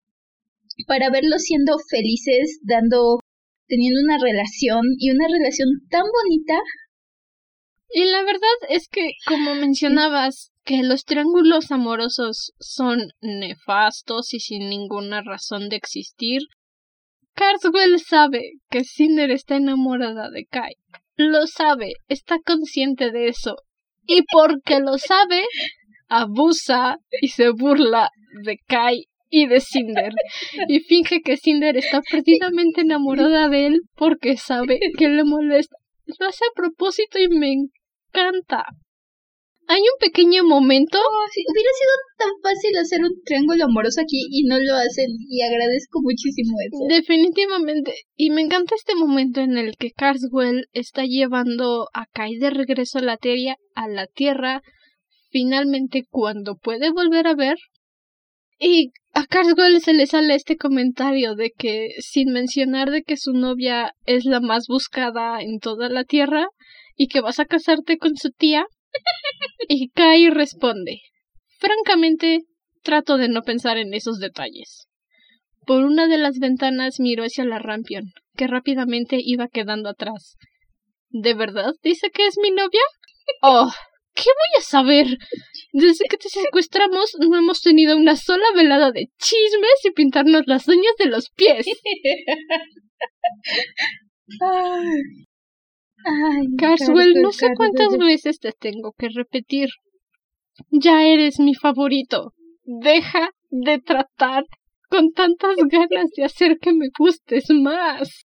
para 0.86 1.10
verlos 1.10 1.42
siendo 1.42 1.76
felices, 1.90 2.60
dando, 2.62 3.20
teniendo 3.68 4.00
una 4.00 4.18
relación 4.18 4.82
y 4.98 5.10
una 5.10 5.28
relación 5.28 5.68
tan 5.90 6.02
bonita. 6.02 6.58
Y 7.90 8.04
la 8.04 8.22
verdad 8.22 8.58
es 8.70 8.88
que, 8.88 9.12
como 9.26 9.54
mencionabas, 9.54 10.50
que 10.64 10.82
los 10.82 11.04
triángulos 11.04 11.70
amorosos 11.70 12.52
son 12.58 13.08
nefastos 13.20 14.32
y 14.32 14.40
sin 14.40 14.70
ninguna 14.70 15.22
razón 15.22 15.68
de 15.68 15.76
existir, 15.76 16.40
Carswell 17.34 17.98
sabe 18.00 18.52
que 18.70 18.84
Cinder 18.84 19.30
está 19.30 19.56
enamorada 19.56 20.30
de 20.30 20.44
Kai. 20.44 20.74
Lo 21.16 21.46
sabe, 21.46 21.92
está 22.08 22.36
consciente 22.44 23.10
de 23.10 23.28
eso. 23.28 23.56
Y 24.06 24.22
porque 24.32 24.80
lo 24.80 24.98
sabe, 24.98 25.42
abusa 26.08 26.96
y 27.20 27.28
se 27.28 27.50
burla 27.50 28.10
de 28.44 28.58
Kai 28.66 29.04
y 29.30 29.46
de 29.46 29.60
Cinder. 29.60 30.12
Y 30.68 30.80
finge 30.80 31.20
que 31.22 31.36
Cinder 31.36 31.76
está 31.76 32.00
perdidamente 32.02 32.82
enamorada 32.82 33.48
de 33.48 33.66
él 33.66 33.80
porque 33.94 34.36
sabe 34.36 34.78
que 34.98 35.08
le 35.08 35.24
molesta. 35.24 35.76
Lo 36.18 36.26
hace 36.26 36.44
a 36.44 36.54
propósito 36.54 37.18
y 37.18 37.28
me 37.28 37.52
encanta. 37.52 38.66
Hay 39.68 39.80
un 39.80 39.98
pequeño 40.00 40.44
momento. 40.44 40.98
Oh, 40.98 41.26
hubiera 41.52 41.70
sido 41.78 41.92
tan 42.18 42.30
fácil 42.42 42.76
hacer 42.78 43.00
un 43.02 43.22
triángulo 43.24 43.64
amoroso 43.64 44.00
aquí 44.00 44.26
y 44.30 44.44
no 44.44 44.58
lo 44.58 44.74
hacen 44.74 45.08
y 45.28 45.42
agradezco 45.42 46.00
muchísimo 46.02 46.56
eso. 46.60 46.84
Definitivamente. 46.88 47.94
Y 48.16 48.30
me 48.30 48.42
encanta 48.42 48.74
este 48.74 48.94
momento 48.94 49.40
en 49.40 49.56
el 49.56 49.76
que 49.76 49.92
Carswell 49.92 50.66
está 50.72 51.04
llevando 51.04 51.88
a 51.94 52.06
Kai 52.12 52.36
de 52.36 52.50
regreso 52.50 52.98
a 52.98 53.02
la 53.02 53.16
tierra, 53.16 53.56
a 53.74 53.88
la 53.88 54.06
tierra, 54.06 54.62
finalmente 55.30 56.04
cuando 56.10 56.56
puede 56.56 56.90
volver 56.90 57.26
a 57.26 57.34
ver. 57.34 57.56
Y 58.58 58.92
a 59.14 59.26
Carswell 59.26 59.80
se 59.80 59.92
le 59.92 60.06
sale 60.06 60.34
este 60.34 60.56
comentario 60.56 61.34
de 61.34 61.50
que, 61.50 61.90
sin 61.98 62.32
mencionar 62.32 62.90
de 62.90 63.02
que 63.02 63.16
su 63.16 63.32
novia 63.32 63.92
es 64.06 64.24
la 64.24 64.40
más 64.40 64.66
buscada 64.68 65.40
en 65.40 65.58
toda 65.58 65.88
la 65.88 66.04
tierra 66.04 66.46
y 66.96 67.08
que 67.08 67.20
vas 67.20 67.40
a 67.40 67.44
casarte 67.44 67.98
con 67.98 68.16
su 68.16 68.30
tía, 68.30 68.64
y 69.68 69.90
Kai 69.90 70.30
responde, 70.30 71.00
francamente, 71.58 72.40
trato 72.82 73.16
de 73.16 73.28
no 73.28 73.42
pensar 73.42 73.78
en 73.78 73.94
esos 73.94 74.18
detalles. 74.18 74.88
Por 75.66 75.84
una 75.84 76.08
de 76.08 76.18
las 76.18 76.38
ventanas 76.38 76.98
miró 76.98 77.24
hacia 77.24 77.44
la 77.44 77.58
Rampion, 77.58 78.12
que 78.36 78.46
rápidamente 78.46 79.18
iba 79.20 79.48
quedando 79.48 79.88
atrás. 79.88 80.36
¿De 81.10 81.34
verdad 81.34 81.74
dice 81.82 82.10
que 82.10 82.26
es 82.26 82.36
mi 82.38 82.50
novia? 82.50 82.80
Oh, 83.42 83.70
¿qué 84.14 84.24
voy 84.24 84.58
a 84.58 84.62
saber? 84.62 85.18
Desde 85.72 86.06
que 86.08 86.16
te 86.16 86.28
secuestramos 86.28 87.12
no 87.20 87.38
hemos 87.38 87.60
tenido 87.60 87.96
una 87.96 88.16
sola 88.16 88.46
velada 88.56 88.90
de 88.90 89.08
chismes 89.18 89.84
y 89.84 89.92
pintarnos 89.92 90.42
las 90.46 90.66
uñas 90.66 90.94
de 90.98 91.06
los 91.06 91.30
pies. 91.30 91.66
Ay, 96.04 96.46
Carswell, 96.58 97.14
no 97.20 97.32
sé 97.32 97.48
cuántas 97.56 97.96
veces 97.96 98.38
te 98.38 98.52
tengo 98.52 98.92
que 98.92 99.08
repetir. 99.08 99.68
Ya 100.70 101.04
eres 101.04 101.38
mi 101.38 101.54
favorito. 101.54 102.32
Deja 102.64 103.30
de 103.50 103.78
tratar 103.78 104.44
con 104.88 105.12
tantas 105.12 105.56
ganas 105.70 106.10
de 106.16 106.24
hacer 106.24 106.58
que 106.58 106.72
me 106.72 106.88
gustes 106.98 107.44
más. 107.50 108.24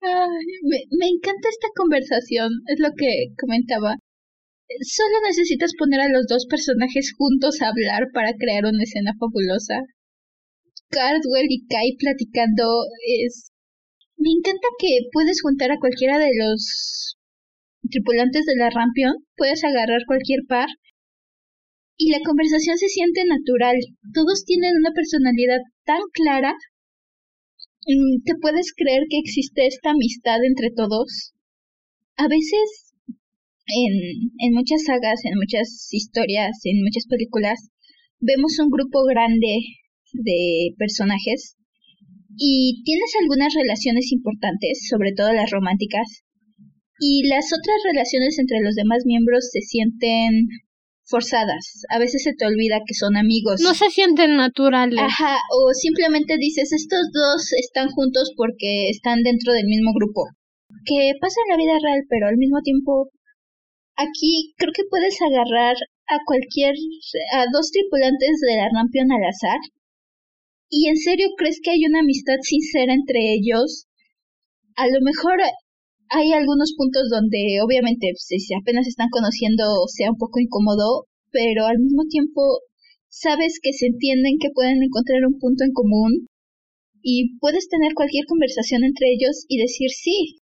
Ay, 0.00 0.46
me, 0.62 0.78
me 0.98 1.06
encanta 1.08 1.48
esta 1.48 1.68
conversación, 1.74 2.50
es 2.66 2.78
lo 2.78 2.90
que 2.96 3.34
comentaba. 3.40 3.96
Solo 4.82 5.16
necesitas 5.26 5.72
poner 5.78 6.00
a 6.00 6.08
los 6.08 6.26
dos 6.26 6.46
personajes 6.46 7.12
juntos 7.16 7.60
a 7.60 7.68
hablar 7.68 8.08
para 8.12 8.32
crear 8.34 8.64
una 8.64 8.82
escena 8.82 9.12
fabulosa. 9.18 9.80
Cardwell 10.88 11.46
y 11.48 11.66
Kai 11.66 11.96
platicando 11.98 12.84
es 13.06 13.53
me 14.16 14.30
encanta 14.30 14.68
que 14.78 15.08
puedes 15.12 15.42
juntar 15.42 15.70
a 15.72 15.78
cualquiera 15.78 16.18
de 16.18 16.30
los 16.34 17.16
tripulantes 17.90 18.46
de 18.46 18.56
la 18.56 18.70
Rampion, 18.70 19.14
puedes 19.36 19.62
agarrar 19.64 20.02
cualquier 20.06 20.40
par 20.48 20.68
y 21.96 22.10
la 22.10 22.20
conversación 22.24 22.76
se 22.76 22.88
siente 22.88 23.24
natural. 23.24 23.76
Todos 24.12 24.44
tienen 24.44 24.76
una 24.76 24.90
personalidad 24.92 25.60
tan 25.84 26.00
clara. 26.12 26.54
Mm, 27.86 28.22
te 28.24 28.34
puedes 28.40 28.72
creer 28.74 29.04
que 29.08 29.18
existe 29.18 29.66
esta 29.66 29.90
amistad 29.90 30.42
entre 30.44 30.70
todos. 30.70 31.34
A 32.16 32.28
veces, 32.28 32.94
en, 33.66 34.32
en 34.38 34.54
muchas 34.54 34.84
sagas, 34.84 35.20
en 35.24 35.34
muchas 35.36 35.88
historias, 35.92 36.58
en 36.64 36.82
muchas 36.82 37.06
películas, 37.06 37.70
vemos 38.20 38.58
un 38.58 38.70
grupo 38.70 39.04
grande 39.04 39.60
de 40.12 40.74
personajes 40.78 41.56
y 42.36 42.82
tienes 42.84 43.12
algunas 43.20 43.54
relaciones 43.54 44.12
importantes, 44.12 44.86
sobre 44.88 45.12
todo 45.16 45.32
las 45.32 45.50
románticas, 45.50 46.24
y 46.98 47.26
las 47.28 47.46
otras 47.52 47.76
relaciones 47.84 48.38
entre 48.38 48.60
los 48.60 48.74
demás 48.74 49.02
miembros 49.04 49.50
se 49.50 49.60
sienten 49.60 50.46
forzadas. 51.06 51.84
A 51.90 51.98
veces 51.98 52.22
se 52.22 52.32
te 52.34 52.46
olvida 52.46 52.80
que 52.86 52.94
son 52.94 53.16
amigos. 53.16 53.60
No 53.60 53.74
se 53.74 53.90
sienten 53.90 54.36
naturales. 54.36 55.00
Ajá, 55.00 55.36
o 55.50 55.72
simplemente 55.74 56.38
dices, 56.38 56.72
estos 56.72 57.10
dos 57.12 57.52
están 57.60 57.90
juntos 57.90 58.32
porque 58.36 58.88
están 58.88 59.22
dentro 59.22 59.52
del 59.52 59.66
mismo 59.66 59.92
grupo. 59.92 60.22
Que 60.86 61.12
pasa 61.20 61.36
en 61.44 61.50
la 61.50 61.56
vida 61.58 61.78
real, 61.82 62.04
pero 62.08 62.28
al 62.28 62.36
mismo 62.36 62.60
tiempo, 62.62 63.10
aquí 63.96 64.54
creo 64.56 64.72
que 64.72 64.88
puedes 64.88 65.20
agarrar 65.20 65.76
a 66.08 66.18
cualquier, 66.26 66.74
a 67.32 67.44
dos 67.52 67.70
tripulantes 67.70 68.40
de 68.40 68.56
la 68.56 68.68
Rampion 68.72 69.12
al 69.12 69.24
azar 69.24 69.60
¿Y 70.70 70.88
en 70.88 70.96
serio 70.96 71.28
crees 71.36 71.60
que 71.62 71.70
hay 71.70 71.84
una 71.86 72.00
amistad 72.00 72.36
sincera 72.42 72.94
entre 72.94 73.34
ellos? 73.34 73.86
A 74.76 74.86
lo 74.88 75.00
mejor 75.02 75.38
hay 76.08 76.32
algunos 76.32 76.74
puntos 76.76 77.08
donde 77.10 77.60
obviamente 77.62 78.12
si 78.16 78.54
apenas 78.54 78.86
están 78.86 79.08
conociendo 79.10 79.86
sea 79.88 80.10
un 80.10 80.18
poco 80.18 80.40
incómodo, 80.40 81.06
pero 81.30 81.66
al 81.66 81.78
mismo 81.78 82.04
tiempo 82.08 82.60
sabes 83.08 83.60
que 83.62 83.72
se 83.72 83.86
entienden 83.86 84.38
que 84.40 84.50
pueden 84.54 84.82
encontrar 84.82 85.26
un 85.26 85.38
punto 85.38 85.64
en 85.64 85.72
común 85.72 86.28
y 87.02 87.36
puedes 87.38 87.68
tener 87.68 87.94
cualquier 87.94 88.24
conversación 88.26 88.82
entre 88.84 89.08
ellos 89.12 89.44
y 89.48 89.58
decir 89.58 89.90
sí, 89.90 90.40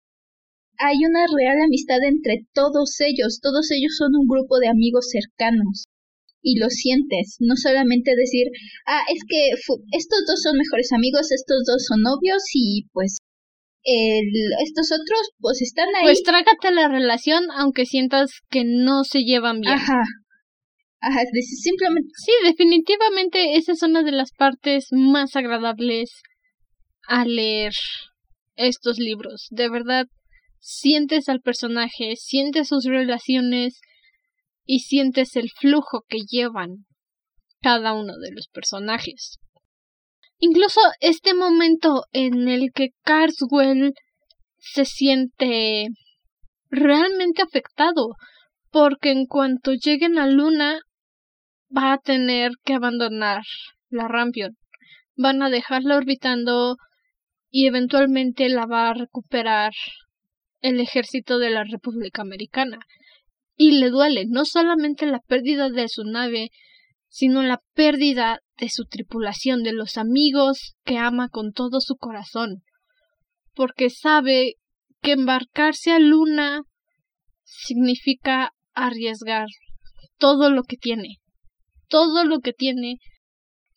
hay 0.78 0.98
una 1.04 1.26
real 1.26 1.60
amistad 1.62 1.98
entre 2.02 2.46
todos 2.54 3.00
ellos. 3.00 3.40
Todos 3.40 3.70
ellos 3.70 3.94
son 3.96 4.16
un 4.16 4.26
grupo 4.26 4.58
de 4.58 4.68
amigos 4.68 5.10
cercanos. 5.10 5.84
Y 6.42 6.58
lo 6.58 6.68
sientes, 6.68 7.36
no 7.38 7.54
solamente 7.56 8.16
decir, 8.16 8.48
ah, 8.86 9.02
es 9.08 9.22
que 9.28 9.50
estos 9.96 10.18
dos 10.26 10.42
son 10.42 10.58
mejores 10.58 10.90
amigos, 10.92 11.30
estos 11.30 11.62
dos 11.66 11.84
son 11.86 12.02
novios 12.02 12.42
y 12.52 12.88
pues 12.92 13.18
el, 13.84 14.26
estos 14.64 14.90
otros 14.92 15.30
pues 15.38 15.62
están 15.62 15.88
ahí. 15.96 16.04
Pues 16.04 16.22
trágate 16.22 16.72
la 16.72 16.88
relación 16.88 17.44
aunque 17.56 17.86
sientas 17.86 18.30
que 18.50 18.64
no 18.64 19.04
se 19.04 19.20
llevan 19.20 19.60
bien. 19.60 19.74
Ajá. 19.74 20.02
Ajá, 21.00 21.20
simplemente. 21.60 22.08
Sí, 22.24 22.32
definitivamente 22.44 23.56
esa 23.56 23.72
es 23.72 23.82
una 23.82 24.04
de 24.04 24.12
las 24.12 24.30
partes 24.32 24.86
más 24.92 25.34
agradables 25.34 26.10
a 27.08 27.24
leer 27.24 27.72
estos 28.54 28.98
libros. 28.98 29.48
De 29.50 29.68
verdad, 29.68 30.06
sientes 30.60 31.28
al 31.28 31.40
personaje, 31.40 32.14
sientes 32.16 32.68
sus 32.68 32.84
relaciones 32.84 33.80
y 34.72 34.78
sientes 34.78 35.36
el 35.36 35.50
flujo 35.50 36.02
que 36.08 36.20
llevan 36.26 36.86
cada 37.60 37.92
uno 37.92 38.16
de 38.16 38.30
los 38.32 38.48
personajes. 38.48 39.38
Incluso 40.38 40.80
este 41.00 41.34
momento 41.34 42.04
en 42.12 42.48
el 42.48 42.70
que 42.74 42.92
Carswell 43.04 43.92
se 44.56 44.86
siente 44.86 45.88
realmente 46.70 47.42
afectado, 47.42 48.14
porque 48.70 49.10
en 49.10 49.26
cuanto 49.26 49.72
lleguen 49.74 50.18
a 50.18 50.26
Luna 50.26 50.80
va 51.68 51.92
a 51.92 51.98
tener 51.98 52.52
que 52.64 52.72
abandonar 52.72 53.42
la 53.90 54.08
Rampion. 54.08 54.56
Van 55.16 55.42
a 55.42 55.50
dejarla 55.50 55.98
orbitando 55.98 56.76
y 57.50 57.66
eventualmente 57.66 58.48
la 58.48 58.64
va 58.64 58.88
a 58.88 58.94
recuperar 58.94 59.72
el 60.62 60.80
ejército 60.80 61.38
de 61.38 61.50
la 61.50 61.64
República 61.64 62.22
Americana. 62.22 62.78
Y 63.56 63.72
le 63.78 63.90
duele 63.90 64.24
no 64.28 64.44
solamente 64.44 65.06
la 65.06 65.20
pérdida 65.20 65.70
de 65.70 65.88
su 65.88 66.04
nave, 66.04 66.50
sino 67.08 67.42
la 67.42 67.60
pérdida 67.74 68.40
de 68.56 68.68
su 68.70 68.84
tripulación, 68.84 69.62
de 69.62 69.72
los 69.72 69.98
amigos 69.98 70.76
que 70.84 70.98
ama 70.98 71.28
con 71.28 71.52
todo 71.52 71.80
su 71.80 71.96
corazón, 71.96 72.62
porque 73.54 73.90
sabe 73.90 74.54
que 75.02 75.12
embarcarse 75.12 75.92
a 75.92 75.98
Luna 75.98 76.62
significa 77.42 78.52
arriesgar 78.72 79.48
todo 80.16 80.50
lo 80.50 80.62
que 80.62 80.76
tiene, 80.76 81.18
todo 81.88 82.24
lo 82.24 82.40
que 82.40 82.52
tiene. 82.52 82.98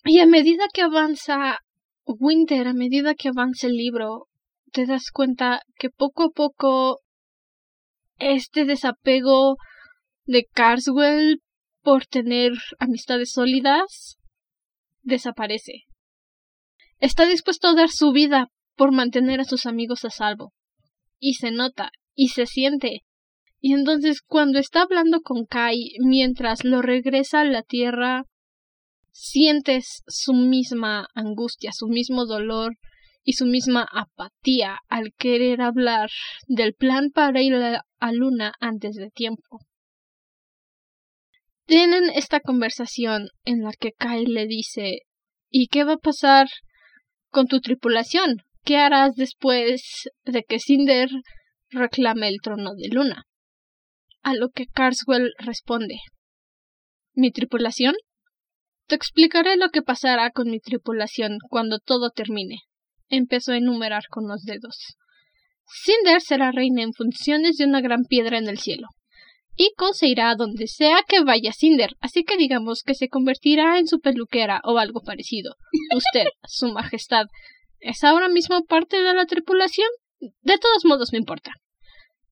Y 0.06 0.20
a 0.20 0.28
medida 0.28 0.66
que 0.74 0.84
avanza 0.84 1.60
Winter, 2.06 2.68
a 2.68 2.74
medida 2.74 3.16
que 3.16 3.30
avanza 3.30 3.68
el 3.68 3.74
libro, 3.74 4.28
te 4.72 4.86
das 4.86 5.10
cuenta 5.12 5.62
que 5.78 5.90
poco 5.90 6.24
a 6.24 6.30
poco 6.30 7.00
este 8.18 8.66
desapego 8.66 9.58
de 10.26 10.46
Carswell 10.52 11.42
por 11.82 12.06
tener 12.06 12.54
amistades 12.80 13.32
sólidas 13.32 14.18
desaparece. 15.02 15.84
Está 17.00 17.26
dispuesto 17.26 17.68
a 17.68 17.76
dar 17.76 17.90
su 17.90 18.12
vida 18.12 18.48
por 18.76 18.92
mantener 18.92 19.40
a 19.40 19.46
sus 19.46 19.66
amigos 19.66 20.06
a 20.06 20.10
salvo. 20.10 20.54
Y 21.20 21.36
se 21.36 21.52
nota, 21.52 21.92
y 22.14 22.30
se 22.30 22.46
siente. 22.46 23.02
Y 23.60 23.74
entonces 23.74 24.22
cuando 24.22 24.60
está 24.60 24.82
hablando 24.82 25.22
con 25.22 25.46
Kai 25.46 25.92
mientras 26.00 26.64
lo 26.64 26.82
regresa 26.82 27.42
a 27.42 27.46
la 27.46 27.62
tierra, 27.62 28.24
sientes 29.12 30.04
su 30.08 30.34
misma 30.34 31.08
angustia, 31.14 31.72
su 31.74 31.88
mismo 31.88 32.26
dolor, 32.26 32.78
y 33.26 33.34
su 33.34 33.48
misma 33.48 33.88
apatía 33.92 34.78
al 34.88 35.12
querer 35.18 35.60
hablar 35.60 36.12
del 36.48 36.74
plan 36.76 37.10
para 37.10 37.42
ir 37.42 37.56
a 37.56 37.84
Luna 38.12 38.54
antes 38.60 38.96
de 38.96 39.10
tiempo. 39.10 39.60
Tienen 41.66 42.10
esta 42.14 42.40
conversación 42.40 43.30
en 43.44 43.64
la 43.64 43.72
que 43.72 43.92
Kai 43.92 44.26
le 44.26 44.46
dice 44.46 45.00
¿Y 45.50 45.68
qué 45.68 45.84
va 45.84 45.94
a 45.94 45.98
pasar 45.98 46.48
con 47.30 47.48
tu 47.48 47.60
tripulación? 47.60 48.38
¿Qué 48.64 48.78
harás 48.78 49.16
después 49.16 50.10
de 50.24 50.44
que 50.44 50.60
Cinder 50.60 51.10
reclame 51.70 52.28
el 52.28 52.38
trono 52.42 52.74
de 52.76 52.90
Luna? 52.90 53.24
A 54.22 54.34
lo 54.34 54.50
que 54.50 54.66
Carswell 54.68 55.32
responde 55.40 55.98
¿Mi 57.14 57.32
tripulación? 57.32 57.96
Te 58.88 58.96
explicaré 58.96 59.58
lo 59.58 59.70
que 59.70 59.82
pasará 59.82 60.30
con 60.32 60.50
mi 60.52 60.60
tripulación 60.60 61.38
cuando 61.50 61.80
todo 61.80 62.12
termine 62.12 62.60
empezó 63.10 63.52
a 63.52 63.58
enumerar 63.58 64.04
con 64.10 64.28
los 64.28 64.44
dedos. 64.44 64.98
Cinder 65.68 66.22
será 66.22 66.52
reina 66.52 66.84
en 66.84 66.94
funciones 66.94 67.58
de 67.58 67.66
una 67.66 67.82
gran 67.82 68.04
piedra 68.04 68.38
en 68.38 68.48
el 68.48 68.60
cielo. 68.60 68.88
Ico 69.58 69.94
se 69.94 70.08
irá 70.08 70.30
a 70.30 70.36
donde 70.36 70.68
sea 70.68 71.04
que 71.08 71.24
vaya 71.24 71.54
Cinder, 71.54 71.96
así 72.02 72.24
que 72.24 72.36
digamos 72.36 72.84
que 72.84 72.94
se 72.94 73.08
convertirá 73.08 73.80
en 73.80 73.88
su 73.88 74.00
peluquera 74.00 74.60
o 74.64 74.78
algo 74.78 75.02
parecido. 75.02 75.56
Usted, 75.96 76.26
su 76.44 76.68
majestad, 76.74 77.28
¿es 77.80 78.04
ahora 78.04 78.28
mismo 78.28 78.64
parte 78.66 79.02
de 79.02 79.14
la 79.14 79.26
tripulación? 79.26 79.88
De 80.20 80.58
todos 80.58 80.84
modos 80.84 81.14
no 81.14 81.20
importa. 81.20 81.52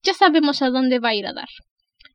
Ya 0.04 0.14
sabemos 0.14 0.62
a 0.62 0.70
dónde 0.70 1.00
va 1.00 1.10
a 1.10 1.16
ir 1.16 1.26
a 1.26 1.34
dar. 1.34 1.48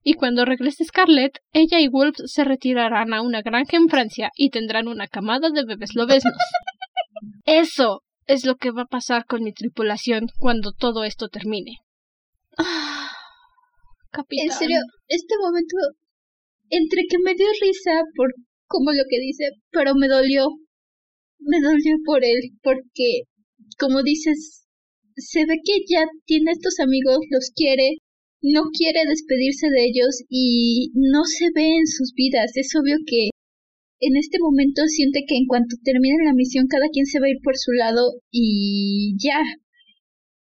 Y 0.03 0.15
cuando 0.15 0.45
regrese 0.45 0.85
Scarlett, 0.85 1.39
ella 1.53 1.81
y 1.81 1.89
Wolf 1.89 2.17
se 2.27 2.45
retirarán 2.45 3.15
a 3.15 3.23
una 3.23 3.43
granja 3.43 3.77
en 3.77 3.89
Francia 3.89 4.31
y 4.37 4.51
tendrán 4.51 4.89
una 4.89 5.07
camada 5.07 5.51
de 5.51 5.65
bebés 5.65 5.95
lobesnos. 5.95 6.35
Eso 7.45 8.03
es 8.29 8.45
lo 8.45 8.57
que 8.57 8.71
va 8.71 8.83
a 8.83 8.87
pasar 8.87 9.25
con 9.27 9.43
mi 9.43 9.53
tripulación 9.53 10.29
cuando 10.39 10.73
todo 10.73 11.03
esto 11.05 11.29
termine. 11.29 11.79
Ah, 12.59 13.11
capitán. 14.13 14.47
En 14.47 14.53
serio, 14.53 14.81
este 15.09 15.35
momento, 15.41 15.77
entre 16.69 17.03
que 17.09 17.19
me 17.19 17.35
dio 17.35 17.47
risa 17.61 18.03
por 18.15 18.33
como 18.69 18.93
lo 18.93 19.03
que 19.09 19.19
dice, 19.19 19.45
pero 19.71 19.95
me 19.95 20.09
dolió. 20.09 20.47
Me 21.41 21.61
dolió 21.61 21.97
por 22.05 22.23
él, 22.25 22.53
porque, 22.63 23.23
como 23.79 24.03
dices, 24.03 24.67
se 25.17 25.47
ve 25.47 25.57
que 25.65 25.79
ya 25.89 26.05
tiene 26.27 26.53
estos 26.53 26.79
amigos, 26.81 27.19
los 27.31 27.51
quiere, 27.55 27.97
no 28.43 28.65
quiere 28.77 29.01
despedirse 29.09 29.71
de 29.71 29.87
ellos 29.87 30.23
y 30.29 30.91
no 30.95 31.25
se 31.25 31.47
ve 31.55 31.77
en 31.77 31.87
sus 31.87 32.13
vidas. 32.15 32.51
Es 32.57 32.75
obvio 32.77 32.97
que 33.07 33.31
en 34.01 34.17
este 34.17 34.39
momento 34.41 34.83
siente 34.87 35.25
que 35.27 35.37
en 35.37 35.47
cuanto 35.47 35.77
termine 35.83 36.25
la 36.25 36.35
misión 36.35 36.67
cada 36.69 36.89
quien 36.93 37.07
se 37.07 37.21
va 37.21 37.27
a 37.27 37.31
ir 37.31 37.39
por 37.43 37.57
su 37.57 37.73
lado 37.73 38.03
y 38.31 39.15
ya, 39.19 39.43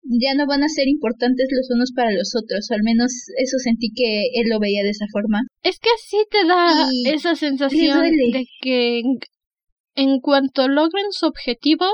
ya 0.02 0.34
no 0.34 0.46
van 0.46 0.64
a 0.64 0.68
ser 0.68 0.88
importantes 0.88 1.48
los 1.50 1.70
unos 1.70 1.92
para 1.94 2.10
los 2.12 2.32
otros, 2.34 2.68
o 2.70 2.74
al 2.74 2.82
menos 2.82 3.12
eso 3.38 3.58
sentí 3.58 3.92
que 3.94 4.22
él 4.34 4.48
lo 4.50 4.58
veía 4.58 4.82
de 4.82 4.90
esa 4.90 5.06
forma. 5.12 5.42
Es 5.62 5.78
que 5.78 5.88
así 5.94 6.16
te 6.30 6.46
da 6.46 6.88
esa 7.06 7.36
sensación 7.36 8.02
de 8.02 8.44
que 8.60 9.02
en, 9.94 10.20
cuanto 10.20 10.68
logren 10.68 11.12
su 11.12 11.26
objetivo, 11.26 11.86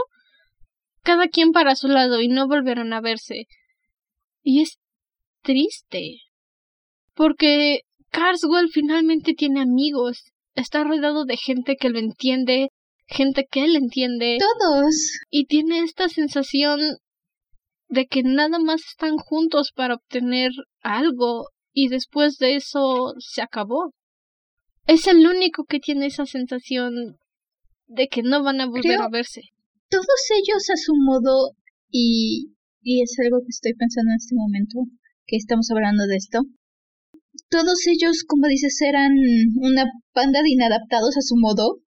cada 1.02 1.28
quien 1.28 1.52
para 1.52 1.76
su 1.76 1.88
lado 1.88 2.22
y 2.22 2.28
no 2.28 2.48
volverán 2.48 2.92
a 2.94 3.00
verse. 3.02 3.46
Y 4.42 4.62
es 4.62 4.78
triste, 5.42 6.20
porque 7.14 7.80
Carswell 8.10 8.70
finalmente 8.72 9.34
tiene 9.34 9.60
amigos 9.60 10.32
está 10.54 10.84
rodeado 10.84 11.24
de 11.24 11.36
gente 11.36 11.76
que 11.76 11.90
lo 11.90 11.98
entiende, 11.98 12.68
gente 13.06 13.46
que 13.50 13.64
él 13.64 13.76
entiende. 13.76 14.38
Todos. 14.38 14.94
Y 15.30 15.46
tiene 15.46 15.80
esta 15.80 16.08
sensación 16.08 16.80
de 17.88 18.06
que 18.06 18.22
nada 18.22 18.58
más 18.58 18.82
están 18.88 19.16
juntos 19.16 19.72
para 19.74 19.94
obtener 19.94 20.50
algo 20.82 21.48
y 21.72 21.88
después 21.88 22.38
de 22.38 22.56
eso 22.56 23.14
se 23.18 23.42
acabó. 23.42 23.92
Es 24.86 25.06
el 25.06 25.26
único 25.26 25.64
que 25.64 25.80
tiene 25.80 26.06
esa 26.06 26.26
sensación 26.26 27.18
de 27.86 28.08
que 28.08 28.22
no 28.22 28.42
van 28.42 28.60
a 28.60 28.66
volver 28.66 29.00
a 29.00 29.08
verse. 29.08 29.42
Todos 29.88 30.06
ellos 30.36 30.70
a 30.70 30.76
su 30.76 30.92
modo 30.94 31.50
y, 31.90 32.54
y 32.80 33.02
es 33.02 33.16
algo 33.24 33.40
que 33.40 33.50
estoy 33.50 33.74
pensando 33.74 34.12
en 34.12 34.16
este 34.16 34.34
momento 34.36 34.78
que 35.26 35.36
estamos 35.36 35.68
hablando 35.70 36.06
de 36.06 36.16
esto 36.16 36.40
todos 37.50 37.86
ellos, 37.86 38.24
como 38.26 38.46
dices, 38.46 38.80
eran 38.80 39.12
una 39.56 39.84
banda 40.14 40.40
de 40.42 40.50
inadaptados 40.50 41.16
a 41.16 41.22
su 41.22 41.34
modo. 41.36 41.82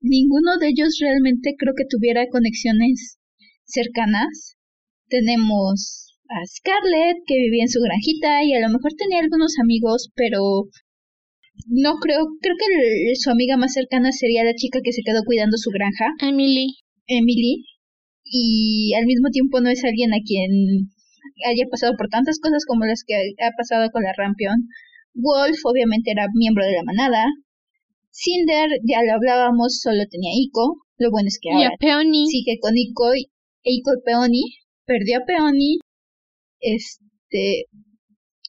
Ninguno 0.00 0.58
de 0.58 0.68
ellos 0.68 0.98
realmente 1.00 1.54
creo 1.56 1.74
que 1.76 1.86
tuviera 1.88 2.26
conexiones 2.28 3.18
cercanas. 3.64 4.58
Tenemos 5.08 6.18
a 6.28 6.44
Scarlett, 6.46 7.22
que 7.26 7.38
vivía 7.38 7.62
en 7.62 7.68
su 7.68 7.80
granjita 7.80 8.42
y 8.42 8.54
a 8.54 8.60
lo 8.60 8.72
mejor 8.74 8.92
tenía 8.98 9.20
algunos 9.20 9.54
amigos, 9.62 10.10
pero 10.16 10.66
no 11.68 11.94
creo, 12.00 12.26
creo 12.40 12.56
que 12.58 13.14
su 13.14 13.30
amiga 13.30 13.56
más 13.56 13.74
cercana 13.74 14.10
sería 14.10 14.42
la 14.42 14.54
chica 14.54 14.80
que 14.82 14.92
se 14.92 15.02
quedó 15.04 15.22
cuidando 15.24 15.56
su 15.58 15.70
granja. 15.70 16.06
Emily. 16.20 16.74
Emily. 17.06 17.64
Y 18.24 18.94
al 18.94 19.06
mismo 19.06 19.28
tiempo 19.30 19.60
no 19.60 19.70
es 19.70 19.84
alguien 19.84 20.12
a 20.12 20.24
quien 20.24 20.90
haya 21.46 21.64
pasado 21.70 21.94
por 21.96 22.08
tantas 22.08 22.38
cosas 22.40 22.64
como 22.66 22.84
las 22.84 23.04
que 23.06 23.14
ha 23.14 23.50
pasado 23.56 23.90
con 23.90 24.02
la 24.02 24.12
Rampion. 24.16 24.68
Wolf 25.14 25.58
obviamente 25.64 26.10
era 26.10 26.26
miembro 26.34 26.64
de 26.64 26.72
la 26.72 26.84
manada. 26.84 27.24
Cinder, 28.10 28.68
ya 28.84 29.02
lo 29.02 29.14
hablábamos, 29.14 29.80
solo 29.80 30.04
tenía 30.10 30.32
Ico. 30.34 30.76
Lo 30.98 31.10
bueno 31.10 31.28
es 31.28 31.38
que 31.40 31.50
ahora 31.50 31.70
sigue 32.26 32.58
con 32.60 32.76
Ico, 32.76 33.14
y, 33.14 33.30
Ico 33.62 33.90
y 33.94 34.02
Peony. 34.04 34.44
Perdió 34.84 35.18
a 35.18 35.24
Peony. 35.24 35.78
Este, 36.60 37.02
Este, 37.32 37.68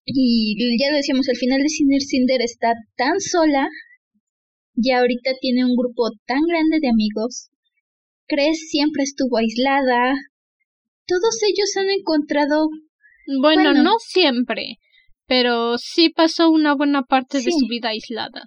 y 0.05 0.77
ya 0.79 0.91
lo 0.91 0.97
decíamos, 0.97 1.29
al 1.29 1.37
final 1.37 1.61
de 1.61 1.69
Cinder 1.69 2.01
Cinder 2.01 2.41
está 2.41 2.73
tan 2.97 3.19
sola, 3.21 3.67
ya 4.75 4.99
ahorita 4.99 5.31
tiene 5.39 5.65
un 5.65 5.75
grupo 5.75 6.11
tan 6.25 6.41
grande 6.45 6.79
de 6.81 6.89
amigos. 6.89 7.49
Cres 8.27 8.69
siempre 8.69 9.03
estuvo 9.03 9.37
aislada. 9.37 10.15
Todos 11.07 11.39
ellos 11.43 11.71
han 11.77 11.89
encontrado. 11.89 12.69
Bueno, 13.41 13.73
no 13.73 13.95
siempre, 13.99 14.77
pero 15.27 15.77
sí 15.77 16.09
pasó 16.09 16.49
una 16.49 16.75
buena 16.75 17.03
parte 17.03 17.37
de 17.37 17.51
su 17.51 17.67
vida 17.69 17.89
aislada. 17.89 18.43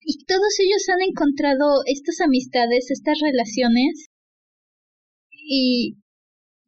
Y 0.00 0.24
todos 0.24 0.58
ellos 0.60 0.88
han 0.88 1.02
encontrado 1.02 1.82
estas 1.86 2.20
amistades, 2.20 2.90
estas 2.90 3.18
relaciones. 3.20 4.06
Y 5.30 5.96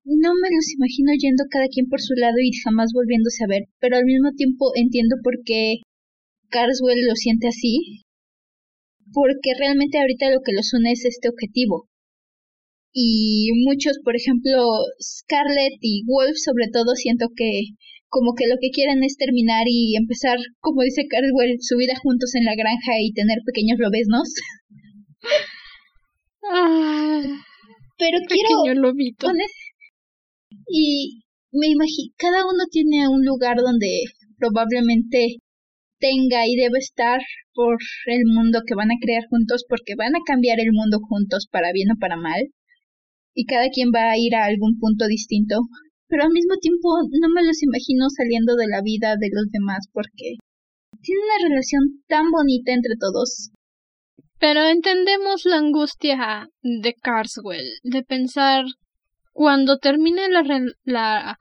no 0.04 0.32
me 0.34 0.48
los 0.50 0.72
imagino 0.74 1.12
yendo 1.18 1.44
cada 1.50 1.68
quien 1.68 1.86
por 1.86 2.00
su 2.00 2.14
lado 2.14 2.38
y 2.42 2.50
jamás 2.64 2.90
volviéndose 2.92 3.44
a 3.44 3.48
ver, 3.48 3.62
pero 3.78 3.96
al 3.96 4.04
mismo 4.04 4.32
tiempo 4.32 4.72
entiendo 4.74 5.16
por 5.22 5.34
qué 5.44 5.82
Carswell 6.48 7.06
lo 7.06 7.14
siente 7.14 7.48
así, 7.48 8.02
porque 9.12 9.52
realmente 9.58 9.98
ahorita 9.98 10.30
lo 10.30 10.40
que 10.44 10.52
los 10.52 10.72
une 10.72 10.92
es 10.92 11.04
este 11.04 11.28
objetivo. 11.28 11.89
Y 12.92 13.50
muchos, 13.66 13.98
por 14.04 14.16
ejemplo, 14.16 14.66
Scarlett 15.00 15.78
y 15.80 16.02
Wolf 16.06 16.36
sobre 16.36 16.66
todo, 16.72 16.94
siento 16.96 17.28
que 17.36 17.76
como 18.08 18.34
que 18.34 18.48
lo 18.48 18.56
que 18.60 18.70
quieren 18.70 19.04
es 19.04 19.16
terminar 19.16 19.64
y 19.66 19.96
empezar, 19.96 20.36
como 20.58 20.82
dice 20.82 21.06
Carswell, 21.08 21.58
su 21.60 21.76
vida 21.76 21.94
juntos 22.02 22.34
en 22.34 22.44
la 22.44 22.56
granja 22.56 22.98
y 23.00 23.12
tener 23.12 23.38
pequeños 23.46 23.78
lobesnos. 23.78 24.28
Ah, 26.42 27.20
pero 27.98 28.18
quiero 28.26 28.80
lobito. 28.80 29.28
Y 30.66 31.20
me 31.52 31.68
imagino, 31.68 32.12
cada 32.16 32.44
uno 32.46 32.64
tiene 32.70 33.06
un 33.08 33.24
lugar 33.24 33.58
donde 33.58 34.04
probablemente 34.38 35.36
tenga 35.98 36.46
y 36.46 36.56
debe 36.56 36.78
estar 36.78 37.20
por 37.52 37.76
el 38.06 38.24
mundo 38.24 38.62
que 38.66 38.74
van 38.74 38.90
a 38.90 38.98
crear 39.00 39.22
juntos, 39.28 39.64
porque 39.68 39.94
van 39.96 40.16
a 40.16 40.24
cambiar 40.24 40.60
el 40.60 40.72
mundo 40.72 40.98
juntos 41.06 41.46
para 41.50 41.72
bien 41.72 41.92
o 41.92 41.98
para 42.00 42.16
mal. 42.16 42.40
Y 43.34 43.46
cada 43.46 43.68
quien 43.70 43.90
va 43.94 44.10
a 44.10 44.18
ir 44.18 44.34
a 44.34 44.44
algún 44.44 44.78
punto 44.78 45.06
distinto. 45.06 45.56
Pero 46.08 46.24
al 46.24 46.30
mismo 46.30 46.56
tiempo 46.60 46.88
no 47.20 47.28
me 47.34 47.44
los 47.44 47.62
imagino 47.62 48.06
saliendo 48.10 48.56
de 48.56 48.66
la 48.66 48.82
vida 48.82 49.16
de 49.16 49.28
los 49.32 49.50
demás 49.50 49.86
porque 49.92 50.36
tiene 51.02 51.20
una 51.22 51.48
relación 51.48 52.02
tan 52.08 52.30
bonita 52.30 52.72
entre 52.72 52.94
todos. 52.98 53.50
Pero 54.38 54.64
entendemos 54.64 55.44
la 55.44 55.58
angustia 55.58 56.48
de 56.62 56.94
Carswell 56.94 57.68
de 57.82 58.02
pensar 58.02 58.64
cuando 59.32 59.78
termine 59.78 60.28
la, 60.28 60.42
la 60.84 61.38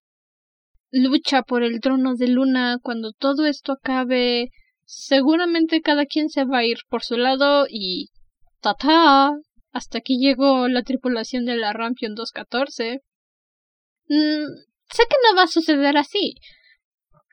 lucha 0.91 1.43
por 1.43 1.63
el 1.63 1.79
trono 1.79 2.15
de 2.15 2.27
Luna, 2.27 2.77
cuando 2.81 3.11
todo 3.13 3.45
esto 3.45 3.73
acabe, 3.73 4.49
seguramente 4.85 5.81
cada 5.81 6.05
quien 6.05 6.29
se 6.29 6.45
va 6.45 6.59
a 6.59 6.65
ir 6.65 6.77
por 6.89 7.03
su 7.03 7.17
lado 7.17 7.65
y 7.69 8.09
¡tata! 8.61 9.31
Hasta 9.71 9.99
aquí 9.99 10.17
llegó 10.19 10.67
la 10.67 10.83
tripulación 10.83 11.45
de 11.45 11.57
la 11.57 11.73
Rampion 11.73 12.15
214. 12.15 13.01
Mm, 14.07 14.45
sé 14.91 15.03
que 15.09 15.15
no 15.23 15.35
va 15.37 15.43
a 15.43 15.47
suceder 15.47 15.97
así. 15.97 16.35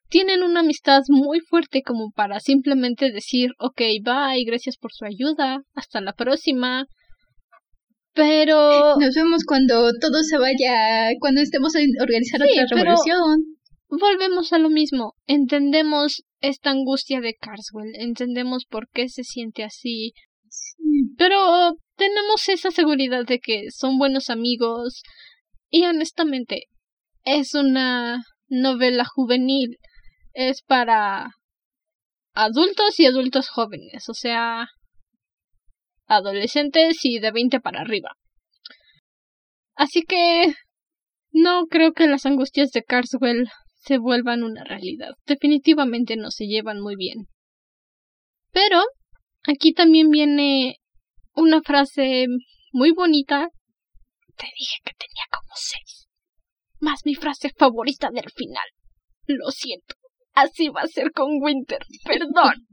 Tienen 0.09 0.43
una 0.43 0.61
amistad 0.61 1.03
muy 1.09 1.41
fuerte 1.41 1.83
como 1.83 2.11
para 2.15 2.39
simplemente 2.39 3.11
decir, 3.11 3.51
ok, 3.59 3.81
bye, 4.03 4.45
gracias 4.47 4.77
por 4.77 4.93
su 4.93 5.05
ayuda, 5.05 5.63
hasta 5.75 6.01
la 6.01 6.13
próxima. 6.13 6.87
Pero. 8.13 8.97
Nos 9.01 9.15
vemos 9.15 9.45
cuando 9.45 9.91
todo 10.01 10.23
se 10.23 10.39
vaya, 10.39 11.11
cuando 11.21 11.41
estemos 11.41 11.75
a 11.75 11.81
organizar 12.01 12.41
otra 12.43 12.67
revolución. 12.71 13.57
Volvemos 13.89 14.53
a 14.53 14.59
lo 14.59 14.69
mismo. 14.69 15.15
Entendemos 15.27 16.25
esta 16.41 16.71
angustia 16.71 17.21
de 17.21 17.35
Carswell. 17.35 17.95
Entendemos 17.95 18.65
por 18.69 18.89
qué 18.93 19.09
se 19.09 19.23
siente 19.23 19.65
así. 19.65 20.13
Pero 21.17 21.77
tenemos 21.97 22.49
esa 22.49 22.71
seguridad 22.71 23.25
de 23.25 23.39
que 23.39 23.71
son 23.71 23.99
buenos 23.99 24.31
amigos. 24.31 25.03
Y 25.71 25.85
honestamente, 25.85 26.65
es 27.25 27.55
una 27.55 28.23
novela 28.49 29.05
juvenil. 29.05 29.79
Es 30.33 30.63
para 30.63 31.31
adultos 32.35 33.01
y 33.01 33.07
adultos 33.07 33.49
jóvenes. 33.49 34.09
O 34.09 34.15
sea, 34.15 34.69
adolescentes 36.07 37.05
y 37.05 37.19
de 37.19 37.31
20 37.33 37.61
para 37.61 37.81
arriba. 37.81 38.11
Así 39.75 40.03
que 40.03 40.55
no 41.33 41.67
creo 41.67 41.93
que 41.93 42.07
las 42.07 42.25
angustias 42.25 42.71
de 42.71 42.83
Carswell 42.83 43.49
se 43.75 43.99
vuelvan 43.99 44.43
una 44.43 44.65
realidad. 44.65 45.15
Definitivamente 45.27 46.17
no 46.17 46.31
se 46.31 46.47
llevan 46.47 46.81
muy 46.81 46.97
bien. 46.97 47.27
Pero 48.53 48.83
aquí 49.47 49.73
también 49.73 50.11
viene 50.11 50.77
una 51.35 51.61
frase 51.63 52.27
muy 52.73 52.93
bonita. 52.93 53.49
Te 54.37 54.47
dije 54.59 54.77
que 54.85 54.93
tenía 54.95 55.25
como 55.31 55.55
seis. 55.55 56.09
Más 56.81 57.01
mi 57.05 57.15
frase 57.15 57.51
favorita 57.57 58.11
del 58.11 58.31
final. 58.31 58.67
Lo 59.27 59.51
siento. 59.51 59.95
Así 60.35 60.69
va 60.69 60.83
a 60.83 60.87
ser 60.87 61.13
con 61.13 61.41
Winter. 61.41 61.79
Perdón. 62.05 62.67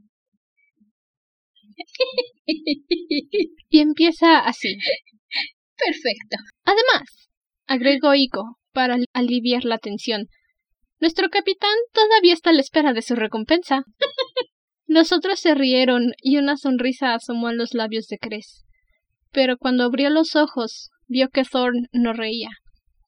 y 3.68 3.80
empieza 3.80 4.38
así. 4.38 4.76
Perfecto. 5.76 6.36
Además, 6.64 7.28
agregó 7.66 8.14
Ico, 8.14 8.58
para 8.72 8.98
aliviar 9.12 9.64
la 9.64 9.78
tensión, 9.78 10.28
nuestro 11.00 11.28
capitán 11.30 11.74
todavía 11.92 12.34
está 12.34 12.50
a 12.50 12.52
la 12.52 12.60
espera 12.60 12.92
de 12.92 13.02
su 13.02 13.14
recompensa. 13.14 13.84
Los 14.86 15.12
otros 15.12 15.40
se 15.40 15.54
rieron 15.54 16.12
y 16.18 16.36
una 16.36 16.56
sonrisa 16.56 17.14
asomó 17.14 17.48
a 17.48 17.52
los 17.52 17.74
labios 17.74 18.06
de 18.08 18.18
Cres. 18.18 18.64
Pero 19.32 19.56
cuando 19.56 19.84
abrió 19.84 20.10
los 20.10 20.36
ojos, 20.36 20.90
vio 21.06 21.28
que 21.30 21.44
Thorn 21.44 21.88
no 21.92 22.12
reía. 22.12 22.50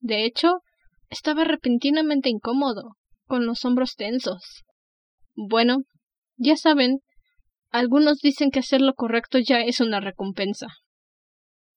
De 0.01 0.25
hecho, 0.25 0.63
estaba 1.11 1.45
repentinamente 1.45 2.29
incómodo, 2.29 2.97
con 3.27 3.47
los 3.47 3.65
hombros 3.65 3.95
tensos. 3.95 4.65
Bueno, 5.35 5.85
ya 6.37 6.57
saben, 6.57 7.01
algunos 7.71 8.21
dicen 8.21 8.51
que 8.51 8.61
hacer 8.61 8.81
lo 8.81 8.95
correcto 8.95 9.39
ya 9.39 9.61
es 9.61 9.81
una 9.81 10.01
recompensa. 10.01 10.69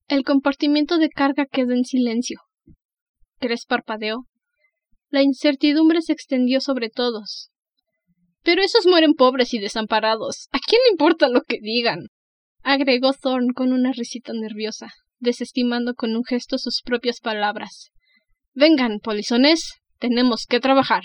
El 0.07 0.23
compartimiento 0.23 0.97
de 0.97 1.09
carga 1.09 1.45
quedó 1.45 1.73
en 1.73 1.83
silencio. 1.83 2.39
Cres 3.39 3.65
parpadeó. 3.65 4.25
La 5.09 5.23
incertidumbre 5.23 6.01
se 6.01 6.13
extendió 6.13 6.61
sobre 6.61 6.89
todos. 6.89 7.51
Pero 8.43 8.61
esos 8.61 8.85
mueren 8.85 9.13
pobres 9.13 9.53
y 9.53 9.59
desamparados. 9.59 10.47
¿A 10.51 10.59
quién 10.59 10.81
le 10.85 10.91
importa 10.91 11.27
lo 11.27 11.41
que 11.41 11.57
digan? 11.61 12.07
agregó 12.61 13.13
Thorn 13.13 13.53
con 13.53 13.71
una 13.71 13.91
risita 13.93 14.33
nerviosa, 14.33 14.89
desestimando 15.19 15.93
con 15.95 16.15
un 16.15 16.23
gesto 16.23 16.57
sus 16.57 16.81
propias 16.83 17.19
palabras. 17.19 17.91
Vengan, 18.53 18.99
polizones, 18.99 19.79
tenemos 19.97 20.45
que 20.47 20.59
trabajar. 20.59 21.03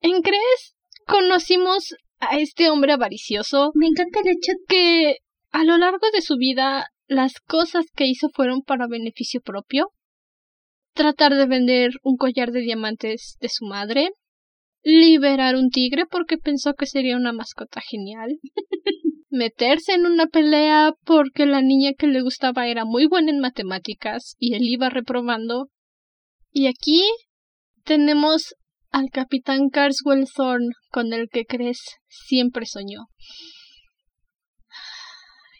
En 0.00 0.22
Cres 0.22 0.76
conocimos 1.06 1.94
a 2.20 2.38
este 2.38 2.70
hombre 2.70 2.92
avaricioso. 2.92 3.70
Me 3.74 3.86
encanta 3.86 4.20
el 4.20 4.28
hecho 4.28 4.52
que 4.68 5.16
a 5.50 5.64
lo 5.64 5.76
largo 5.78 6.10
de 6.12 6.22
su 6.22 6.36
vida 6.36 6.86
las 7.06 7.40
cosas 7.40 7.86
que 7.94 8.06
hizo 8.06 8.28
fueron 8.34 8.62
para 8.62 8.86
beneficio 8.86 9.40
propio. 9.40 9.88
Tratar 10.94 11.34
de 11.34 11.46
vender 11.46 11.92
un 12.02 12.16
collar 12.16 12.50
de 12.52 12.60
diamantes 12.60 13.36
de 13.40 13.48
su 13.48 13.64
madre. 13.64 14.10
Liberar 14.82 15.56
un 15.56 15.70
tigre 15.70 16.06
porque 16.06 16.38
pensó 16.38 16.74
que 16.74 16.86
sería 16.86 17.16
una 17.16 17.32
mascota 17.32 17.80
genial. 17.80 18.38
Meterse 19.30 19.92
en 19.92 20.06
una 20.06 20.26
pelea 20.26 20.92
porque 21.04 21.46
la 21.46 21.60
niña 21.60 21.92
que 21.98 22.06
le 22.06 22.22
gustaba 22.22 22.66
era 22.66 22.84
muy 22.84 23.06
buena 23.06 23.30
en 23.30 23.40
matemáticas 23.40 24.36
y 24.38 24.54
él 24.54 24.62
iba 24.62 24.88
reprobando. 24.88 25.68
Y 26.50 26.66
aquí 26.66 27.02
tenemos 27.84 28.54
al 28.90 29.10
capitán 29.10 29.68
Carswell 29.68 30.26
Thorne 30.34 30.70
con 30.90 31.12
el 31.12 31.28
que 31.28 31.44
crees 31.44 31.80
siempre 32.06 32.66
soñó. 32.66 33.06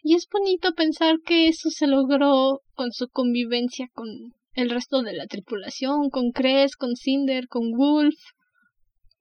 Y 0.02 0.14
es 0.14 0.26
bonito 0.30 0.72
pensar 0.72 1.16
que 1.24 1.48
eso 1.48 1.68
se 1.70 1.86
logró 1.86 2.60
con 2.74 2.92
su 2.92 3.08
convivencia 3.08 3.88
con 3.92 4.06
el 4.54 4.70
resto 4.70 5.02
de 5.02 5.12
la 5.12 5.26
tripulación, 5.26 6.08
con 6.10 6.30
Cres, 6.30 6.76
con 6.76 6.96
Cinder, 6.96 7.46
con 7.48 7.72
Wolf, 7.76 8.16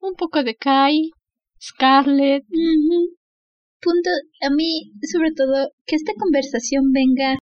un 0.00 0.14
poco 0.14 0.42
de 0.42 0.54
Kai, 0.54 1.10
Scarlett. 1.60 2.44
Punto, 3.80 4.10
a 4.42 4.50
mí, 4.50 4.92
sobre 5.12 5.32
todo, 5.32 5.70
que 5.86 5.96
esta 5.96 6.12
conversación 6.18 6.92
venga 6.92 7.38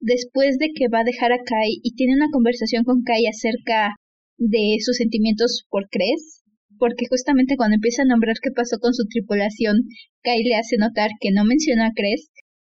después 0.00 0.58
de 0.58 0.68
que 0.74 0.88
va 0.92 1.00
a 1.00 1.04
dejar 1.04 1.32
a 1.32 1.42
Kai 1.44 1.80
y 1.82 1.94
tiene 1.94 2.14
una 2.14 2.30
conversación 2.30 2.84
con 2.84 3.02
Kai 3.02 3.26
acerca 3.26 3.96
de 4.36 4.76
sus 4.80 4.96
sentimientos 4.96 5.66
por 5.70 5.88
Cres, 5.88 6.44
porque 6.78 7.06
justamente 7.08 7.56
cuando 7.56 7.76
empieza 7.76 8.02
a 8.02 8.06
nombrar 8.06 8.36
qué 8.42 8.50
pasó 8.50 8.78
con 8.78 8.94
su 8.94 9.04
tripulación, 9.08 9.76
Kai 10.22 10.42
le 10.44 10.56
hace 10.56 10.76
notar 10.78 11.10
que 11.20 11.30
no 11.32 11.44
menciona 11.44 11.86
a 11.86 11.92
Cres 11.94 12.30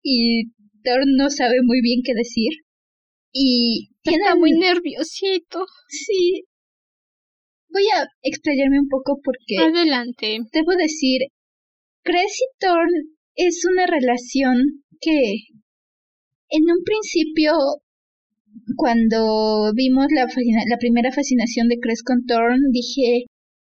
y 0.03 0.53
Thor 0.85 1.01
no 1.07 1.31
sabe 1.31 1.57
muy 1.63 1.81
bien 1.83 2.01
qué 2.05 2.15
decir. 2.15 2.53
Y 3.33 3.91
tiene 4.03 4.35
muy 4.37 4.53
nerviosito. 4.53 5.67
Sí. 5.89 6.45
Voy 7.71 7.85
a 7.95 8.07
explayarme 8.23 8.81
un 8.81 8.89
poco 8.89 9.21
porque... 9.23 9.57
Adelante. 9.59 10.39
Debo 10.53 10.73
decir, 10.79 11.21
Cress 12.03 12.41
y 12.41 12.49
Thorn 12.59 12.91
es 13.35 13.65
una 13.71 13.87
relación 13.87 14.83
que 15.01 15.47
en 16.51 16.63
un 16.63 16.83
principio 16.85 17.53
cuando 18.77 19.73
vimos 19.75 20.07
la, 20.15 20.25
la 20.25 20.79
primera 20.79 21.13
fascinación 21.13 21.69
de 21.69 21.79
Cress 21.79 22.03
con 22.03 22.25
Thorn, 22.27 22.61
dije, 22.73 23.27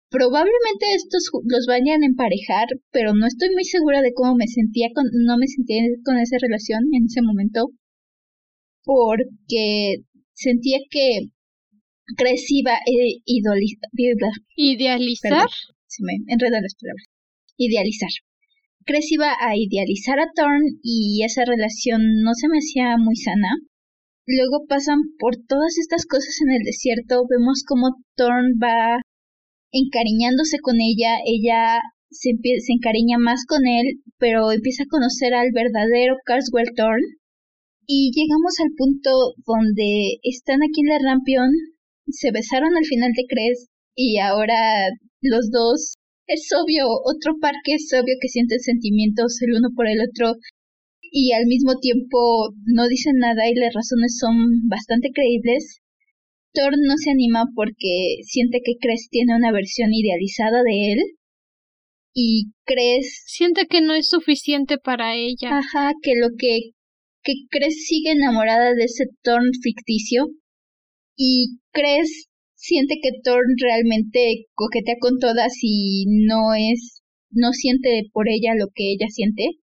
probablemente 0.09 0.93
estos 0.95 1.29
los 1.45 1.65
vayan 1.67 2.03
a 2.03 2.05
emparejar, 2.05 2.67
pero 2.91 3.13
no 3.13 3.27
estoy 3.27 3.49
muy 3.53 3.63
segura 3.63 4.01
de 4.01 4.13
cómo 4.13 4.35
me 4.35 4.47
sentía 4.47 4.87
con, 4.93 5.05
no 5.25 5.37
me 5.37 5.47
sentía 5.47 5.81
con 6.03 6.17
esa 6.17 6.37
relación 6.41 6.81
en 6.91 7.05
ese 7.05 7.21
momento, 7.21 7.71
porque 8.83 10.03
sentía 10.33 10.79
que 10.89 11.31
Cress 12.17 12.45
iba 12.49 12.73
a 12.73 12.79
idealizar. 13.25 13.89
se 15.87 16.03
me 16.03 16.13
enredan 16.27 16.63
las 16.63 16.75
palabras. 16.75 17.05
Idealizar. 17.57 18.09
Cress 18.85 19.11
iba 19.11 19.35
a 19.39 19.55
idealizar 19.55 20.19
a 20.19 20.31
Thorn 20.35 20.63
y 20.81 21.23
esa 21.23 21.45
relación 21.45 22.01
no 22.23 22.33
se 22.33 22.47
me 22.47 22.57
hacía 22.57 22.97
muy 22.97 23.15
sana. 23.15 23.49
Luego 24.25 24.65
pasan 24.67 24.99
por 25.19 25.35
todas 25.47 25.77
estas 25.77 26.05
cosas 26.05 26.35
en 26.45 26.53
el 26.53 26.63
desierto, 26.63 27.25
vemos 27.29 27.63
cómo 27.67 27.97
Thorn 28.15 28.57
va 28.61 29.01
encariñándose 29.71 30.57
con 30.61 30.77
ella, 30.79 31.17
ella 31.25 31.79
se, 32.09 32.31
se 32.41 32.73
encariña 32.73 33.17
más 33.17 33.45
con 33.45 33.67
él, 33.67 34.01
pero 34.17 34.51
empieza 34.51 34.83
a 34.83 34.91
conocer 34.91 35.33
al 35.33 35.51
verdadero 35.53 36.15
Carswell 36.25 36.73
Thorn. 36.75 37.01
Y 37.87 38.11
llegamos 38.15 38.53
al 38.63 38.71
punto 38.77 39.09
donde 39.45 40.19
están 40.23 40.61
aquí 40.63 40.81
en 40.81 40.89
la 40.89 40.99
Rampion, 40.99 41.51
se 42.11 42.31
besaron 42.31 42.75
al 42.75 42.85
final 42.85 43.11
de 43.15 43.25
Cres 43.27 43.67
y 43.95 44.19
ahora 44.19 44.55
los 45.21 45.49
dos 45.51 45.95
es 46.27 46.47
obvio, 46.55 46.87
otro 47.03 47.39
parque 47.41 47.75
es 47.75 47.89
obvio 47.93 48.15
que 48.21 48.29
sienten 48.29 48.59
sentimientos 48.59 49.41
el 49.41 49.57
uno 49.57 49.69
por 49.75 49.87
el 49.87 49.99
otro 50.01 50.35
y 51.01 51.33
al 51.33 51.45
mismo 51.45 51.77
tiempo 51.79 52.53
no 52.65 52.87
dicen 52.87 53.15
nada 53.17 53.49
y 53.49 53.55
las 53.55 53.73
razones 53.73 54.17
son 54.17 54.67
bastante 54.69 55.09
creíbles. 55.13 55.81
Thor 56.53 56.73
no 56.77 56.95
se 56.97 57.11
anima 57.11 57.45
porque 57.55 58.23
siente 58.23 58.59
que 58.63 58.73
Cres 58.79 59.07
tiene 59.09 59.35
una 59.35 59.51
versión 59.51 59.89
idealizada 59.93 60.63
de 60.63 60.93
él 60.93 60.99
y 62.13 62.51
Cres 62.65 63.23
siente 63.25 63.67
que 63.67 63.81
no 63.81 63.93
es 63.93 64.07
suficiente 64.07 64.77
para 64.77 65.15
ella. 65.15 65.59
Ajá, 65.59 65.93
que 66.01 66.13
lo 66.15 66.29
que 66.37 66.71
que 67.23 67.33
Cres 67.49 67.85
sigue 67.85 68.11
enamorada 68.11 68.73
de 68.73 68.83
ese 68.83 69.05
Thorn 69.21 69.51
ficticio 69.61 70.27
y 71.15 71.59
Cres 71.71 72.29
siente 72.55 72.95
que 73.01 73.09
Thorn 73.23 73.55
realmente 73.59 74.45
coquetea 74.53 74.95
con 74.99 75.19
todas 75.19 75.53
y 75.61 76.05
no 76.27 76.53
es 76.53 77.01
no 77.31 77.53
siente 77.53 78.09
por 78.13 78.27
ella 78.29 78.55
lo 78.55 78.67
que 78.73 78.91
ella 78.91 79.07
siente 79.09 79.61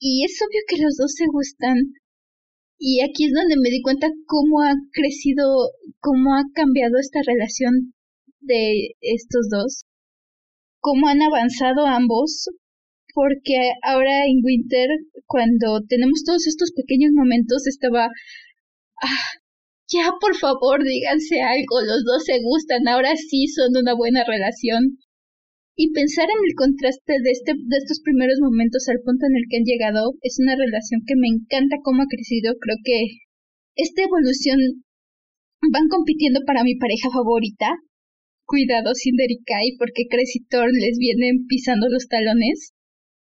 y 0.00 0.24
es 0.24 0.38
obvio 0.42 0.60
que 0.68 0.82
los 0.82 0.96
dos 0.96 1.12
se 1.14 1.26
gustan. 1.26 1.76
Y 2.78 3.00
aquí 3.02 3.26
es 3.26 3.32
donde 3.32 3.56
me 3.56 3.70
di 3.70 3.82
cuenta 3.82 4.08
cómo 4.26 4.62
ha 4.62 4.72
crecido, 4.92 5.72
cómo 6.00 6.36
ha 6.36 6.44
cambiado 6.54 6.98
esta 7.00 7.20
relación 7.26 7.94
de 8.40 8.94
estos 9.00 9.48
dos. 9.50 9.84
Cómo 10.80 11.08
han 11.08 11.22
avanzado 11.22 11.86
ambos. 11.86 12.48
Porque 13.14 13.56
ahora 13.82 14.26
en 14.26 14.44
Winter, 14.44 14.88
cuando 15.26 15.82
tenemos 15.88 16.22
todos 16.24 16.46
estos 16.46 16.70
pequeños 16.72 17.10
momentos, 17.12 17.66
estaba... 17.66 18.08
Ah, 19.02 19.24
ya, 19.88 20.12
por 20.20 20.36
favor, 20.36 20.84
díganse 20.84 21.40
algo, 21.40 21.80
los 21.82 22.04
dos 22.04 22.24
se 22.24 22.38
gustan, 22.42 22.86
ahora 22.88 23.16
sí 23.16 23.48
son 23.48 23.76
una 23.76 23.94
buena 23.94 24.24
relación 24.24 24.98
y 25.80 25.92
pensar 25.92 26.26
en 26.26 26.42
el 26.42 26.54
contraste 26.58 27.22
de, 27.22 27.30
este, 27.30 27.54
de 27.54 27.76
estos 27.78 28.02
primeros 28.02 28.42
momentos 28.42 28.82
al 28.90 28.98
punto 29.06 29.26
en 29.30 29.38
el 29.38 29.46
que 29.48 29.58
han 29.58 29.68
llegado 29.70 30.18
es 30.26 30.34
una 30.42 30.58
relación 30.58 31.06
que 31.06 31.14
me 31.14 31.30
encanta 31.30 31.78
cómo 31.86 32.02
ha 32.02 32.10
crecido. 32.10 32.58
Creo 32.58 32.76
que 32.82 33.22
esta 33.78 34.02
evolución 34.02 34.58
van 35.70 35.86
compitiendo 35.86 36.40
para 36.44 36.64
mi 36.64 36.74
pareja 36.74 37.14
favorita. 37.14 37.78
Cuidado, 38.44 38.90
Cinder 38.98 39.30
y 39.30 39.38
Kai, 39.46 39.78
porque 39.78 40.10
Cres 40.10 40.34
y 40.34 40.44
Thorn 40.50 40.74
les 40.74 40.98
vienen 40.98 41.46
pisando 41.46 41.86
los 41.88 42.08
talones. 42.08 42.74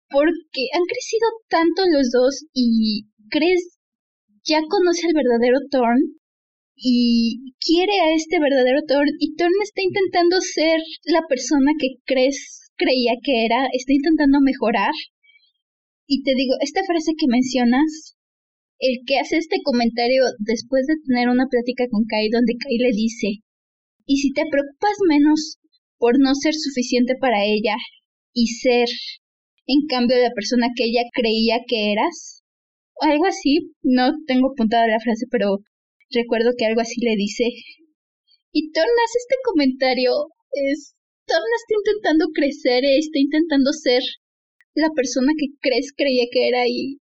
Porque 0.08 0.72
han 0.72 0.88
crecido 0.88 1.28
tanto 1.51 1.84
los 1.91 2.16
dos 2.16 2.47
y 2.55 3.12
Cres 3.28 3.76
ya 4.47 4.64
conoce 4.72 5.03
al 5.03 5.20
verdadero 5.20 5.60
Thorn 5.70 5.99
y 6.78 7.53
quiere 7.59 7.99
a 8.05 8.13
este 8.13 8.39
verdadero 8.39 8.86
Thorn 8.88 9.09
y 9.19 9.36
Thorn 9.36 9.53
está 9.63 9.82
intentando 9.82 10.38
ser 10.39 10.80
la 11.05 11.21
persona 11.28 11.71
que 11.80 11.97
crees 12.05 12.69
creía 12.78 13.17
que 13.23 13.45
era, 13.45 13.67
está 13.73 13.91
intentando 13.91 14.39
mejorar. 14.39 14.93
Y 16.05 16.23
te 16.23 16.36
digo, 16.36 16.53
esta 16.61 16.86
frase 16.86 17.11
que 17.17 17.28
mencionas, 17.28 18.15
el 18.80 19.01
que 19.05 19.17
hace 19.17 19.38
este 19.38 19.57
comentario 19.63 20.21
después 20.39 20.86
de 20.86 20.95
tener 21.07 21.30
una 21.30 21.47
plática 21.49 21.86
con 21.89 22.05
Kai 22.05 22.30
donde 22.30 22.53
Kai 22.61 22.78
le 22.78 22.93
dice, 22.95 23.41
y 24.05 24.17
si 24.17 24.32
te 24.32 24.43
preocupas 24.49 24.97
menos 25.09 25.57
por 25.97 26.19
no 26.19 26.36
ser 26.36 26.53
suficiente 26.53 27.15
para 27.19 27.43
ella 27.43 27.75
y 28.34 28.47
ser 28.47 28.88
en 29.65 29.88
cambio 29.89 30.15
la 30.21 30.32
persona 30.32 30.67
que 30.75 30.86
ella 30.86 31.01
creía 31.11 31.57
que 31.67 31.91
eras, 31.91 32.43
o 33.01 33.05
algo 33.05 33.25
así, 33.25 33.73
no 33.82 34.13
tengo 34.28 34.51
apuntada 34.51 34.88
la 34.88 34.99
frase, 34.99 35.25
pero 35.30 35.57
Recuerdo 36.12 36.51
que 36.58 36.66
algo 36.66 36.82
así 36.82 37.01
le 37.01 37.16
dice. 37.16 37.43
Y 38.51 38.72
Tornas, 38.72 39.12
este 39.16 39.36
comentario 39.43 40.12
es... 40.51 40.95
Tornas 41.26 41.62
está 41.68 41.76
intentando 41.76 42.26
crecer, 42.34 42.86
está 42.86 43.20
intentando 43.20 43.74
ser 43.74 44.01
la 44.74 44.89
persona 44.95 45.34
que 45.38 45.47
crees 45.60 45.91
creía 45.95 46.26
que 46.32 46.47
era 46.47 46.68
y... 46.68 46.99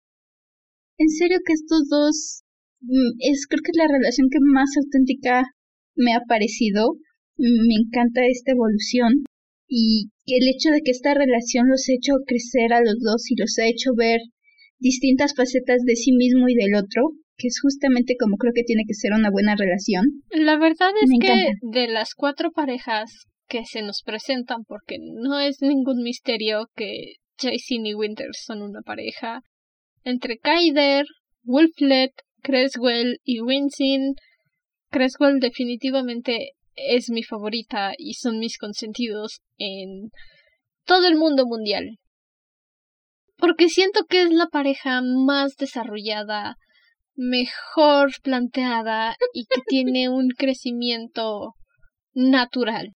En 0.99 1.09
serio 1.09 1.39
que 1.45 1.53
estos 1.53 1.89
dos... 1.89 2.43
Mm, 2.81 3.19
es 3.19 3.47
creo 3.47 3.63
que 3.65 3.73
es 3.73 3.79
la 3.79 3.89
relación 3.89 4.29
que 4.31 4.39
más 4.41 4.71
auténtica 4.77 5.45
me 5.97 6.15
ha 6.15 6.21
parecido. 6.29 6.97
Me 7.37 7.75
encanta 7.75 8.27
esta 8.27 8.53
evolución 8.53 9.25
y 9.75 10.11
el 10.27 10.49
hecho 10.49 10.69
de 10.71 10.83
que 10.83 10.91
esta 10.91 11.15
relación 11.15 11.69
los 11.69 11.89
ha 11.89 11.95
hecho 11.95 12.13
crecer 12.27 12.75
a 12.75 12.83
los 12.83 13.01
dos 13.01 13.31
y 13.31 13.37
los 13.37 13.59
ha 13.59 13.67
hecho 13.67 13.95
ver 13.97 14.21
distintas 14.79 15.35
facetas 15.35 15.81
de 15.87 15.97
sí 15.97 16.13
mismo 16.13 16.47
y 16.49 16.55
del 16.55 16.75
otro, 16.75 17.13
que 17.43 17.49
es 17.49 17.59
justamente 17.61 18.14
como 18.18 18.36
creo 18.36 18.53
que 18.55 18.62
tiene 18.62 18.84
que 18.86 18.95
ser 18.95 19.12
una 19.12 19.30
buena 19.30 19.57
relación. 19.57 20.05
La 20.30 20.57
verdad 20.59 20.93
es 21.03 21.11
que 21.20 21.51
de 21.61 21.88
las 21.88 22.14
cuatro 22.14 22.53
parejas 22.53 23.11
que 23.49 23.64
se 23.66 23.82
nos 23.82 24.03
presentan, 24.05 24.62
porque 24.62 24.99
no 25.01 25.40
es 25.40 25.61
ningún 25.61 26.05
misterio 26.05 26.68
que 26.76 27.16
Jason 27.36 27.84
y 27.84 27.95
Winter 27.95 28.28
son 28.32 28.62
una 28.62 28.80
pareja, 28.82 29.40
entre 30.05 30.38
Kaider, 30.38 31.05
Wolflet, 31.43 32.12
Creswell 32.43 33.18
y 33.24 33.40
Winston, 33.40 34.14
Creswell 34.90 35.40
definitivamente 35.40 36.53
es 36.76 37.11
mi 37.11 37.24
favorita 37.24 37.93
y 37.99 38.14
son 38.14 38.38
mis 38.38 38.57
consentidos 38.57 39.40
en 39.59 40.11
todo 40.84 41.09
el 41.09 41.16
mundo 41.16 41.45
mundial. 41.47 41.99
Porque 43.36 43.68
siento 43.68 44.05
que 44.09 44.22
es 44.22 44.30
la 44.30 44.47
pareja 44.47 45.01
más 45.03 45.57
desarrollada, 45.57 46.57
mejor 47.15 48.13
planteada 48.23 49.17
y 49.33 49.47
que 49.47 49.61
tiene 49.67 50.09
un 50.09 50.31
crecimiento 50.31 51.55
natural. 52.15 52.93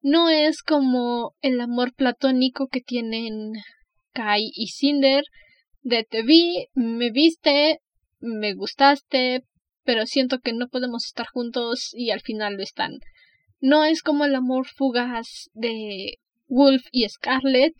No 0.00 0.28
es 0.28 0.62
como 0.62 1.34
el 1.40 1.60
amor 1.60 1.92
platónico 1.94 2.68
que 2.68 2.80
tienen 2.80 3.52
Kai 4.12 4.50
y 4.54 4.68
Cinder 4.68 5.24
de 5.82 6.04
te 6.04 6.22
vi, 6.22 6.66
me 6.74 7.10
viste, 7.10 7.80
me 8.20 8.54
gustaste, 8.54 9.42
pero 9.84 10.06
siento 10.06 10.38
que 10.40 10.52
no 10.52 10.68
podemos 10.68 11.06
estar 11.06 11.26
juntos 11.26 11.90
y 11.92 12.10
al 12.10 12.20
final 12.20 12.56
lo 12.56 12.62
están. 12.62 12.92
No 13.60 13.84
es 13.84 14.02
como 14.02 14.24
el 14.24 14.34
amor 14.34 14.66
fugaz 14.66 15.50
de 15.54 16.18
Wolf 16.46 16.86
y 16.92 17.08
Scarlett, 17.08 17.74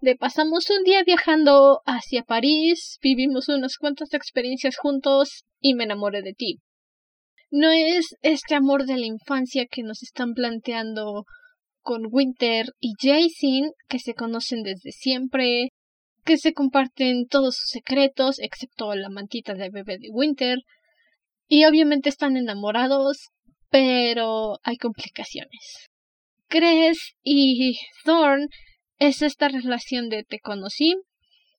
de 0.00 0.16
pasamos 0.16 0.68
un 0.70 0.84
día 0.84 1.02
viajando 1.04 1.80
hacia 1.86 2.22
París, 2.22 2.98
vivimos 3.02 3.48
unas 3.48 3.76
cuantas 3.76 4.12
experiencias 4.12 4.76
juntos 4.76 5.44
y 5.60 5.74
me 5.74 5.84
enamoré 5.84 6.22
de 6.22 6.34
ti. 6.34 6.60
No 7.50 7.70
es 7.70 8.16
este 8.22 8.54
amor 8.54 8.84
de 8.84 8.96
la 8.96 9.06
infancia 9.06 9.66
que 9.70 9.82
nos 9.82 10.02
están 10.02 10.34
planteando 10.34 11.24
con 11.82 12.02
Winter 12.10 12.66
y 12.80 12.92
Jason, 13.00 13.70
que 13.88 13.98
se 13.98 14.14
conocen 14.14 14.62
desde 14.62 14.90
siempre, 14.90 15.68
que 16.24 16.38
se 16.38 16.52
comparten 16.52 17.26
todos 17.26 17.56
sus 17.56 17.70
secretos, 17.70 18.38
excepto 18.40 18.94
la 18.94 19.10
mantita 19.10 19.54
de 19.54 19.70
bebé 19.70 19.98
de 19.98 20.08
Winter, 20.10 20.58
y 21.46 21.66
obviamente 21.66 22.08
están 22.08 22.36
enamorados, 22.36 23.28
pero 23.68 24.58
hay 24.62 24.76
complicaciones. 24.76 25.88
Cres 26.48 27.14
y 27.22 27.78
Thorn 28.04 28.48
es 28.98 29.22
esta 29.22 29.48
relación 29.48 30.08
de 30.08 30.24
te 30.24 30.40
conocí, 30.40 30.94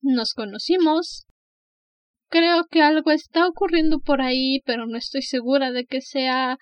nos 0.02 0.34
conocimos. 0.34 1.26
Creo 2.30 2.66
que 2.70 2.82
algo 2.82 3.12
está 3.12 3.48
ocurriendo 3.48 4.00
por 4.00 4.22
ahí, 4.22 4.62
pero 4.66 4.88
no 4.88 4.98
estoy 4.98 5.22
segura 5.22 5.72
de 5.72 5.86
que 5.86 6.02
sea 6.02 6.58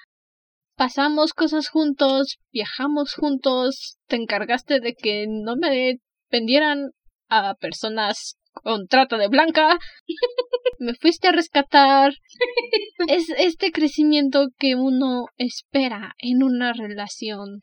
pasamos 0.76 1.34
cosas 1.34 1.70
juntos, 1.70 2.40
viajamos 2.52 3.14
juntos, 3.14 3.98
te 4.08 4.16
encargaste 4.16 4.80
de 4.80 4.94
que 4.94 5.26
no 5.28 5.56
me 5.56 6.00
vendieran 6.30 6.92
a 7.30 7.56
personas 7.56 8.38
con 8.52 8.88
trata 8.88 9.18
de 9.18 9.28
blanca, 9.28 9.80
me 10.80 10.94
fuiste 10.96 11.28
a 11.28 11.32
rescatar. 11.32 12.14
Es 13.08 13.30
este 13.38 13.72
crecimiento 13.72 14.48
que 14.58 14.76
uno 14.76 15.26
espera 15.38 16.14
en 16.20 16.44
una 16.44 16.74
relación 16.74 17.62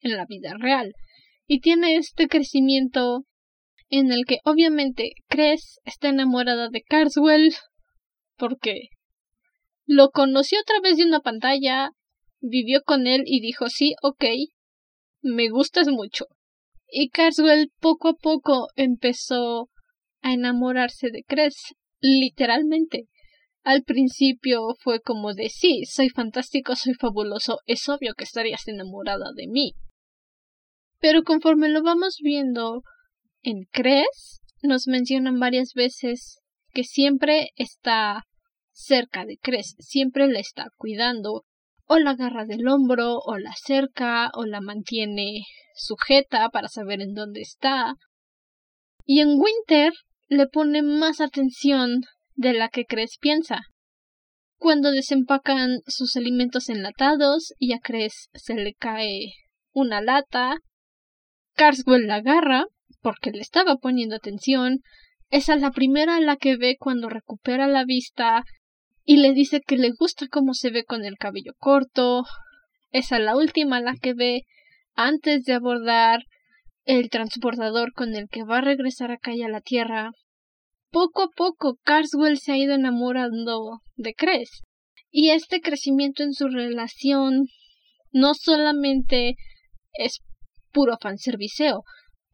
en 0.00 0.16
la 0.16 0.26
vida 0.26 0.54
real. 0.58 0.92
Y 1.50 1.60
tiene 1.60 1.96
este 1.96 2.28
crecimiento 2.28 3.24
en 3.88 4.12
el 4.12 4.26
que 4.26 4.40
obviamente 4.44 5.12
Cres 5.28 5.80
está 5.84 6.10
enamorada 6.10 6.68
de 6.68 6.82
Carswell 6.82 7.54
porque 8.36 8.90
lo 9.86 10.10
conoció 10.10 10.60
a 10.60 10.64
través 10.64 10.98
de 10.98 11.04
una 11.04 11.20
pantalla, 11.20 11.92
vivió 12.40 12.82
con 12.84 13.06
él 13.06 13.22
y 13.24 13.40
dijo 13.40 13.70
sí, 13.70 13.94
ok, 14.02 14.24
me 15.22 15.48
gustas 15.48 15.88
mucho. 15.88 16.26
Y 16.86 17.08
Carswell 17.08 17.72
poco 17.80 18.08
a 18.08 18.14
poco 18.14 18.68
empezó 18.76 19.70
a 20.20 20.34
enamorarse 20.34 21.08
de 21.10 21.22
Cres, 21.24 21.56
literalmente. 22.00 23.06
Al 23.62 23.84
principio 23.84 24.74
fue 24.80 25.00
como 25.00 25.32
de 25.32 25.48
sí, 25.48 25.86
soy 25.86 26.10
fantástico, 26.10 26.76
soy 26.76 26.92
fabuloso, 26.92 27.60
es 27.64 27.88
obvio 27.88 28.12
que 28.12 28.24
estarías 28.24 28.68
enamorada 28.68 29.32
de 29.34 29.46
mí. 29.46 29.72
Pero 31.00 31.22
conforme 31.22 31.68
lo 31.68 31.82
vamos 31.82 32.18
viendo 32.22 32.82
en 33.42 33.64
Cres, 33.70 34.40
nos 34.62 34.86
mencionan 34.86 35.38
varias 35.38 35.72
veces 35.74 36.40
que 36.72 36.84
siempre 36.84 37.50
está 37.56 38.24
cerca 38.72 39.24
de 39.24 39.38
Cres, 39.38 39.74
siempre 39.78 40.28
la 40.28 40.40
está 40.40 40.68
cuidando, 40.76 41.44
o 41.86 41.98
la 41.98 42.10
agarra 42.10 42.44
del 42.44 42.68
hombro, 42.68 43.18
o 43.18 43.38
la 43.38 43.54
cerca, 43.54 44.30
o 44.34 44.44
la 44.44 44.60
mantiene 44.60 45.44
sujeta 45.74 46.48
para 46.50 46.68
saber 46.68 47.00
en 47.00 47.14
dónde 47.14 47.40
está. 47.40 47.94
Y 49.04 49.20
en 49.20 49.40
Winter 49.40 49.92
le 50.26 50.46
pone 50.46 50.82
más 50.82 51.20
atención 51.20 52.02
de 52.34 52.52
la 52.52 52.68
que 52.68 52.84
Cres 52.84 53.16
piensa. 53.20 53.60
Cuando 54.58 54.90
desempacan 54.90 55.78
sus 55.86 56.16
alimentos 56.16 56.68
enlatados 56.68 57.54
y 57.58 57.72
a 57.72 57.78
Cres 57.78 58.28
se 58.34 58.54
le 58.54 58.74
cae 58.74 59.32
una 59.72 60.02
lata, 60.02 60.58
Carswell 61.58 62.06
la 62.06 62.16
agarra 62.16 62.66
porque 63.02 63.32
le 63.32 63.40
estaba 63.40 63.76
poniendo 63.76 64.14
atención. 64.14 64.78
Esa 65.28 65.54
es 65.54 65.60
la 65.60 65.72
primera 65.72 66.16
a 66.16 66.20
la 66.20 66.36
que 66.36 66.56
ve 66.56 66.76
cuando 66.78 67.08
recupera 67.08 67.66
la 67.66 67.84
vista 67.84 68.44
y 69.04 69.16
le 69.16 69.32
dice 69.32 69.60
que 69.60 69.76
le 69.76 69.90
gusta 69.90 70.28
cómo 70.28 70.54
se 70.54 70.70
ve 70.70 70.84
con 70.84 71.04
el 71.04 71.18
cabello 71.18 71.52
corto. 71.58 72.22
Esa 72.90 73.16
es 73.16 73.24
la 73.24 73.36
última 73.36 73.78
a 73.78 73.80
la 73.80 73.94
que 73.96 74.14
ve 74.14 74.42
antes 74.94 75.42
de 75.44 75.54
abordar 75.54 76.20
el 76.84 77.10
transportador 77.10 77.92
con 77.92 78.14
el 78.14 78.28
que 78.28 78.44
va 78.44 78.58
a 78.58 78.62
regresar 78.62 79.10
acá 79.10 79.34
y 79.34 79.42
a 79.42 79.48
la 79.48 79.60
Tierra. 79.60 80.12
Poco 80.90 81.24
a 81.24 81.28
poco, 81.28 81.76
Carswell 81.82 82.38
se 82.38 82.52
ha 82.52 82.56
ido 82.56 82.74
enamorando 82.74 83.80
de 83.96 84.14
Cres. 84.14 84.62
Y 85.10 85.30
este 85.30 85.60
crecimiento 85.60 86.22
en 86.22 86.34
su 86.34 86.46
relación 86.46 87.46
no 88.12 88.34
solamente 88.34 89.34
es 89.94 90.20
puro 90.72 90.96
fanserviceo, 91.00 91.82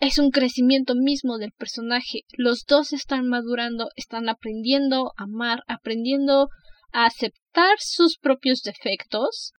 es 0.01 0.19
un 0.19 0.31
crecimiento 0.31 0.95
mismo 0.95 1.39
del 1.39 1.53
personaje. 1.53 2.21
Los 2.37 2.65
dos 2.67 2.93
están 2.93 3.27
madurando, 3.27 3.89
están 3.97 4.29
aprendiendo 4.29 5.13
a 5.17 5.25
amar, 5.25 5.63
aprendiendo 5.67 6.49
a 6.93 7.07
aceptar 7.07 7.77
sus 7.79 8.19
propios 8.19 8.63
defectos 8.63 9.53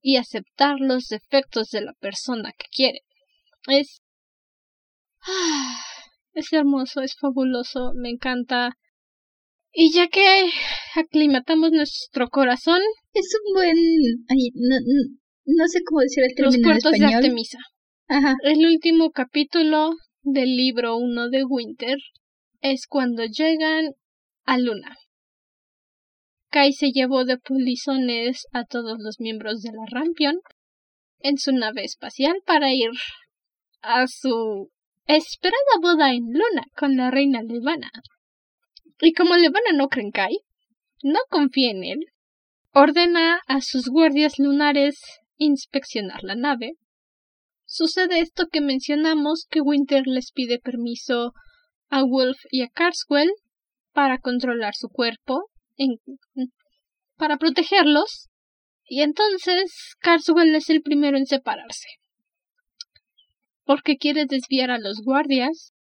y 0.00 0.16
aceptar 0.16 0.76
los 0.80 1.08
defectos 1.08 1.68
de 1.70 1.82
la 1.82 1.92
persona 1.94 2.52
que 2.56 2.66
quiere. 2.70 3.00
Es 3.66 4.00
es 6.34 6.52
hermoso, 6.52 7.02
es 7.02 7.14
fabuloso, 7.20 7.92
me 7.94 8.10
encanta. 8.10 8.76
Y 9.72 9.92
ya 9.92 10.08
que 10.08 10.50
aclimatamos 10.94 11.72
nuestro 11.72 12.28
corazón, 12.30 12.80
es 13.12 13.34
un 13.44 13.54
buen 13.54 13.76
no, 15.44 15.66
sé 15.66 15.80
cómo 15.84 16.00
decir 16.00 16.24
el 16.24 16.34
término 16.34 16.56
Los 16.56 16.80
puertos 16.80 16.92
de 16.92 17.06
Artemisa. 17.06 17.58
El 18.10 18.64
último 18.64 19.10
capítulo 19.10 19.90
del 20.22 20.56
libro 20.56 20.96
1 20.96 21.28
de 21.28 21.44
Winter 21.44 21.98
es 22.62 22.86
cuando 22.86 23.24
llegan 23.26 23.90
a 24.46 24.56
Luna. 24.56 24.96
Kai 26.48 26.72
se 26.72 26.90
llevó 26.90 27.26
de 27.26 27.36
polizones 27.36 28.46
a 28.52 28.64
todos 28.64 28.96
los 28.98 29.20
miembros 29.20 29.60
de 29.60 29.72
la 29.72 29.84
Rampion 29.90 30.40
en 31.18 31.36
su 31.36 31.52
nave 31.52 31.84
espacial 31.84 32.40
para 32.46 32.72
ir 32.72 32.88
a 33.82 34.06
su 34.06 34.70
esperada 35.04 35.58
boda 35.82 36.14
en 36.14 36.24
Luna 36.32 36.64
con 36.74 36.96
la 36.96 37.10
reina 37.10 37.42
Levana. 37.42 37.90
Y 39.02 39.12
como 39.12 39.36
Levana 39.36 39.72
no 39.74 39.88
cree 39.88 40.06
en 40.06 40.12
Kai, 40.12 40.38
no 41.02 41.18
confía 41.28 41.72
en 41.72 41.84
él, 41.84 42.06
ordena 42.72 43.42
a 43.46 43.60
sus 43.60 43.90
guardias 43.90 44.38
lunares 44.38 44.98
inspeccionar 45.36 46.24
la 46.24 46.36
nave. 46.36 46.72
Sucede 47.70 48.20
esto 48.20 48.46
que 48.50 48.62
mencionamos 48.62 49.46
que 49.50 49.60
Winter 49.60 50.04
les 50.06 50.32
pide 50.32 50.58
permiso 50.58 51.34
a 51.90 52.02
Wolf 52.02 52.38
y 52.50 52.62
a 52.62 52.68
Carswell 52.68 53.30
para 53.92 54.16
controlar 54.16 54.74
su 54.74 54.88
cuerpo 54.88 55.50
para 57.18 57.36
protegerlos. 57.36 58.30
Y 58.86 59.02
entonces 59.02 59.96
Carswell 59.98 60.54
es 60.54 60.70
el 60.70 60.80
primero 60.80 61.18
en 61.18 61.26
separarse. 61.26 61.88
Porque 63.64 63.98
quiere 63.98 64.24
desviar 64.24 64.70
a 64.70 64.78
los 64.78 65.02
guardias, 65.04 65.74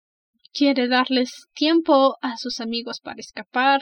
quiere 0.52 0.88
darles 0.88 1.46
tiempo 1.54 2.16
a 2.20 2.36
sus 2.36 2.58
amigos 2.58 2.98
para 2.98 3.20
escapar. 3.20 3.80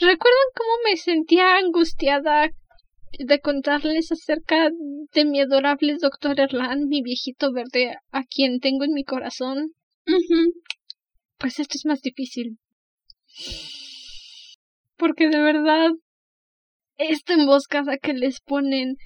¿Recuerdan 0.00 0.48
cómo 0.56 0.72
me 0.82 0.96
sentía 0.96 1.56
angustiada 1.56 2.50
de 3.18 3.40
contarles 3.40 4.12
acerca 4.12 4.70
de 5.12 5.24
mi 5.24 5.40
adorable 5.40 5.96
doctor 6.00 6.38
Erland, 6.38 6.86
mi 6.88 7.02
viejito 7.02 7.52
verde, 7.52 7.96
a 8.10 8.24
quien 8.24 8.60
tengo 8.60 8.84
en 8.84 8.92
mi 8.92 9.04
corazón? 9.04 9.72
Pues 11.38 11.58
esto 11.58 11.76
es 11.76 11.86
más 11.86 12.00
difícil 12.00 12.58
porque 15.00 15.28
de 15.28 15.40
verdad 15.40 15.90
esta 16.98 17.32
emboscada 17.32 17.96
que 17.96 18.12
les 18.12 18.40
ponen 18.40 18.96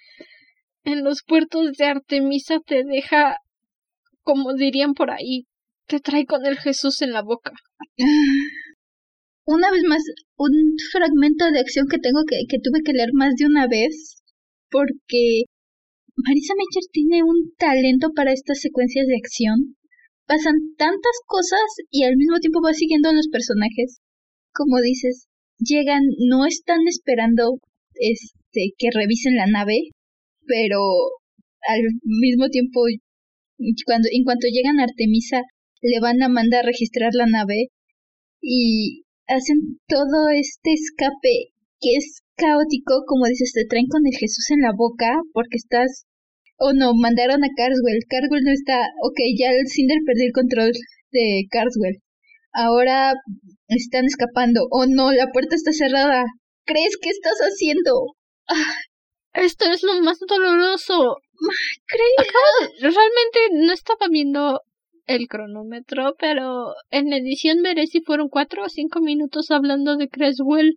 en 0.82 1.04
los 1.04 1.22
puertos 1.22 1.72
de 1.78 1.86
Artemisa 1.86 2.58
te 2.58 2.82
deja, 2.84 3.38
como 4.22 4.52
dirían 4.54 4.94
por 4.94 5.12
ahí, 5.12 5.46
te 5.86 6.00
trae 6.00 6.26
con 6.26 6.44
el 6.44 6.58
Jesús 6.58 7.00
en 7.00 7.12
la 7.12 7.22
boca. 7.22 7.52
Una 9.46 9.70
vez 9.70 9.82
más, 9.88 10.02
un 10.36 10.52
fragmento 10.90 11.50
de 11.50 11.60
acción 11.60 11.86
que 11.88 11.98
tengo 11.98 12.24
que, 12.26 12.46
que 12.48 12.58
tuve 12.62 12.80
que 12.84 12.92
leer 12.92 13.10
más 13.12 13.34
de 13.36 13.46
una 13.46 13.66
vez, 13.68 14.22
porque 14.70 15.44
Marisa 16.16 16.54
Mecher 16.56 16.88
tiene 16.92 17.22
un 17.22 17.52
talento 17.58 18.10
para 18.14 18.32
estas 18.32 18.60
secuencias 18.60 19.06
de 19.06 19.16
acción. 19.16 19.76
Pasan 20.26 20.56
tantas 20.78 21.16
cosas 21.26 21.60
y 21.90 22.04
al 22.04 22.16
mismo 22.16 22.38
tiempo 22.38 22.60
va 22.64 22.72
siguiendo 22.72 23.10
a 23.10 23.12
los 23.12 23.28
personajes. 23.28 24.00
Como 24.54 24.80
dices, 24.80 25.26
llegan, 25.58 26.02
no 26.30 26.46
están 26.46 26.86
esperando 26.88 27.58
este 27.94 28.72
que 28.78 28.88
revisen 28.94 29.36
la 29.36 29.46
nave, 29.46 29.90
pero 30.46 30.80
al 31.68 31.80
mismo 32.02 32.48
tiempo 32.48 32.80
cuando 33.86 34.08
en 34.10 34.24
cuanto 34.24 34.46
llegan 34.50 34.80
a 34.80 34.84
Artemisa 34.84 35.42
le 35.80 36.00
van 36.00 36.22
a 36.22 36.28
mandar 36.28 36.64
a 36.64 36.66
registrar 36.66 37.10
la 37.14 37.26
nave 37.26 37.68
y 38.40 39.03
hacen 39.26 39.80
todo 39.88 40.28
este 40.30 40.72
escape 40.72 41.54
que 41.80 41.96
es 41.96 42.22
caótico, 42.36 43.04
como 43.06 43.26
dices, 43.26 43.52
te 43.52 43.66
traen 43.66 43.86
con 43.88 44.02
el 44.06 44.16
Jesús 44.16 44.50
en 44.50 44.62
la 44.62 44.72
boca 44.76 45.20
porque 45.32 45.56
estás 45.56 46.06
o 46.56 46.72
no, 46.72 46.94
mandaron 46.94 47.42
a 47.42 47.48
Carswell, 47.56 48.06
Carswell 48.08 48.44
no 48.44 48.52
está, 48.52 48.78
ok, 49.02 49.18
ya 49.36 49.50
el 49.50 49.66
Cinder 49.66 49.98
perdió 50.06 50.26
el 50.26 50.32
control 50.32 50.72
de 51.10 51.44
Carswell. 51.50 51.98
Ahora 52.52 53.12
están 53.68 54.04
escapando. 54.04 54.66
Oh 54.70 54.86
no, 54.86 55.12
la 55.12 55.32
puerta 55.32 55.56
está 55.56 55.72
cerrada. 55.72 56.24
¿Crees 56.64 56.96
que 57.00 57.10
estás 57.10 57.38
haciendo? 57.40 58.14
Ah, 58.48 58.76
esto 59.34 59.64
es 59.70 59.82
lo 59.82 60.00
más 60.02 60.18
doloroso. 60.20 61.16
¿Crees? 61.86 62.30
realmente 62.80 63.38
no 63.66 63.72
estaba 63.72 64.06
viendo 64.08 64.60
el 65.06 65.28
cronómetro, 65.28 66.14
pero 66.18 66.74
en 66.90 67.12
edición 67.12 67.62
veré 67.62 67.84
fueron 68.04 68.28
cuatro 68.28 68.64
o 68.64 68.68
cinco 68.68 69.00
minutos 69.00 69.50
hablando 69.50 69.96
de 69.96 70.08
Creswell. 70.08 70.74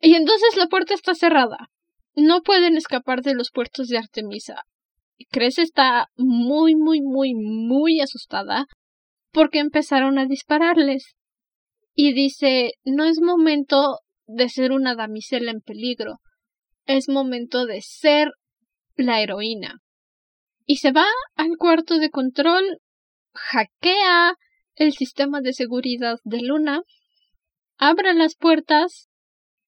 Y 0.00 0.14
entonces 0.14 0.56
la 0.56 0.66
puerta 0.66 0.94
está 0.94 1.14
cerrada. 1.14 1.70
No 2.14 2.42
pueden 2.42 2.76
escapar 2.76 3.22
de 3.22 3.34
los 3.34 3.50
puertos 3.50 3.88
de 3.88 3.98
Artemisa. 3.98 4.62
Cres 5.30 5.58
está 5.58 6.06
muy, 6.16 6.76
muy, 6.76 7.00
muy, 7.00 7.34
muy 7.34 8.00
asustada 8.00 8.66
porque 9.32 9.58
empezaron 9.58 10.18
a 10.18 10.26
dispararles 10.26 11.16
y 11.94 12.12
dice 12.12 12.72
no 12.84 13.04
es 13.04 13.20
momento 13.20 13.98
de 14.26 14.48
ser 14.48 14.72
una 14.72 14.94
damisela 14.94 15.50
en 15.50 15.60
peligro, 15.60 16.18
es 16.86 17.08
momento 17.08 17.66
de 17.66 17.80
ser 17.82 18.28
la 18.94 19.20
heroína. 19.20 19.78
Y 20.64 20.76
se 20.76 20.92
va 20.92 21.06
al 21.34 21.56
cuarto 21.58 21.98
de 21.98 22.10
control, 22.10 22.78
hackea 23.50 24.34
el 24.74 24.92
sistema 24.92 25.40
de 25.40 25.52
seguridad 25.52 26.18
de 26.24 26.40
Luna, 26.42 26.82
abre 27.76 28.14
las 28.14 28.36
puertas, 28.36 29.08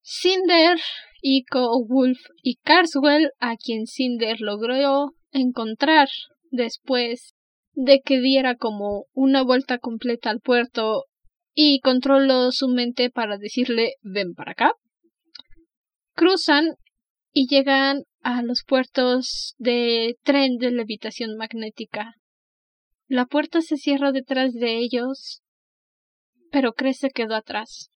Cinder, 0.02 0.78
Ico, 1.22 1.84
Wolf 1.86 2.18
y 2.42 2.56
Carswell, 2.56 3.30
a 3.38 3.56
quien 3.56 3.86
Cinder 3.86 4.40
logró 4.40 5.12
encontrar 5.32 6.08
después 6.50 7.34
de 7.72 8.00
que 8.00 8.20
diera 8.20 8.56
como 8.56 9.06
una 9.12 9.42
vuelta 9.42 9.78
completa 9.78 10.30
al 10.30 10.40
puerto 10.40 11.04
y 11.54 11.80
controló 11.80 12.52
su 12.52 12.68
mente 12.68 13.10
para 13.10 13.38
decirle 13.38 13.94
ven 14.02 14.34
para 14.34 14.52
acá. 14.52 14.72
Cruzan 16.14 16.76
y 17.32 17.46
llegan 17.48 18.02
a 18.22 18.42
los 18.42 18.64
puertos 18.64 19.54
de 19.58 20.16
tren 20.22 20.56
de 20.58 20.70
levitación 20.70 21.36
magnética. 21.36 22.14
La 23.10 23.26
puerta 23.26 23.60
se 23.60 23.76
cierra 23.76 24.12
detrás 24.12 24.52
de 24.52 24.78
ellos, 24.78 25.42
pero 26.52 26.74
Cres 26.74 26.98
se 26.98 27.10
quedó 27.10 27.34
atrás. 27.34 27.90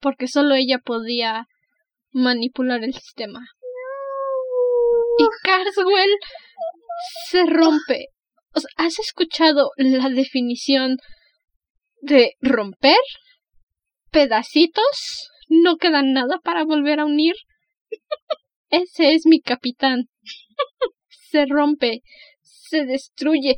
Porque 0.00 0.26
solo 0.26 0.56
ella 0.56 0.80
podía 0.84 1.46
manipular 2.10 2.82
el 2.82 2.94
sistema. 2.94 3.38
Y 5.18 5.24
Carswell 5.44 6.10
se 7.30 7.46
rompe. 7.46 8.06
¿Has 8.76 8.98
escuchado 8.98 9.70
la 9.76 10.08
definición 10.08 10.96
de 12.00 12.32
romper? 12.40 12.98
¿Pedacitos? 14.10 15.30
¿No 15.48 15.76
queda 15.76 16.02
nada 16.02 16.40
para 16.42 16.64
volver 16.64 16.98
a 16.98 17.04
unir? 17.04 17.36
Ese 18.68 19.14
es 19.14 19.26
mi 19.26 19.40
capitán. 19.40 20.08
Se 21.30 21.44
rompe, 21.46 22.00
se 22.68 22.84
destruye. 22.84 23.56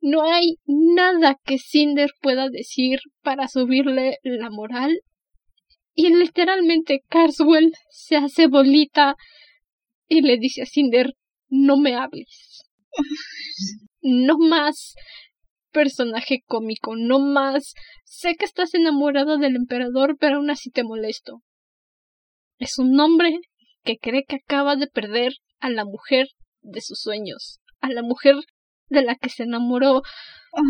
No 0.00 0.22
hay 0.22 0.56
nada 0.66 1.36
que 1.44 1.58
Cinder 1.58 2.10
pueda 2.20 2.48
decir 2.48 3.00
para 3.22 3.48
subirle 3.48 4.18
la 4.22 4.50
moral. 4.50 5.00
Y 5.94 6.14
literalmente 6.14 7.02
Carswell 7.08 7.72
se 7.88 8.16
hace 8.16 8.48
bolita 8.48 9.14
y 10.08 10.22
le 10.22 10.38
dice 10.38 10.62
a 10.62 10.66
Cinder, 10.66 11.14
no 11.48 11.76
me 11.76 11.94
hables. 11.94 12.64
No 14.06 14.36
más 14.36 14.94
personaje 15.72 16.40
cómico, 16.46 16.94
no 16.94 17.18
más 17.18 17.72
sé 18.04 18.34
que 18.36 18.44
estás 18.44 18.74
enamorado 18.74 19.38
del 19.38 19.56
emperador, 19.56 20.16
pero 20.20 20.36
aún 20.36 20.50
así 20.50 20.70
te 20.70 20.84
molesto. 20.84 21.40
Es 22.58 22.78
un 22.78 23.00
hombre 23.00 23.40
que 23.82 23.96
cree 23.96 24.24
que 24.24 24.36
acaba 24.36 24.76
de 24.76 24.86
perder 24.86 25.32
a 25.58 25.70
la 25.70 25.84
mujer 25.84 26.28
de 26.62 26.80
sus 26.80 27.00
sueños, 27.00 27.60
a 27.84 27.92
la 27.92 28.02
mujer 28.02 28.36
de 28.88 29.02
la 29.02 29.14
que 29.16 29.28
se 29.28 29.42
enamoró. 29.44 30.02
Ah. 30.56 30.62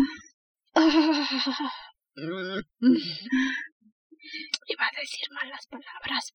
Iba 4.67 4.85
a 4.85 4.99
decir 4.99 5.27
malas 5.31 5.67
palabras. 5.67 6.33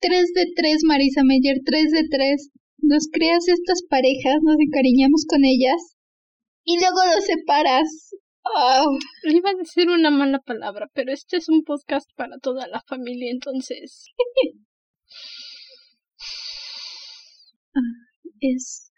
Tres 0.00 0.32
de 0.34 0.46
tres, 0.54 0.82
Marisa 0.84 1.22
Meyer, 1.24 1.58
tres 1.64 1.90
de 1.90 2.06
tres. 2.10 2.50
Nos 2.78 3.08
creas 3.10 3.48
estas 3.48 3.82
parejas, 3.88 4.36
nos 4.42 4.56
encariñamos 4.60 5.24
con 5.28 5.44
ellas 5.44 5.96
y 6.64 6.78
luego 6.78 6.98
los 7.14 7.24
separas. 7.24 8.14
Oh. 8.44 8.96
Iba 9.24 9.50
a 9.50 9.54
decir 9.54 9.88
una 9.88 10.10
mala 10.10 10.38
palabra, 10.40 10.88
pero 10.94 11.12
este 11.12 11.38
es 11.38 11.48
un 11.48 11.64
podcast 11.64 12.08
para 12.16 12.38
toda 12.38 12.66
la 12.68 12.82
familia, 12.86 13.30
entonces. 13.30 14.06
es 18.40 18.92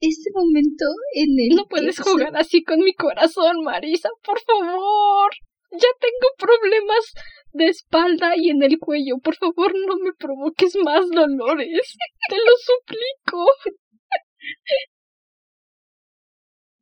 este 0.00 0.30
momento 0.34 0.84
en 1.14 1.30
el. 1.38 1.56
No 1.56 1.66
puedes 1.66 1.98
jugar 1.98 2.36
así 2.36 2.62
con 2.62 2.80
mi 2.80 2.94
corazón, 2.94 3.62
Marisa, 3.64 4.08
por 4.22 4.40
favor. 4.40 5.30
Ya 5.72 5.88
tengo 6.00 6.28
problemas 6.38 7.12
de 7.52 7.66
espalda 7.66 8.34
y 8.36 8.50
en 8.50 8.62
el 8.62 8.78
cuello. 8.78 9.18
Por 9.22 9.36
favor, 9.36 9.74
no 9.86 9.96
me 10.02 10.12
provoques 10.14 10.74
más 10.82 11.08
dolores. 11.10 11.96
Te 12.28 12.36
lo 12.36 12.54
suplico. 12.56 13.44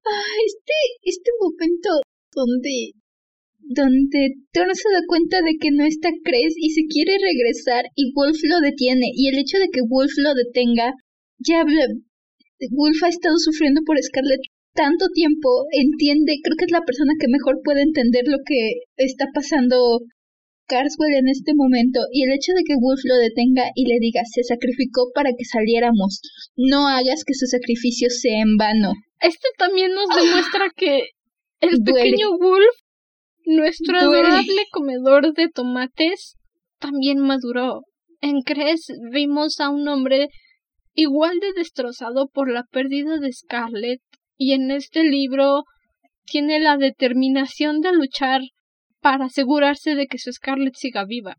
Ah, 0.08 0.36
este, 0.46 0.72
este 1.02 1.30
momento 1.40 1.88
donde, 2.32 2.92
donde 3.58 4.34
Thor 4.52 4.70
se 4.76 4.88
da 4.92 5.00
cuenta 5.08 5.42
de 5.42 5.56
que 5.60 5.70
no 5.72 5.84
está 5.84 6.10
Cres 6.22 6.54
y 6.56 6.70
se 6.70 6.82
quiere 6.86 7.18
regresar 7.18 7.86
y 7.96 8.12
Wolf 8.14 8.38
lo 8.44 8.60
detiene. 8.60 9.10
Y 9.12 9.28
el 9.28 9.38
hecho 9.38 9.58
de 9.58 9.68
que 9.68 9.80
Wolf 9.88 10.12
lo 10.18 10.34
detenga, 10.34 10.94
ya 11.38 11.64
Wolf 11.64 13.02
ha 13.04 13.08
estado 13.08 13.36
sufriendo 13.38 13.82
por 13.84 13.96
Scarlett 14.02 14.40
tanto 14.74 15.06
tiempo, 15.12 15.64
entiende, 15.72 16.36
creo 16.44 16.56
que 16.58 16.66
es 16.66 16.70
la 16.70 16.84
persona 16.84 17.12
que 17.18 17.28
mejor 17.28 17.60
puede 17.64 17.82
entender 17.82 18.24
lo 18.26 18.38
que 18.44 18.84
está 18.96 19.24
pasando 19.32 20.00
Carswell 20.68 21.14
en 21.14 21.28
este 21.28 21.52
momento 21.54 22.00
y 22.12 22.24
el 22.24 22.32
hecho 22.32 22.52
de 22.52 22.62
que 22.64 22.76
Wolf 22.78 23.00
lo 23.04 23.16
detenga 23.16 23.70
y 23.74 23.86
le 23.86 23.98
diga 24.00 24.20
se 24.24 24.42
sacrificó 24.42 25.10
para 25.14 25.30
que 25.30 25.44
saliéramos, 25.44 26.20
no 26.56 26.88
hagas 26.88 27.24
que 27.24 27.34
su 27.34 27.46
sacrificio 27.46 28.08
sea 28.10 28.42
en 28.42 28.56
vano. 28.56 28.92
Esto 29.20 29.48
también 29.58 29.92
nos 29.94 30.08
demuestra 30.14 30.70
que 30.76 31.08
el 31.60 31.82
pequeño 31.82 32.36
Wolf, 32.38 32.76
nuestro 33.46 33.98
adorable 33.98 34.62
comedor 34.72 35.32
de 35.34 35.48
tomates, 35.48 36.36
también 36.78 37.18
maduró. 37.18 37.82
En 38.20 38.42
Cres 38.42 38.86
vimos 39.12 39.60
a 39.60 39.70
un 39.70 39.88
hombre 39.88 40.28
igual 40.96 41.38
de 41.38 41.52
destrozado 41.52 42.28
por 42.28 42.50
la 42.50 42.64
pérdida 42.64 43.18
de 43.18 43.32
Scarlett 43.32 44.00
y 44.36 44.52
en 44.52 44.70
este 44.70 45.04
libro 45.04 45.64
tiene 46.24 46.58
la 46.58 46.76
determinación 46.76 47.80
de 47.80 47.92
luchar 47.92 48.40
para 49.00 49.26
asegurarse 49.26 49.94
de 49.94 50.06
que 50.06 50.18
su 50.18 50.32
Scarlett 50.32 50.74
siga 50.74 51.04
viva. 51.04 51.36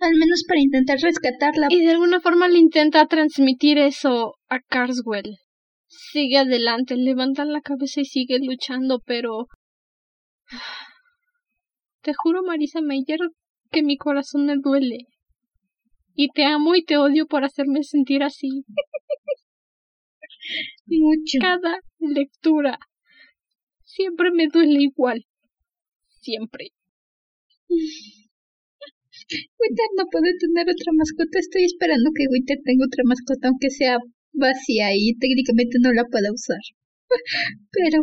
Al 0.00 0.12
menos 0.16 0.44
para 0.46 0.60
intentar 0.60 0.98
rescatarla. 0.98 1.68
Y 1.70 1.84
de 1.84 1.92
alguna 1.92 2.20
forma 2.20 2.48
le 2.48 2.58
intenta 2.58 3.06
transmitir 3.06 3.78
eso 3.78 4.34
a 4.48 4.60
Carswell. 4.60 5.36
Sigue 5.86 6.38
adelante, 6.38 6.96
levanta 6.96 7.44
la 7.44 7.60
cabeza 7.60 8.00
y 8.00 8.04
sigue 8.04 8.38
luchando, 8.40 9.00
pero... 9.04 9.46
Te 12.02 12.12
juro, 12.14 12.42
Marisa 12.42 12.80
Meyer, 12.80 13.20
que 13.70 13.82
mi 13.82 13.96
corazón 13.96 14.46
me 14.46 14.56
duele. 14.56 15.06
Y 16.14 16.28
te 16.28 16.44
amo 16.44 16.74
y 16.74 16.84
te 16.84 16.96
odio 16.96 17.26
por 17.26 17.44
hacerme 17.44 17.82
sentir 17.82 18.22
así. 18.22 18.64
Mucho. 20.86 21.38
Cada 21.40 21.80
lectura 21.98 22.78
siempre 23.84 24.30
me 24.32 24.48
duele 24.48 24.82
igual. 24.82 25.24
Siempre. 26.20 26.68
Winter 29.58 29.88
no 29.96 30.04
puede 30.10 30.36
tener 30.38 30.64
otra 30.68 30.92
mascota. 30.94 31.38
Estoy 31.38 31.64
esperando 31.64 32.10
que 32.14 32.26
Winter 32.30 32.58
tenga 32.64 32.86
otra 32.86 33.04
mascota, 33.04 33.48
aunque 33.48 33.70
sea 33.70 33.98
vacía 34.32 34.94
y 34.94 35.14
técnicamente 35.18 35.78
no 35.80 35.92
la 35.92 36.04
pueda 36.04 36.32
usar. 36.32 36.60
Pero. 37.70 38.02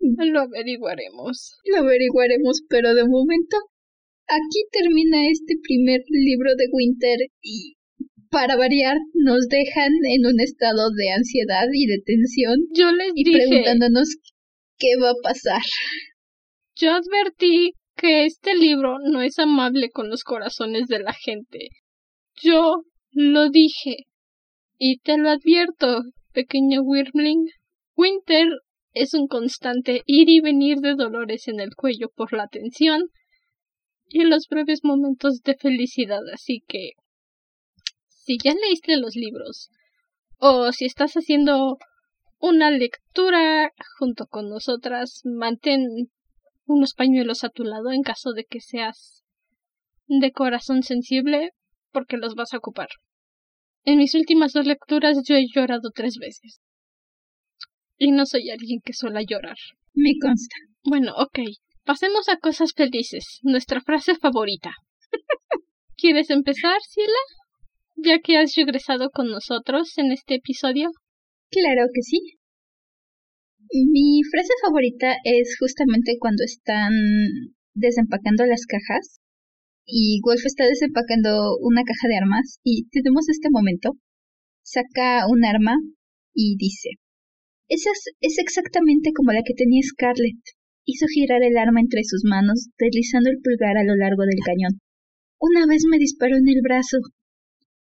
Lo 0.00 0.40
averiguaremos. 0.40 1.58
Lo 1.64 1.78
averiguaremos, 1.78 2.62
pero 2.68 2.92
de 2.92 3.04
momento. 3.06 3.56
Aquí 4.32 4.64
termina 4.72 5.28
este 5.28 5.56
primer 5.62 6.00
libro 6.08 6.54
de 6.56 6.64
Winter 6.72 7.18
y 7.42 7.74
para 8.30 8.56
variar, 8.56 8.96
nos 9.12 9.46
dejan 9.48 9.92
en 10.08 10.24
un 10.24 10.40
estado 10.40 10.88
de 10.96 11.10
ansiedad 11.10 11.66
y 11.70 11.84
de 11.86 11.98
tensión. 12.02 12.56
Yo 12.74 12.90
les 12.90 13.12
y 13.14 13.30
preguntándonos 13.30 14.08
qué 14.78 14.96
va 14.98 15.10
a 15.10 15.22
pasar. 15.22 15.60
Yo 16.74 16.92
advertí 16.92 17.74
que 17.94 18.24
este 18.24 18.56
libro 18.56 18.96
no 19.04 19.20
es 19.20 19.38
amable 19.38 19.90
con 19.90 20.08
los 20.08 20.24
corazones 20.24 20.88
de 20.88 21.00
la 21.00 21.12
gente. 21.12 21.68
Yo 22.42 22.84
lo 23.10 23.50
dije. 23.50 24.06
Y 24.78 25.00
te 25.00 25.18
lo 25.18 25.28
advierto, 25.28 26.04
pequeño 26.32 26.80
Wyrmling. 26.80 27.44
Winter 27.96 28.48
es 28.94 29.12
un 29.12 29.26
constante 29.26 30.00
ir 30.06 30.30
y 30.30 30.40
venir 30.40 30.78
de 30.78 30.94
dolores 30.94 31.48
en 31.48 31.60
el 31.60 31.74
cuello 31.76 32.08
por 32.16 32.32
la 32.32 32.48
tensión 32.48 33.10
y 34.12 34.24
los 34.24 34.46
breves 34.48 34.80
momentos 34.84 35.40
de 35.42 35.56
felicidad, 35.56 36.20
así 36.32 36.62
que 36.68 36.92
si 38.08 38.36
ya 38.42 38.54
leíste 38.54 38.96
los 38.98 39.16
libros 39.16 39.70
o 40.38 40.70
si 40.72 40.84
estás 40.84 41.14
haciendo 41.14 41.78
una 42.38 42.70
lectura 42.70 43.72
junto 43.98 44.26
con 44.26 44.48
nosotras, 44.48 45.22
mantén 45.24 46.10
unos 46.66 46.94
pañuelos 46.94 47.44
a 47.44 47.48
tu 47.48 47.64
lado 47.64 47.90
en 47.90 48.02
caso 48.02 48.32
de 48.32 48.44
que 48.44 48.60
seas 48.60 49.22
de 50.06 50.32
corazón 50.32 50.82
sensible 50.82 51.50
porque 51.90 52.16
los 52.16 52.34
vas 52.34 52.52
a 52.52 52.58
ocupar. 52.58 52.88
En 53.84 53.98
mis 53.98 54.14
últimas 54.14 54.52
dos 54.52 54.66
lecturas 54.66 55.18
yo 55.26 55.36
he 55.36 55.46
llorado 55.52 55.90
tres 55.94 56.16
veces. 56.18 56.60
Y 57.96 58.10
no 58.12 58.26
soy 58.26 58.50
alguien 58.50 58.80
que 58.84 58.92
suele 58.92 59.24
llorar. 59.26 59.56
Me 59.94 60.12
consta. 60.20 60.56
Bueno, 60.84 61.14
ok. 61.16 61.38
Pasemos 61.84 62.28
a 62.28 62.36
cosas 62.36 62.72
felices. 62.76 63.40
Nuestra 63.42 63.80
frase 63.80 64.14
favorita. 64.14 64.70
¿Quieres 65.96 66.30
empezar, 66.30 66.78
Ciela? 66.88 67.22
Ya 67.96 68.18
que 68.20 68.38
has 68.38 68.54
regresado 68.56 69.10
con 69.10 69.28
nosotros 69.28 69.98
en 69.98 70.12
este 70.12 70.36
episodio. 70.36 70.90
Claro 71.50 71.86
que 71.92 72.02
sí. 72.02 72.38
Mi 73.72 74.20
frase 74.30 74.52
favorita 74.64 75.16
es 75.24 75.56
justamente 75.58 76.16
cuando 76.18 76.44
están 76.44 76.92
desempacando 77.74 78.44
las 78.46 78.66
cajas 78.66 79.20
y 79.84 80.20
Wolf 80.24 80.44
está 80.44 80.66
desempacando 80.66 81.56
una 81.60 81.82
caja 81.82 82.08
de 82.08 82.16
armas 82.16 82.60
y 82.62 82.88
tenemos 82.90 83.28
este 83.28 83.48
momento. 83.50 83.92
Saca 84.62 85.26
un 85.28 85.44
arma 85.44 85.74
y 86.34 86.56
dice, 86.56 86.90
esa 87.68 87.90
es, 88.20 88.38
exactamente 88.38 89.10
como 89.14 89.32
la 89.32 89.42
que 89.42 89.54
tenía 89.54 89.80
Scarlett. 89.82 90.40
Hizo 90.84 91.06
girar 91.06 91.42
el 91.42 91.56
arma 91.56 91.80
entre 91.80 92.02
sus 92.04 92.22
manos, 92.24 92.68
deslizando 92.78 93.30
el 93.30 93.40
pulgar 93.42 93.76
a 93.76 93.84
lo 93.84 93.94
largo 93.96 94.22
del 94.22 94.40
cañón. 94.44 94.80
Una 95.38 95.66
vez 95.66 95.82
me 95.90 95.98
disparó 95.98 96.36
en 96.36 96.48
el 96.48 96.60
brazo. 96.62 96.98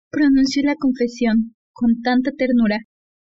Pronunció 0.09 0.63
la 0.63 0.75
confesión 0.75 1.55
con 1.73 2.01
tanta 2.01 2.31
ternura 2.31 2.79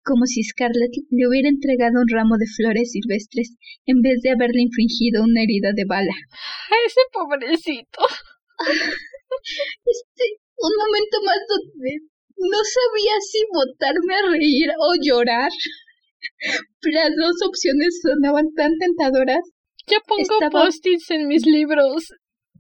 como 0.05 0.26
si 0.30 0.43
Scarlett 0.43 0.93
le 1.09 1.28
hubiera 1.28 1.49
entregado 1.49 1.97
un 1.97 2.07
ramo 2.07 2.38
de 2.38 2.45
flores 2.45 2.93
silvestres 2.93 3.57
en 3.89 4.01
vez 4.05 4.21
de 4.21 4.38
haberle 4.38 4.61
infringido 4.61 5.23
una 5.26 5.41
herida 5.41 5.73
de 5.73 5.84
bala. 5.89 6.13
¡Ese 6.86 7.01
pobrecito! 7.11 8.01
Este, 9.84 10.26
un 10.57 10.71
momento 10.80 11.17
más 11.26 11.38
donde 11.49 12.07
no 12.38 12.59
sabía 12.63 13.15
si 13.19 13.39
botarme 13.51 14.15
a 14.15 14.32
reír 14.32 14.69
o 14.80 14.95
llorar. 15.01 15.51
Las 16.82 17.11
dos 17.15 17.36
opciones 17.45 17.99
sonaban 18.01 18.53
tan 18.55 18.71
tentadoras. 18.80 19.43
Yo 19.88 19.98
pongo 20.08 20.50
post-its 20.52 21.12
en 21.12 21.28
mis 21.28 21.46
libros 21.46 22.06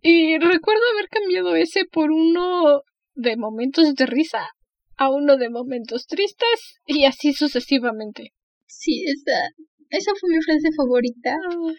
y 0.01 0.37
recuerdo 0.37 0.83
haber 0.93 1.09
cambiado 1.09 1.55
ese 1.55 1.85
por 1.85 2.11
uno 2.11 2.81
de 3.15 3.37
momentos 3.37 3.95
de 3.95 4.05
risa 4.05 4.49
a 4.97 5.09
uno 5.09 5.37
de 5.37 5.49
momentos 5.49 6.05
tristes 6.05 6.79
y 6.85 7.05
así 7.05 7.33
sucesivamente. 7.33 8.31
Sí, 8.67 9.03
esa, 9.07 9.49
esa 9.89 10.11
fue 10.19 10.29
mi 10.29 10.41
frase 10.41 10.69
favorita. 10.75 11.35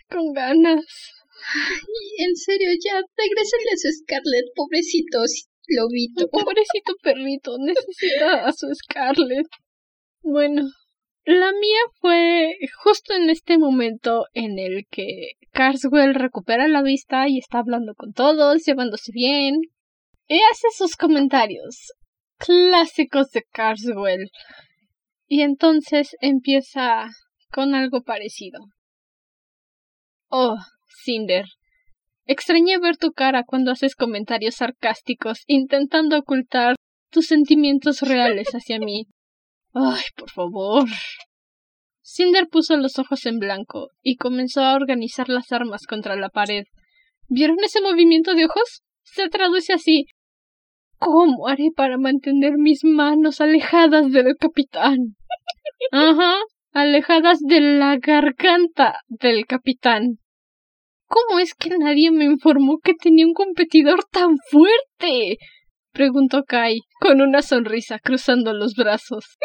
con 0.09 0.33
ganas. 0.33 0.85
en 2.19 2.37
serio, 2.37 2.69
ya, 2.85 3.01
regrésenle 3.17 3.71
a 3.73 3.77
su 3.77 3.89
Scarlett, 4.03 4.47
pobrecito 4.55 5.21
lobito. 5.69 6.29
Pobrecito 6.29 6.95
perrito, 7.03 7.57
necesita 7.59 8.47
a 8.47 8.53
su 8.53 8.67
Scarlett. 8.75 9.47
Bueno, 10.23 10.63
la 11.27 11.51
mía 11.51 11.81
fue 12.01 12.55
justo 12.85 13.13
en 13.13 13.31
este 13.31 13.59
momento 13.59 14.27
en 14.33 14.61
el 14.61 14.87
que 14.89 15.33
Carswell 15.51 16.15
recupera 16.15 16.69
la 16.69 16.83
vista 16.83 17.29
y 17.29 17.39
está 17.39 17.59
hablando 17.59 17.95
con 17.97 18.13
todos, 18.13 18.65
llevándose 18.65 19.11
bien. 19.13 19.57
Y 20.29 20.41
hace 20.53 20.69
sus 20.73 20.97
comentarios 20.97 21.93
clásicos 22.39 23.31
de 23.31 23.43
Carswell. 23.51 24.31
Y 25.27 25.43
entonces 25.43 26.11
empieza 26.21 27.09
con 27.51 27.75
algo 27.75 28.03
parecido. 28.03 28.61
Oh, 30.29 30.57
Cinder. 31.05 31.47
Extrañé 32.25 32.79
ver 32.79 32.99
tu 32.99 33.11
cara 33.11 33.43
cuando 33.45 33.73
haces 33.73 33.97
comentarios 33.97 34.57
sarcásticos, 34.57 35.43
intentando 35.47 36.19
ocultar 36.19 36.77
tus 37.11 37.27
sentimientos 37.27 38.03
reales 38.03 38.49
hacia 38.55 38.79
mí. 38.79 39.07
Ay, 39.79 40.05
por 40.17 40.31
favor. 40.31 40.89
Cinder 42.01 42.49
puso 42.49 42.79
los 42.79 42.99
ojos 42.99 43.27
en 43.27 43.39
blanco 43.39 43.91
y 44.01 44.17
comenzó 44.17 44.63
a 44.63 44.75
organizar 44.75 45.29
las 45.29 45.53
armas 45.53 45.83
contra 45.87 46.17
la 46.17 46.31
pared. 46.31 46.65
¿Vieron 47.29 47.59
ese 47.63 47.83
movimiento 47.83 48.35
de 48.35 48.47
ojos? 48.47 48.83
Se 49.03 49.29
traduce 49.29 49.75
así. 49.75 50.07
¿Cómo 50.99 51.47
haré 51.47 51.69
para 51.77 51.99
mantener 51.99 52.55
mis 52.57 52.85
manos 52.85 53.43
alejadas 53.43 54.11
del 54.13 54.35
capitán? 54.41 55.17
Ajá, 55.93 56.37
alejadas 56.73 57.41
de 57.41 57.61
la 57.61 57.99
garganta 57.99 59.01
del 59.09 59.45
capitán. 59.45 60.21
¿Cómo 61.07 61.39
es 61.39 61.55
que 61.55 61.77
nadie 61.77 62.11
me 62.13 62.25
informó 62.25 62.79
que 62.79 62.95
tenía 62.95 63.27
un 63.27 63.35
competidor 63.35 64.05
tan 64.11 64.39
fuerte? 64.51 65.37
preguntó 65.93 66.45
Kai, 66.45 66.81
con 67.01 67.21
una 67.21 67.43
sonrisa, 67.43 67.99
cruzando 67.99 68.53
los 68.53 68.75
brazos. 68.75 69.37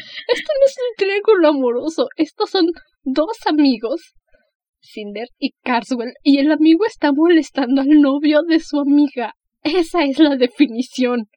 Esto 0.00 0.52
no 0.60 0.66
es 0.66 0.76
un 0.78 0.96
triángulo 0.96 1.48
amoroso, 1.48 2.08
estos 2.16 2.50
son 2.50 2.66
dos 3.02 3.36
amigos, 3.46 4.14
Cinder 4.80 5.28
y 5.38 5.52
Carswell, 5.62 6.12
y 6.22 6.38
el 6.38 6.50
amigo 6.50 6.84
está 6.86 7.12
molestando 7.12 7.82
al 7.82 8.00
novio 8.00 8.42
de 8.42 8.60
su 8.60 8.80
amiga. 8.80 9.34
Esa 9.62 10.04
es 10.04 10.18
la 10.18 10.36
definición. 10.36 11.28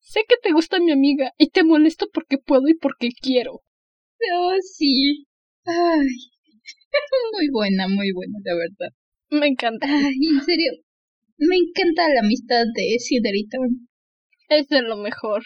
Sé 0.00 0.20
que 0.28 0.36
te 0.42 0.52
gusta 0.52 0.80
mi 0.80 0.92
amiga 0.92 1.32
y 1.38 1.48
te 1.48 1.64
molesto 1.64 2.08
porque 2.12 2.36
puedo 2.36 2.68
y 2.68 2.74
porque 2.74 3.08
quiero. 3.20 3.62
Oh, 4.34 4.54
sí. 4.60 5.26
Ay, 5.64 6.06
muy 7.32 7.48
buena, 7.50 7.88
muy 7.88 8.12
buena, 8.12 8.38
la 8.44 8.54
verdad. 8.54 8.94
Me 9.30 9.46
encanta. 9.46 9.86
Ay, 9.88 10.14
en 10.30 10.44
serio, 10.44 10.72
me 11.38 11.56
encanta 11.56 12.08
la 12.12 12.20
amistad 12.20 12.64
de 12.74 12.96
Ciderito. 12.98 13.58
Es 14.48 14.68
de 14.68 14.82
lo 14.82 14.96
mejor. 14.96 15.42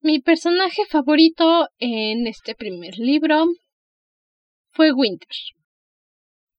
Mi 0.00 0.20
personaje 0.20 0.82
favorito 0.88 1.68
en 1.78 2.26
este 2.26 2.54
primer 2.54 2.98
libro 2.98 3.46
fue 4.70 4.92
Winter. 4.92 5.28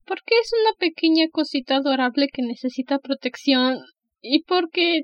Porque 0.06 0.36
es 0.42 0.52
una 0.62 0.74
pequeña 0.78 1.28
cosita 1.32 1.78
adorable 1.78 2.28
que 2.32 2.42
necesita 2.42 3.00
protección 3.00 3.78
y 4.22 4.44
porque 4.44 5.04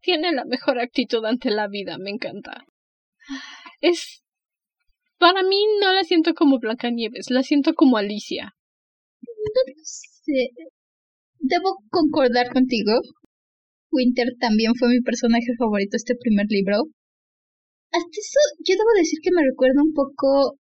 tiene 0.00 0.32
la 0.32 0.44
mejor 0.44 0.78
actitud 0.78 1.24
ante 1.24 1.50
la 1.50 1.68
vida, 1.68 1.98
me 1.98 2.10
encanta. 2.10 2.64
Es 3.80 4.22
para 5.18 5.42
mí 5.42 5.56
no 5.80 5.92
la 5.92 6.04
siento 6.04 6.32
como 6.34 6.58
Blancanieves, 6.60 7.30
la 7.30 7.42
siento 7.42 7.74
como 7.74 7.96
Alicia. 7.96 8.54
No 9.20 9.72
sé. 9.82 10.50
Debo 11.40 11.78
concordar 11.90 12.52
contigo. 12.52 12.92
Winter 13.90 14.28
también 14.38 14.74
fue 14.76 14.88
mi 14.88 15.00
personaje 15.00 15.46
favorito 15.58 15.96
este 15.96 16.14
primer 16.14 16.46
libro. 16.48 16.84
Hasta 17.90 18.16
eso, 18.20 18.40
yo 18.66 18.74
debo 18.76 18.92
decir 18.96 19.18
que 19.22 19.30
me 19.32 19.44
recuerda 19.44 19.82
un 19.82 19.94
poco 19.94 20.58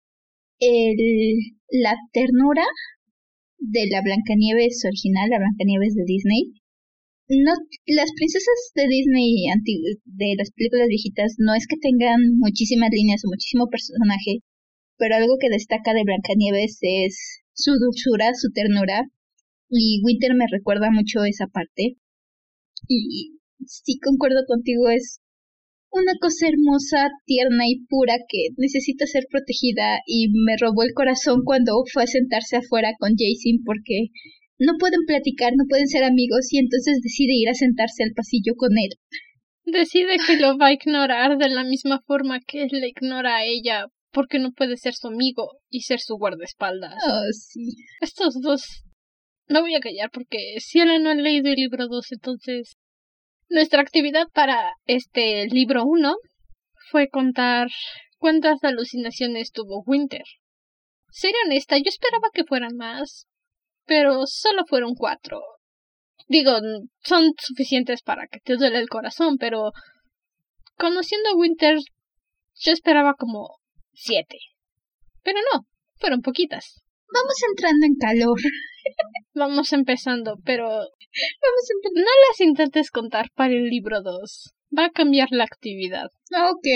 el, 0.59 1.57
la 1.69 1.95
ternura 2.13 2.65
de 3.57 3.87
la 3.89 4.01
Blancanieves 4.01 4.83
original, 4.85 5.29
la 5.29 5.39
Blancanieves 5.39 5.95
de 5.95 6.03
Disney. 6.05 6.53
No, 7.27 7.53
las 7.87 8.11
princesas 8.13 8.71
de 8.75 8.87
Disney 8.87 9.45
de 10.05 10.35
las 10.37 10.51
películas 10.51 10.87
viejitas 10.87 11.35
no 11.39 11.55
es 11.55 11.65
que 11.65 11.77
tengan 11.77 12.21
muchísimas 12.37 12.89
líneas 12.91 13.25
o 13.25 13.29
muchísimo 13.29 13.67
personaje, 13.67 14.45
pero 14.97 15.15
algo 15.15 15.37
que 15.39 15.49
destaca 15.49 15.93
de 15.93 16.03
Blancanieves 16.03 16.77
es 16.81 17.41
su 17.53 17.71
dulzura, 17.79 18.33
su 18.35 18.51
ternura, 18.51 19.09
y 19.69 20.01
Winter 20.03 20.35
me 20.35 20.45
recuerda 20.51 20.91
mucho 20.91 21.23
esa 21.23 21.47
parte. 21.47 21.97
Y 22.87 23.39
sí 23.65 23.99
concuerdo 23.99 24.45
contigo, 24.45 24.89
es 24.89 25.21
una 25.95 26.13
cosa 26.19 26.47
hermosa, 26.47 27.09
tierna 27.25 27.67
y 27.67 27.85
pura 27.87 28.15
que 28.27 28.49
necesita 28.57 29.05
ser 29.05 29.25
protegida 29.29 29.99
y 30.05 30.27
me 30.29 30.57
robó 30.59 30.83
el 30.83 30.93
corazón 30.93 31.41
cuando 31.45 31.71
fue 31.91 32.03
a 32.03 32.07
sentarse 32.07 32.57
afuera 32.57 32.91
con 32.99 33.11
Jason 33.17 33.63
porque 33.65 34.11
no 34.59 34.73
pueden 34.79 35.01
platicar, 35.07 35.53
no 35.55 35.65
pueden 35.67 35.87
ser 35.87 36.03
amigos 36.03 36.51
y 36.51 36.59
entonces 36.59 36.99
decide 37.01 37.33
ir 37.35 37.49
a 37.49 37.53
sentarse 37.53 38.03
al 38.03 38.11
pasillo 38.15 38.53
con 38.55 38.71
él. 38.77 38.91
Decide 39.65 40.17
que 40.25 40.37
lo 40.37 40.57
va 40.57 40.67
a 40.67 40.73
ignorar 40.73 41.37
de 41.37 41.49
la 41.49 41.63
misma 41.63 42.01
forma 42.05 42.39
que 42.45 42.63
él 42.63 42.69
le 42.71 42.89
ignora 42.89 43.37
a 43.37 43.45
ella 43.45 43.87
porque 44.11 44.39
no 44.39 44.51
puede 44.51 44.77
ser 44.77 44.93
su 44.93 45.07
amigo 45.07 45.59
y 45.69 45.81
ser 45.81 45.99
su 45.99 46.15
guardaespaldas. 46.15 46.93
Oh, 47.05 47.31
sí. 47.31 47.75
Estos 48.01 48.39
dos... 48.41 48.63
No 49.47 49.61
voy 49.61 49.75
a 49.75 49.79
callar 49.79 50.09
porque 50.11 50.55
Ciela 50.59 50.97
no 50.99 51.09
ha 51.09 51.15
leído 51.15 51.49
el 51.49 51.55
libro 51.55 51.87
2, 51.87 52.11
entonces... 52.13 52.74
Nuestra 53.55 53.81
actividad 53.81 54.27
para 54.33 54.73
este 54.85 55.47
libro 55.47 55.85
1 55.85 56.13
fue 56.91 57.07
contar 57.07 57.69
cuántas 58.17 58.61
alucinaciones 58.65 59.53
tuvo 59.53 59.81
Winter. 59.85 60.23
Ser 61.09 61.31
honesta, 61.45 61.77
yo 61.77 61.85
esperaba 61.85 62.31
que 62.33 62.43
fueran 62.43 62.75
más, 62.75 63.27
pero 63.85 64.25
solo 64.25 64.65
fueron 64.67 64.93
cuatro. 64.93 65.39
Digo, 66.27 66.51
son 67.01 67.31
suficientes 67.37 68.01
para 68.01 68.27
que 68.27 68.41
te 68.41 68.57
duele 68.57 68.77
el 68.77 68.89
corazón, 68.89 69.37
pero 69.37 69.71
conociendo 70.77 71.29
a 71.29 71.37
Winter, 71.37 71.77
yo 72.55 72.73
esperaba 72.73 73.13
como 73.13 73.59
siete. 73.93 74.37
Pero 75.23 75.39
no, 75.53 75.61
fueron 75.95 76.19
poquitas. 76.19 76.83
Vamos 77.13 77.35
entrando 77.49 77.85
en 77.85 77.95
calor. 77.95 78.39
Vamos 79.33 79.73
empezando, 79.73 80.37
pero... 80.43 80.67
Vamos 80.67 81.69
No 81.93 82.01
las 82.01 82.41
intentes 82.41 82.91
contar 82.91 83.27
para 83.35 83.53
el 83.53 83.65
libro 83.65 84.01
2. 84.01 84.53
Va 84.77 84.85
a 84.85 84.91
cambiar 84.91 85.29
la 85.31 85.43
actividad. 85.45 86.07
Ok. 86.31 86.67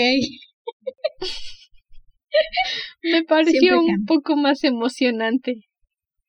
Me 3.02 3.24
pareció 3.24 3.80
un 3.80 4.04
poco 4.06 4.36
más 4.36 4.62
emocionante 4.64 5.54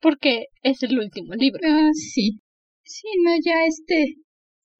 porque 0.02 0.48
es 0.64 0.84
el 0.84 0.98
último 0.98 1.36
libro. 1.36 1.60
Ah, 1.64 1.92
sí. 1.94 2.40
Sí, 2.84 3.08
no, 3.24 3.32
ya 3.44 3.66
este. 3.68 4.16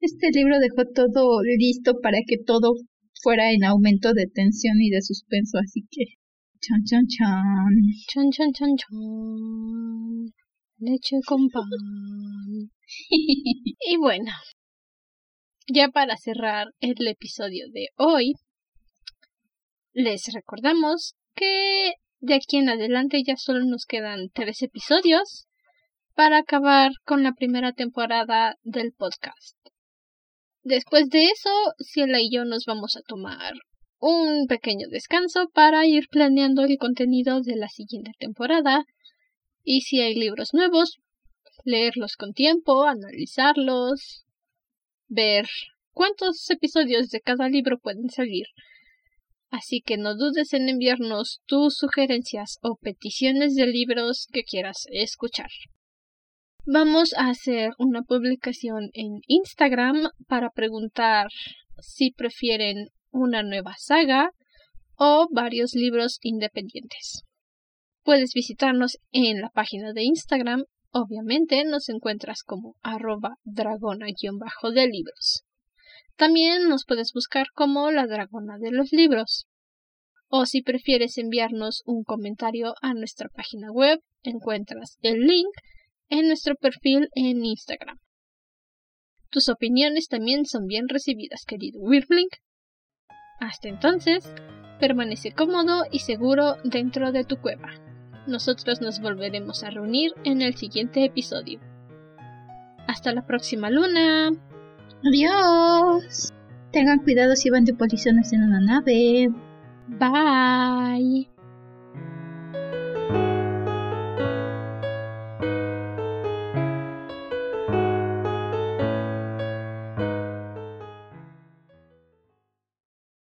Este 0.00 0.30
libro 0.32 0.58
dejó 0.58 0.82
todo 0.92 1.40
listo 1.42 2.00
para 2.02 2.18
que 2.26 2.36
todo 2.44 2.72
fuera 3.22 3.52
en 3.52 3.62
aumento 3.62 4.12
de 4.12 4.26
tensión 4.26 4.80
y 4.80 4.90
de 4.90 5.00
suspenso, 5.00 5.58
así 5.58 5.82
que 5.88 6.16
chan 6.62 6.84
chan 6.88 7.06
chan. 7.08 7.74
Chan 8.08 8.30
chan 8.30 8.52
chan 8.52 8.76
chan. 8.76 10.32
Leche 10.78 11.16
con 11.26 11.48
pan. 11.48 12.70
y 13.10 13.96
bueno, 13.98 14.30
ya 15.66 15.88
para 15.88 16.16
cerrar 16.16 16.68
el 16.80 17.06
episodio 17.08 17.66
de 17.72 17.88
hoy, 17.96 18.34
les 19.92 20.22
recordamos 20.32 21.14
que 21.34 21.94
de 22.20 22.34
aquí 22.34 22.58
en 22.58 22.68
adelante 22.68 23.22
ya 23.26 23.36
solo 23.36 23.64
nos 23.64 23.84
quedan 23.84 24.30
tres 24.32 24.62
episodios 24.62 25.48
para 26.14 26.38
acabar 26.38 26.92
con 27.04 27.24
la 27.24 27.32
primera 27.32 27.72
temporada 27.72 28.56
del 28.62 28.92
podcast. 28.92 29.56
Después 30.62 31.08
de 31.08 31.24
eso, 31.24 31.50
Ciela 31.80 32.20
y 32.20 32.30
yo 32.32 32.44
nos 32.44 32.66
vamos 32.66 32.96
a 32.96 33.02
tomar 33.02 33.54
un 34.02 34.48
pequeño 34.48 34.88
descanso 34.90 35.48
para 35.54 35.86
ir 35.86 36.08
planeando 36.10 36.64
el 36.64 36.76
contenido 36.76 37.40
de 37.40 37.54
la 37.54 37.68
siguiente 37.68 38.10
temporada 38.18 38.84
y 39.62 39.82
si 39.82 40.00
hay 40.00 40.16
libros 40.16 40.52
nuevos, 40.52 40.98
leerlos 41.64 42.16
con 42.16 42.32
tiempo, 42.32 42.82
analizarlos, 42.82 44.24
ver 45.06 45.46
cuántos 45.92 46.50
episodios 46.50 47.10
de 47.10 47.20
cada 47.20 47.48
libro 47.48 47.78
pueden 47.78 48.10
salir. 48.10 48.46
Así 49.50 49.80
que 49.80 49.96
no 49.96 50.16
dudes 50.16 50.52
en 50.52 50.68
enviarnos 50.68 51.40
tus 51.46 51.76
sugerencias 51.76 52.58
o 52.60 52.74
peticiones 52.74 53.54
de 53.54 53.68
libros 53.68 54.26
que 54.32 54.42
quieras 54.42 54.86
escuchar. 54.90 55.50
Vamos 56.66 57.14
a 57.16 57.28
hacer 57.28 57.70
una 57.78 58.02
publicación 58.02 58.90
en 58.94 59.20
Instagram 59.28 60.08
para 60.26 60.50
preguntar 60.50 61.28
si 61.78 62.10
prefieren 62.10 62.88
una 63.12 63.42
nueva 63.42 63.74
saga 63.78 64.30
o 64.96 65.28
varios 65.30 65.74
libros 65.74 66.18
independientes. 66.22 67.22
Puedes 68.02 68.32
visitarnos 68.34 68.98
en 69.12 69.40
la 69.40 69.50
página 69.50 69.92
de 69.92 70.02
Instagram. 70.02 70.64
Obviamente 70.90 71.64
nos 71.64 71.88
encuentras 71.88 72.42
como 72.42 72.74
arroba 72.82 73.36
dragona-de 73.44 74.86
libros. 74.88 75.44
También 76.16 76.68
nos 76.68 76.84
puedes 76.84 77.12
buscar 77.12 77.46
como 77.54 77.90
la 77.90 78.06
dragona 78.06 78.58
de 78.58 78.72
los 78.72 78.92
libros. 78.92 79.46
O 80.28 80.46
si 80.46 80.62
prefieres 80.62 81.18
enviarnos 81.18 81.82
un 81.84 82.04
comentario 82.04 82.74
a 82.82 82.94
nuestra 82.94 83.28
página 83.28 83.70
web, 83.70 84.00
encuentras 84.22 84.98
el 85.02 85.20
link 85.20 85.52
en 86.08 86.26
nuestro 86.26 86.54
perfil 86.56 87.08
en 87.14 87.44
Instagram. 87.44 87.98
Tus 89.30 89.48
opiniones 89.48 90.08
también 90.08 90.44
son 90.44 90.66
bien 90.66 90.88
recibidas, 90.88 91.44
querido 91.46 91.80
Wirblink. 91.80 92.34
Hasta 93.42 93.68
entonces, 93.68 94.32
permanece 94.78 95.32
cómodo 95.32 95.84
y 95.90 95.98
seguro 95.98 96.58
dentro 96.62 97.10
de 97.10 97.24
tu 97.24 97.38
cueva. 97.38 97.70
Nosotros 98.28 98.80
nos 98.80 99.00
volveremos 99.00 99.64
a 99.64 99.70
reunir 99.70 100.12
en 100.22 100.42
el 100.42 100.54
siguiente 100.54 101.04
episodio. 101.04 101.58
Hasta 102.86 103.12
la 103.12 103.26
próxima 103.26 103.68
luna. 103.68 104.30
Adiós. 105.04 106.32
Tengan 106.70 107.00
cuidado 107.00 107.34
si 107.34 107.50
van 107.50 107.64
de 107.64 107.74
polizones 107.74 108.32
en 108.32 108.44
una 108.44 108.60
nave. 108.60 109.28
Bye. 109.88 111.31